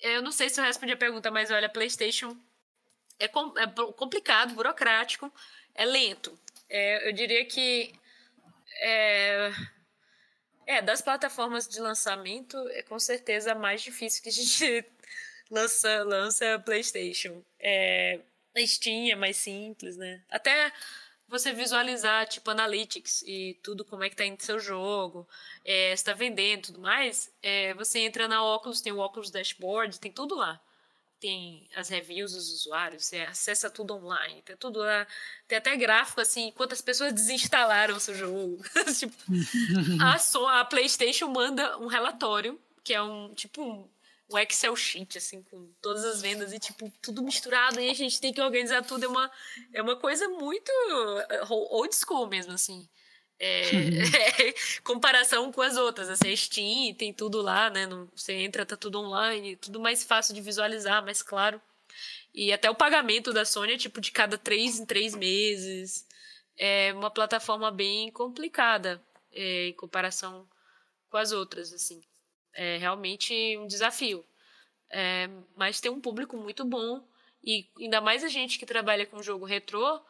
[0.00, 2.36] eu não sei se eu respondi a pergunta, mas olha, PlayStation
[3.18, 5.32] é, com, é complicado, burocrático,
[5.74, 6.38] é lento.
[6.68, 7.92] É, eu diria que
[8.80, 9.52] é,
[10.66, 14.84] é, das plataformas de lançamento, é com certeza a mais difícil que a gente
[15.52, 17.42] lança, lança PlayStation.
[17.60, 18.18] É,
[18.66, 20.22] Steam é mais simples, né?
[20.30, 20.72] Até
[21.28, 25.26] você visualizar, tipo, analytics e tudo, como é que tá indo seu jogo,
[25.64, 30.00] é, se tá vendendo tudo mais, é, você entra na Oculus, tem o Oculus Dashboard,
[30.00, 30.60] tem tudo lá
[31.22, 35.06] tem as reviews dos usuários, você acessa tudo online, tem tudo lá.
[35.46, 38.60] Tem até gráfico assim, quantas pessoas desinstalaram seu jogo.
[38.98, 39.14] tipo,
[40.02, 43.88] a, so, a PlayStation manda um relatório, que é um tipo um,
[44.32, 48.20] um, Excel sheet, assim, com todas as vendas e tipo, tudo misturado, e a gente
[48.20, 49.04] tem que organizar tudo.
[49.04, 49.30] É uma,
[49.72, 50.70] é uma coisa muito
[51.28, 52.88] eh, old school mesmo, assim.
[53.38, 53.62] É,
[54.48, 54.54] é,
[54.84, 56.08] comparação com as outras.
[56.08, 57.88] Assim, a Steam tem tudo lá, né?
[58.14, 61.60] você entra, tá tudo online, tudo mais fácil de visualizar, mais claro.
[62.34, 66.06] E até o pagamento da Sony é tipo de cada três em três meses.
[66.56, 69.02] É uma plataforma bem complicada
[69.32, 70.48] é, em comparação
[71.10, 72.02] com as outras, assim.
[72.54, 74.24] É realmente um desafio.
[74.90, 77.02] É, mas tem um público muito bom.
[77.42, 80.00] E ainda mais a gente que trabalha com jogo retrô,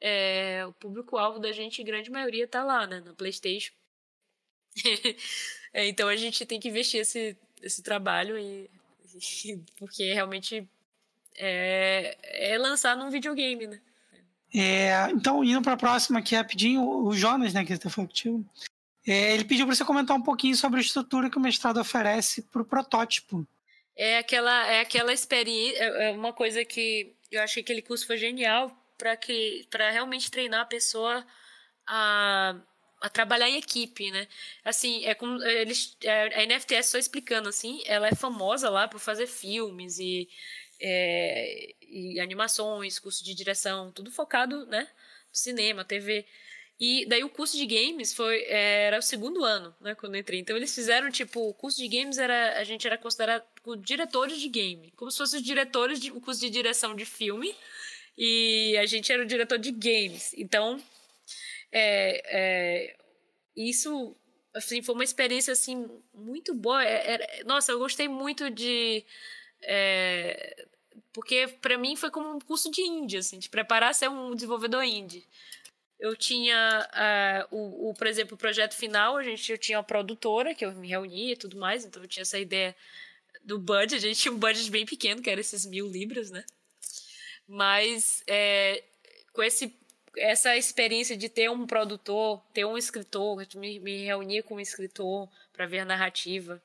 [0.00, 3.00] é, o público-alvo da gente, grande maioria, tá lá, né?
[3.04, 3.72] Na PlayStation.
[5.72, 8.68] é, então a gente tem que investir esse, esse trabalho e,
[9.14, 10.68] e porque realmente
[11.36, 13.80] é, é, lançar num videogame, né?
[14.54, 18.44] É, então, indo para a próxima aqui rapidinho, o Jonas, né, que está falando contigo,
[19.06, 22.42] é, ele pediu para você comentar um pouquinho sobre a estrutura que o mestrado oferece
[22.42, 23.46] para o protótipo.
[23.96, 28.06] É aquela, é aquela experiência, é, é uma coisa que eu achei que aquele curso
[28.06, 31.26] foi genial, para que para realmente treinar a pessoa
[31.86, 32.54] a,
[33.00, 34.28] a trabalhar em equipe, né?
[34.64, 39.00] Assim, é como eles é, a NFTS só explicando assim, ela é famosa lá por
[39.00, 40.28] fazer filmes e,
[40.80, 44.88] é, e animações, curso de direção, tudo focado, né?
[45.32, 46.26] Cinema, TV.
[46.84, 50.40] E daí o curso de games foi era o segundo ano, né, quando eu entrei.
[50.40, 53.44] Então eles fizeram tipo, o curso de games era a gente era considerado
[53.78, 57.54] diretores de game, como se fossem os diretores de o curso de direção de filme
[58.18, 60.34] e a gente era o diretor de games.
[60.36, 60.82] Então,
[61.70, 62.96] é, é,
[63.56, 64.16] isso
[64.52, 66.84] assim, foi uma experiência assim, muito boa.
[66.84, 69.04] É, é nossa, eu gostei muito de.
[69.62, 70.66] É,
[71.12, 74.34] porque para mim foi como um curso de indie, assim, de preparar a ser um
[74.34, 75.24] desenvolvedor indie.
[76.02, 79.84] Eu tinha, uh, o, o, por exemplo, o projeto final, a gente, eu tinha uma
[79.84, 82.74] produtora que eu me reunia e tudo mais, então eu tinha essa ideia
[83.44, 86.44] do budget, a gente tinha um budget bem pequeno, que era esses mil libras, né?
[87.46, 88.82] Mas é,
[89.32, 89.72] com esse,
[90.16, 95.28] essa experiência de ter um produtor, ter um escritor, me, me reunir com um escritor
[95.52, 96.60] para ver a narrativa.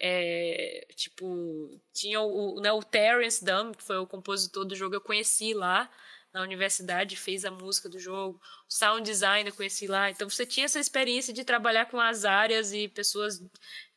[0.00, 5.00] É, tipo, tinha o, né, o Terence Dunn, que foi o compositor do jogo, eu
[5.02, 5.90] conheci lá
[6.32, 10.10] na universidade, fez a música do jogo, o sound design eu conheci lá.
[10.10, 13.42] Então você tinha essa experiência de trabalhar com as áreas e pessoas,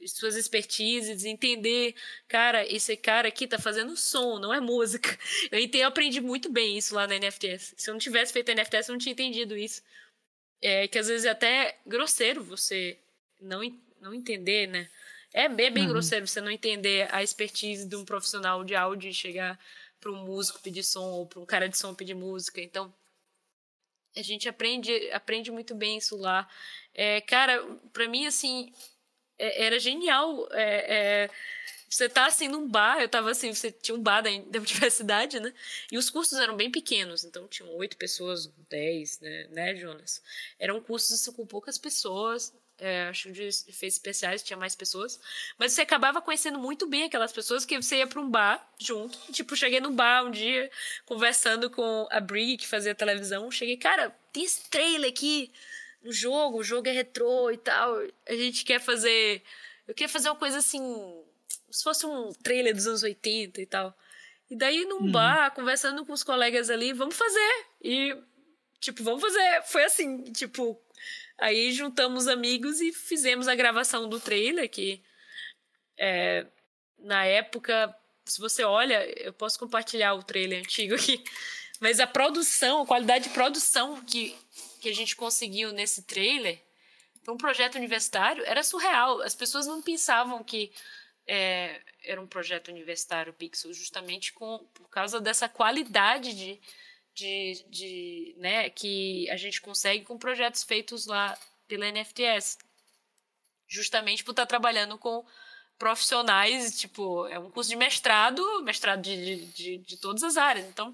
[0.07, 1.93] suas expertises, entender,
[2.27, 5.09] cara, esse cara aqui tá fazendo som, não é música.
[5.51, 7.73] Eu, eu aprendi muito bem isso lá na NFTS.
[7.77, 9.81] Se eu não tivesse feito a NFTS, eu não tinha entendido isso.
[10.61, 12.97] É que às vezes é até grosseiro você
[13.39, 13.61] não,
[13.99, 14.89] não entender, né?
[15.33, 15.89] É bem, bem uhum.
[15.89, 19.59] grosseiro você não entender a expertise de um profissional de áudio e chegar
[20.01, 22.59] para um músico pedir som ou para um cara de som pedir música.
[22.59, 22.93] Então,
[24.15, 26.49] a gente aprende, aprende muito bem isso lá.
[26.93, 27.63] É, cara,
[27.93, 28.73] para mim, assim,
[29.37, 30.47] é, era genial.
[30.51, 31.29] É, é,
[31.89, 35.39] você tá assim num bar, eu tava assim, você tinha um bar da, da universidade,
[35.39, 35.53] né?
[35.91, 40.21] E os cursos eram bem pequenos, então tinham oito pessoas, dez, né, né, Jonas?
[40.57, 45.19] Eram cursos assim, com poucas pessoas, é, acho que de efeitos especiais tinha mais pessoas.
[45.57, 49.17] Mas você acabava conhecendo muito bem aquelas pessoas que você ia para um bar junto.
[49.31, 50.69] Tipo, cheguei no bar um dia,
[51.05, 53.51] conversando com a Brig, que fazia televisão.
[53.51, 55.51] Cheguei, cara, tem esse trailer aqui
[56.03, 57.97] no jogo, o jogo é retrô e tal.
[58.27, 59.43] A gente quer fazer.
[59.87, 60.81] Eu queria fazer uma coisa assim.
[61.69, 63.95] Se fosse um trailer dos anos 80 e tal.
[64.49, 65.11] E daí num uhum.
[65.11, 67.65] bar, conversando com os colegas ali, vamos fazer.
[67.83, 68.17] E,
[68.79, 69.61] tipo, vamos fazer.
[69.67, 70.81] Foi assim, tipo,
[71.37, 75.03] Aí juntamos amigos e fizemos a gravação do trailer, que
[75.97, 76.45] é,
[76.99, 77.95] na época,
[78.25, 81.23] se você olha, eu posso compartilhar o trailer antigo aqui,
[81.79, 84.37] mas a produção, a qualidade de produção que
[84.81, 86.59] que a gente conseguiu nesse trailer,
[87.23, 89.21] para um projeto universitário, era surreal.
[89.21, 90.73] As pessoas não pensavam que
[91.27, 96.59] é, era um projeto universitário Pixel, justamente com, por causa dessa qualidade de,
[97.13, 102.57] de, de, né, que a gente consegue com projetos feitos lá pela NFTS.
[103.67, 105.25] Justamente por estar trabalhando com
[105.77, 110.67] profissionais, tipo, é um curso de mestrado, mestrado de, de, de todas as áreas.
[110.67, 110.93] Então,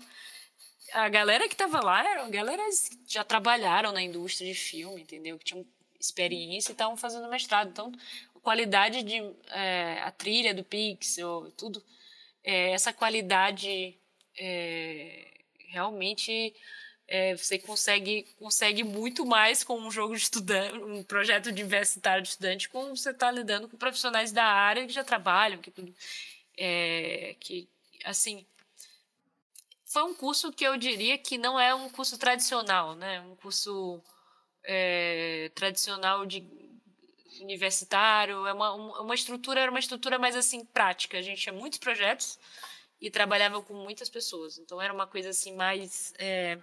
[0.94, 5.38] a galera que estava lá era galera que já trabalharam na indústria de filme, entendeu?
[5.38, 5.66] Que tinham
[6.00, 7.70] experiência e estavam fazendo mestrado.
[7.70, 7.92] Então,
[8.36, 9.16] a qualidade de
[9.50, 11.84] é, a trilha do Pixel, tudo,
[12.44, 13.98] é, essa qualidade
[14.38, 15.37] é,
[15.68, 16.54] realmente
[17.08, 22.30] é, você consegue, consegue muito mais com um jogo de estudante, um projeto universitário de
[22.30, 25.94] estudante, como você está lidando com profissionais da área que já trabalham, que tudo.
[26.58, 27.68] É, que,
[28.04, 28.46] assim,
[29.86, 33.22] foi um curso que eu diria que não é um curso tradicional, né?
[33.22, 34.02] Um curso
[34.64, 36.44] é, tradicional de
[37.42, 41.18] universitário, é uma, uma estrutura, era uma estrutura mais assim prática.
[41.18, 42.38] A gente tinha muitos projetos
[43.00, 46.58] e trabalhava com muitas pessoas, então era uma coisa assim mais é,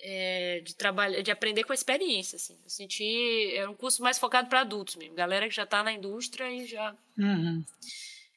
[0.00, 2.58] é, de trabalhar, de aprender com a experiência, assim.
[2.62, 5.92] Eu senti era um curso mais focado para adultos mesmo, galera que já está na
[5.92, 7.64] indústria e já uhum.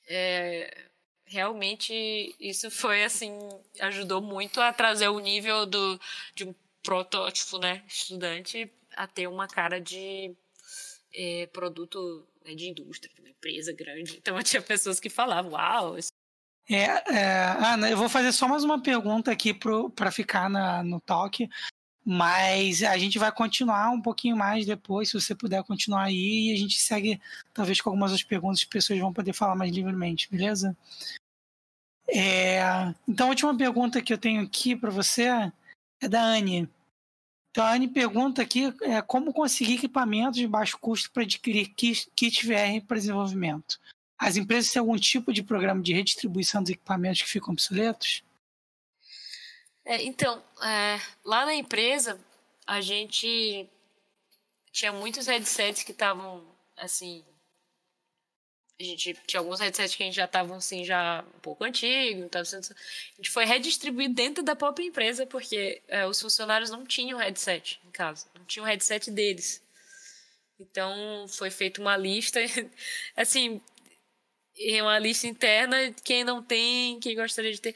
[0.07, 0.87] é,
[1.25, 3.31] realmente isso foi assim
[3.79, 5.99] ajudou muito a trazer o nível do
[6.35, 6.53] de um
[6.83, 10.35] protótipo, né, estudante, a ter uma cara de
[11.13, 14.17] é, produto né, de indústria, de uma empresa grande.
[14.17, 16.11] Então tinha pessoas que falavam, uau, isso
[16.69, 20.99] é, é, Ana, eu vou fazer só mais uma pergunta aqui para ficar na, no
[21.01, 21.49] toque,
[22.05, 26.53] mas a gente vai continuar um pouquinho mais depois, se você puder continuar aí, e
[26.53, 27.21] a gente segue
[27.53, 30.75] talvez com algumas das perguntas que as pessoas vão poder falar mais livremente, beleza?
[32.07, 32.59] É,
[33.07, 35.29] então, a última pergunta que eu tenho aqui para você
[36.01, 36.69] é da Anne.
[37.51, 42.09] Então, a Anne pergunta aqui é, como conseguir equipamentos de baixo custo para adquirir kit,
[42.15, 43.79] kit VR para desenvolvimento.
[44.23, 48.23] As empresas têm algum tipo de programa de redistribuição dos equipamentos que ficam obsoletos?
[49.83, 52.17] É, então, é, lá na empresa,
[52.65, 53.69] a gente
[54.71, 56.41] tinha muitos headsets que estavam,
[56.77, 57.21] assim...
[58.79, 62.29] A gente tinha alguns headsets que a gente já estavam, assim, já um pouco antigos.
[62.31, 66.85] Tava sendo, a gente foi redistribuir dentro da própria empresa, porque é, os funcionários não
[66.85, 68.25] tinham headset em casa.
[68.33, 69.61] Não tinham headset deles.
[70.57, 72.39] Então, foi feita uma lista.
[73.15, 73.61] assim,
[74.59, 77.75] é uma lista interna, quem não tem, quem gostaria de ter.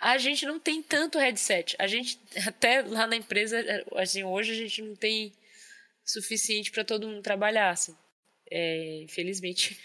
[0.00, 1.74] A gente não tem tanto headset.
[1.78, 3.58] A gente, até lá na empresa,
[3.96, 5.32] assim, hoje a gente não tem
[6.04, 7.96] suficiente para todo mundo trabalhar, assim.
[8.50, 9.78] É, infelizmente.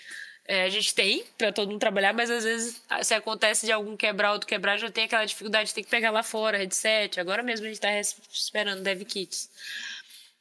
[0.45, 3.95] É, a gente tem para todo mundo trabalhar, mas às vezes se acontece de algum
[3.95, 7.19] quebrar, outro quebrar, já tem aquela dificuldade de ter que pegar lá fora, headset.
[7.19, 7.91] Agora mesmo a gente está
[8.31, 9.49] esperando dev kits.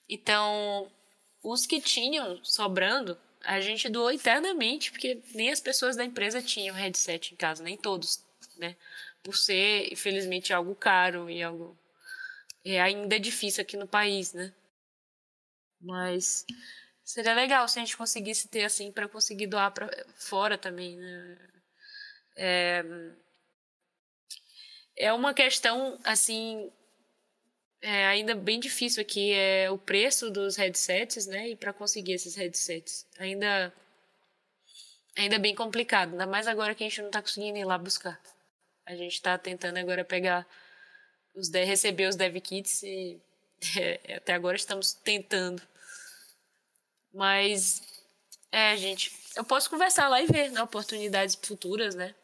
[0.09, 0.91] Então,
[1.43, 6.75] os que tinham sobrando, a gente doou internamente, porque nem as pessoas da empresa tinham
[6.75, 8.23] headset em casa, nem todos,
[8.57, 8.77] né?
[9.23, 11.77] Por ser, infelizmente, algo caro e algo
[12.65, 14.53] é ainda difícil aqui no país, né?
[15.81, 16.45] Mas
[17.03, 21.39] seria legal se a gente conseguisse ter assim para conseguir doar para fora também, né?
[22.37, 22.85] É,
[24.97, 26.71] é uma questão assim
[27.83, 31.51] é ainda bem difícil aqui é o preço dos headsets, né?
[31.51, 33.07] E para conseguir esses headsets.
[33.19, 33.73] Ainda
[35.17, 38.21] ainda bem complicado, ainda mais agora que a gente não está conseguindo ir lá buscar.
[38.87, 40.47] A gente está tentando agora pegar
[41.35, 43.21] os receber os dev kits e
[43.79, 45.63] é, até agora estamos tentando.
[47.13, 47.83] Mas
[48.53, 52.15] é, gente, eu posso conversar lá e ver né, oportunidades futuras, né?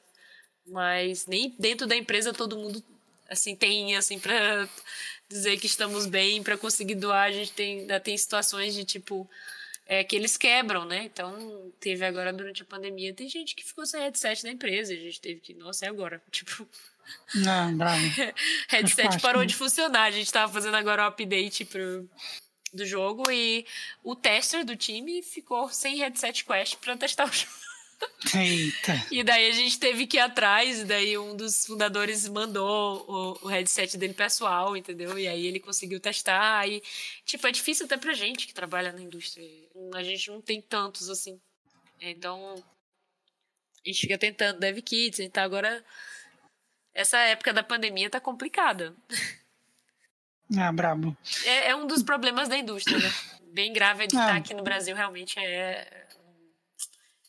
[0.67, 2.83] Mas nem dentro da empresa todo mundo
[3.29, 4.69] assim tem assim para
[5.29, 9.29] dizer que estamos bem para conseguir doar a gente tem ainda tem situações de tipo
[9.87, 11.05] é, que eles quebram, né?
[11.05, 14.97] Então, teve agora durante a pandemia, tem gente que ficou sem headset na empresa, a
[14.97, 16.69] gente teve que, nossa, é agora, tipo.
[17.37, 18.03] Não, bravo.
[18.69, 22.09] headset parou de funcionar, a gente tava fazendo agora o update pro,
[22.73, 23.65] do jogo e
[24.03, 27.66] o tester do time ficou sem headset Quest para testar o jogo.
[28.35, 29.07] Eita.
[29.11, 33.47] E daí a gente teve que ir atrás, e daí um dos fundadores mandou o,
[33.47, 35.19] o, headset dele pessoal, entendeu?
[35.19, 36.69] E aí ele conseguiu testar.
[36.69, 36.83] E,
[37.25, 39.47] tipo, é difícil até pra gente que trabalha na indústria.
[39.95, 41.41] A gente não tem tantos assim.
[42.01, 42.63] Então,
[43.85, 45.83] a gente fica tentando dev kits, então agora
[46.93, 48.95] essa época da pandemia tá complicada.
[50.59, 51.17] Ah, brabo.
[51.45, 53.13] É, é um dos problemas da indústria, né?
[53.53, 54.37] Bem grave é de estar ah.
[54.37, 56.07] aqui no Brasil, realmente é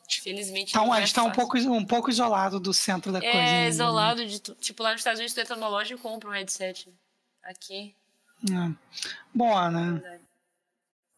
[0.08, 0.72] Felizmente.
[0.72, 3.38] Então, a gente está um pouco, um pouco isolado do centro da é, coisa.
[3.38, 4.40] É, isolado de.
[4.40, 6.90] Tipo, lá nos Estados Unidos, tu entra numa loja e compra um headset.
[7.44, 7.94] Aqui.
[8.50, 8.76] É.
[9.34, 10.22] Bom, Ana,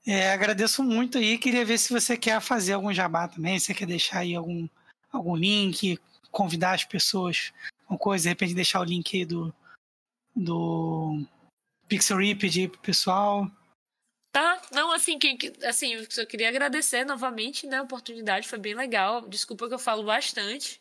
[0.06, 1.38] é, agradeço muito aí.
[1.38, 4.68] Queria ver se você quer fazer algum jabá também, se você quer deixar aí algum,
[5.12, 6.00] algum link,
[6.32, 7.52] convidar as pessoas,
[7.82, 9.54] alguma coisa, de repente deixar o link aí do,
[10.36, 11.24] do
[11.88, 13.50] Pixel Rip aí pro pessoal.
[14.32, 18.76] Tá, não, assim, que, assim, eu só queria agradecer novamente, né, a oportunidade, foi bem
[18.76, 19.28] legal.
[19.28, 20.80] Desculpa que eu falo bastante.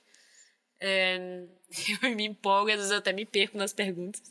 [0.80, 1.44] É,
[2.02, 4.22] eu me empolgo, às vezes eu até me perco nas perguntas.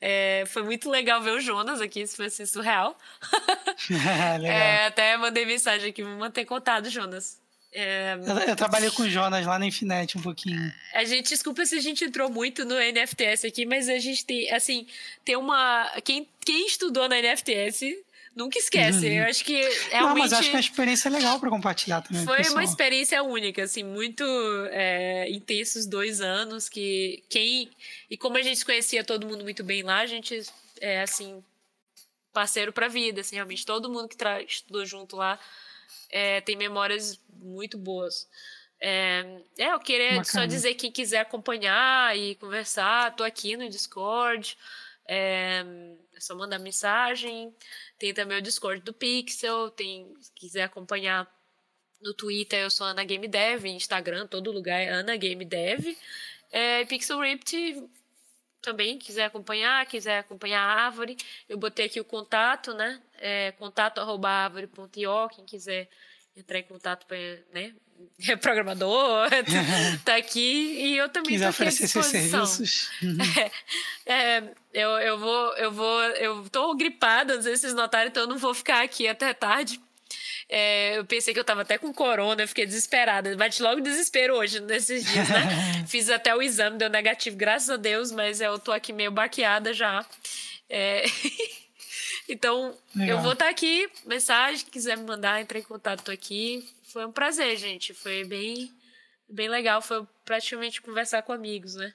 [0.00, 2.98] É, foi muito legal ver o Jonas aqui, isso foi assim, surreal.
[4.44, 7.42] é, até mandei mensagem aqui, vou manter contato, Jonas.
[7.76, 10.72] É, eu, eu, trabalhei com o Jonas lá na Infinite um pouquinho.
[10.94, 14.48] A gente, desculpa se a gente entrou muito no NFTS aqui, mas a gente tem,
[14.52, 14.86] assim,
[15.24, 15.90] tem uma.
[16.04, 17.96] Quem, quem estudou na NFTS
[18.34, 19.06] nunca esquece.
[19.06, 19.12] Uhum.
[19.12, 20.00] Eu acho que realmente.
[20.00, 22.24] Não, mas acho que a experiência é legal para compartilhar também.
[22.24, 24.24] Foi uma experiência única, assim, muito
[24.70, 26.68] é, intensos dois anos.
[26.68, 27.70] Que quem.
[28.10, 30.42] E como a gente conhecia todo mundo muito bem lá, a gente
[30.80, 31.42] é assim.
[32.32, 33.64] Parceiro pra vida, assim, realmente.
[33.64, 34.16] Todo mundo que
[34.48, 35.38] estudou junto lá
[36.10, 38.28] é, tem memórias muito boas.
[38.80, 39.24] É,
[39.56, 40.24] é eu queria Bacana.
[40.24, 44.58] só dizer quem quiser acompanhar e conversar, tô aqui no Discord.
[45.06, 45.64] É,
[46.16, 47.54] é só mandar mensagem.
[47.98, 49.70] Tem também o Discord do Pixel.
[49.70, 51.28] Tem, se quiser acompanhar
[52.00, 53.64] no Twitter, eu sou Ana Game Dev.
[53.66, 55.96] Instagram, todo lugar é Ana Game Dev.
[56.52, 57.88] É, Pixel Ripped
[58.64, 61.16] também quiser acompanhar, quiser acompanhar a árvore,
[61.48, 63.00] eu botei aqui o contato, né?
[63.18, 65.88] É, contato arroba árvore.io, quem quiser
[66.36, 67.06] entrar em contato,
[67.52, 67.72] né?
[68.28, 69.28] É programador,
[70.04, 72.90] tá aqui e eu também quiser oferecer seus serviços.
[74.06, 78.08] É, é, eu, eu vou, eu vou, eu tô gripada, não sei se vocês notaram,
[78.08, 79.80] então eu não vou ficar aqui até tarde.
[80.48, 83.34] É, eu pensei que eu tava até com corona, eu fiquei desesperada.
[83.36, 85.84] Bate logo desespero hoje, nesses dias, né?
[85.88, 89.72] Fiz até o exame, deu negativo, graças a Deus, mas eu tô aqui meio baqueada
[89.72, 90.04] já.
[90.68, 91.04] É...
[92.28, 93.16] então, Legal.
[93.16, 96.68] eu vou estar tá aqui, mensagem, quiser me mandar, entre em contato, tô aqui.
[96.84, 97.92] Foi um prazer, gente.
[97.92, 98.72] Foi bem,
[99.28, 99.82] bem legal.
[99.82, 101.92] Foi praticamente conversar com amigos, né?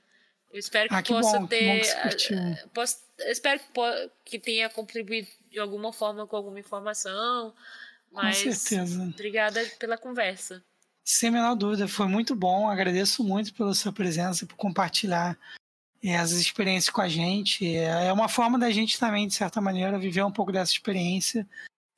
[0.52, 1.82] Eu espero que, ah, que possa bom, ter.
[2.16, 7.54] Que eh, posso, espero que, que tenha contribuído de alguma forma com alguma informação.
[8.12, 9.04] Mas, Com certeza.
[9.04, 10.64] Obrigada pela conversa.
[11.04, 12.70] Sem menor dúvida, foi muito bom.
[12.70, 15.38] Agradeço muito pela sua presença, por compartilhar
[16.04, 17.66] é, as experiências com a gente.
[17.66, 21.48] É, é uma forma da gente também, de certa maneira, viver um pouco dessa experiência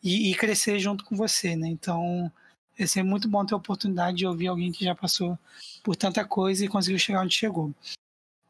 [0.03, 1.67] e, e crescer junto com você, né?
[1.67, 2.31] Então,
[2.77, 5.37] é sempre muito bom ter a oportunidade de ouvir alguém que já passou
[5.83, 7.73] por tanta coisa e conseguiu chegar onde chegou.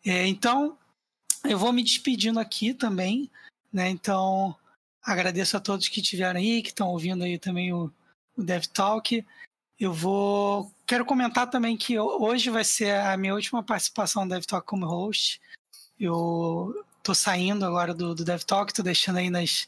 [0.06, 0.78] É, então,
[1.44, 3.30] eu vou me despedindo aqui também,
[3.72, 3.90] né?
[3.90, 4.56] Então,
[5.04, 7.92] Agradeço a todos que estiveram aí, que estão ouvindo aí também o,
[8.38, 9.26] o Dev Talk.
[9.82, 10.72] Eu vou.
[10.86, 14.86] Quero comentar também que hoje vai ser a minha última participação no Dev Talk como
[14.86, 15.42] host.
[16.00, 19.68] Eu tô saindo agora do, do Dev Talk, tô deixando aí nas,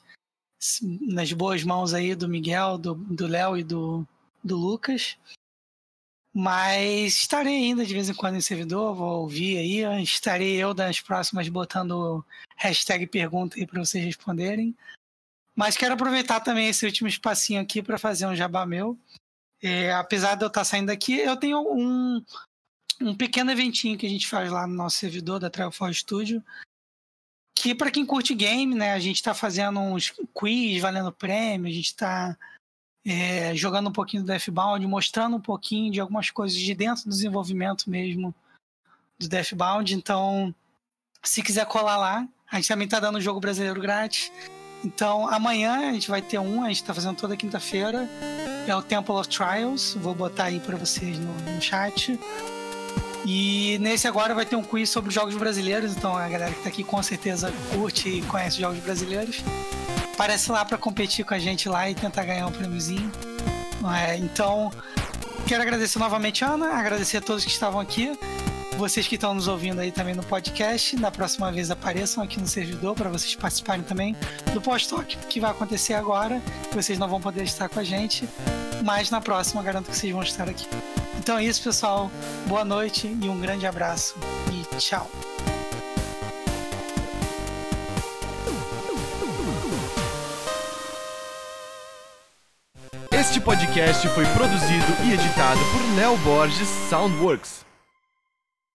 [1.01, 4.07] nas boas mãos aí do Miguel, do Léo e do,
[4.43, 5.17] do Lucas.
[6.31, 10.03] Mas estarei ainda de vez em quando em servidor, vou ouvir aí.
[10.03, 12.23] Estarei eu das próximas botando
[12.55, 14.75] hashtag pergunta aí para vocês responderem.
[15.55, 18.95] Mas quero aproveitar também esse último espacinho aqui para fazer um jabá meu.
[19.63, 22.21] É, apesar de eu estar tá saindo daqui, eu tenho um,
[22.99, 26.43] um pequeno eventinho que a gente faz lá no nosso servidor da Trailfall Studio.
[27.57, 31.73] Que para quem curte game, né, a gente está fazendo uns quiz valendo prêmio, a
[31.73, 32.37] gente está
[33.05, 37.11] é, jogando um pouquinho do Deathbound, mostrando um pouquinho de algumas coisas de dentro do
[37.11, 38.35] desenvolvimento mesmo
[39.17, 39.95] do Deathbound.
[39.95, 40.53] Então,
[41.23, 44.29] se quiser colar lá, a gente também está dando jogo brasileiro grátis.
[44.83, 48.09] Então, amanhã a gente vai ter um, a gente está fazendo toda quinta-feira.
[48.67, 49.95] É o Temple of Trials.
[49.95, 52.19] Vou botar aí para vocês no, no, chat.
[53.25, 55.95] E nesse agora vai ter um quiz sobre jogos brasileiros.
[55.95, 59.41] Então, a galera que está aqui com certeza curte e conhece jogos brasileiros.
[60.13, 63.09] Aparece lá para competir com a gente lá e tentar ganhar um prêmiozinho.
[64.05, 64.71] É, então,
[65.47, 68.17] quero agradecer novamente Ana, agradecer a todos que estavam aqui.
[68.77, 72.47] Vocês que estão nos ouvindo aí também no podcast, na próxima vez apareçam aqui no
[72.47, 74.15] servidor para vocês participarem também
[74.53, 76.41] do post-talk que vai acontecer agora.
[76.71, 78.27] Vocês não vão poder estar com a gente,
[78.83, 80.67] mas na próxima garanto que vocês vão estar aqui.
[81.17, 82.11] Então é isso, pessoal.
[82.47, 84.15] Boa noite e um grande abraço
[84.51, 85.09] e tchau.
[93.11, 97.63] Este podcast foi produzido e editado por Léo Borges Soundworks.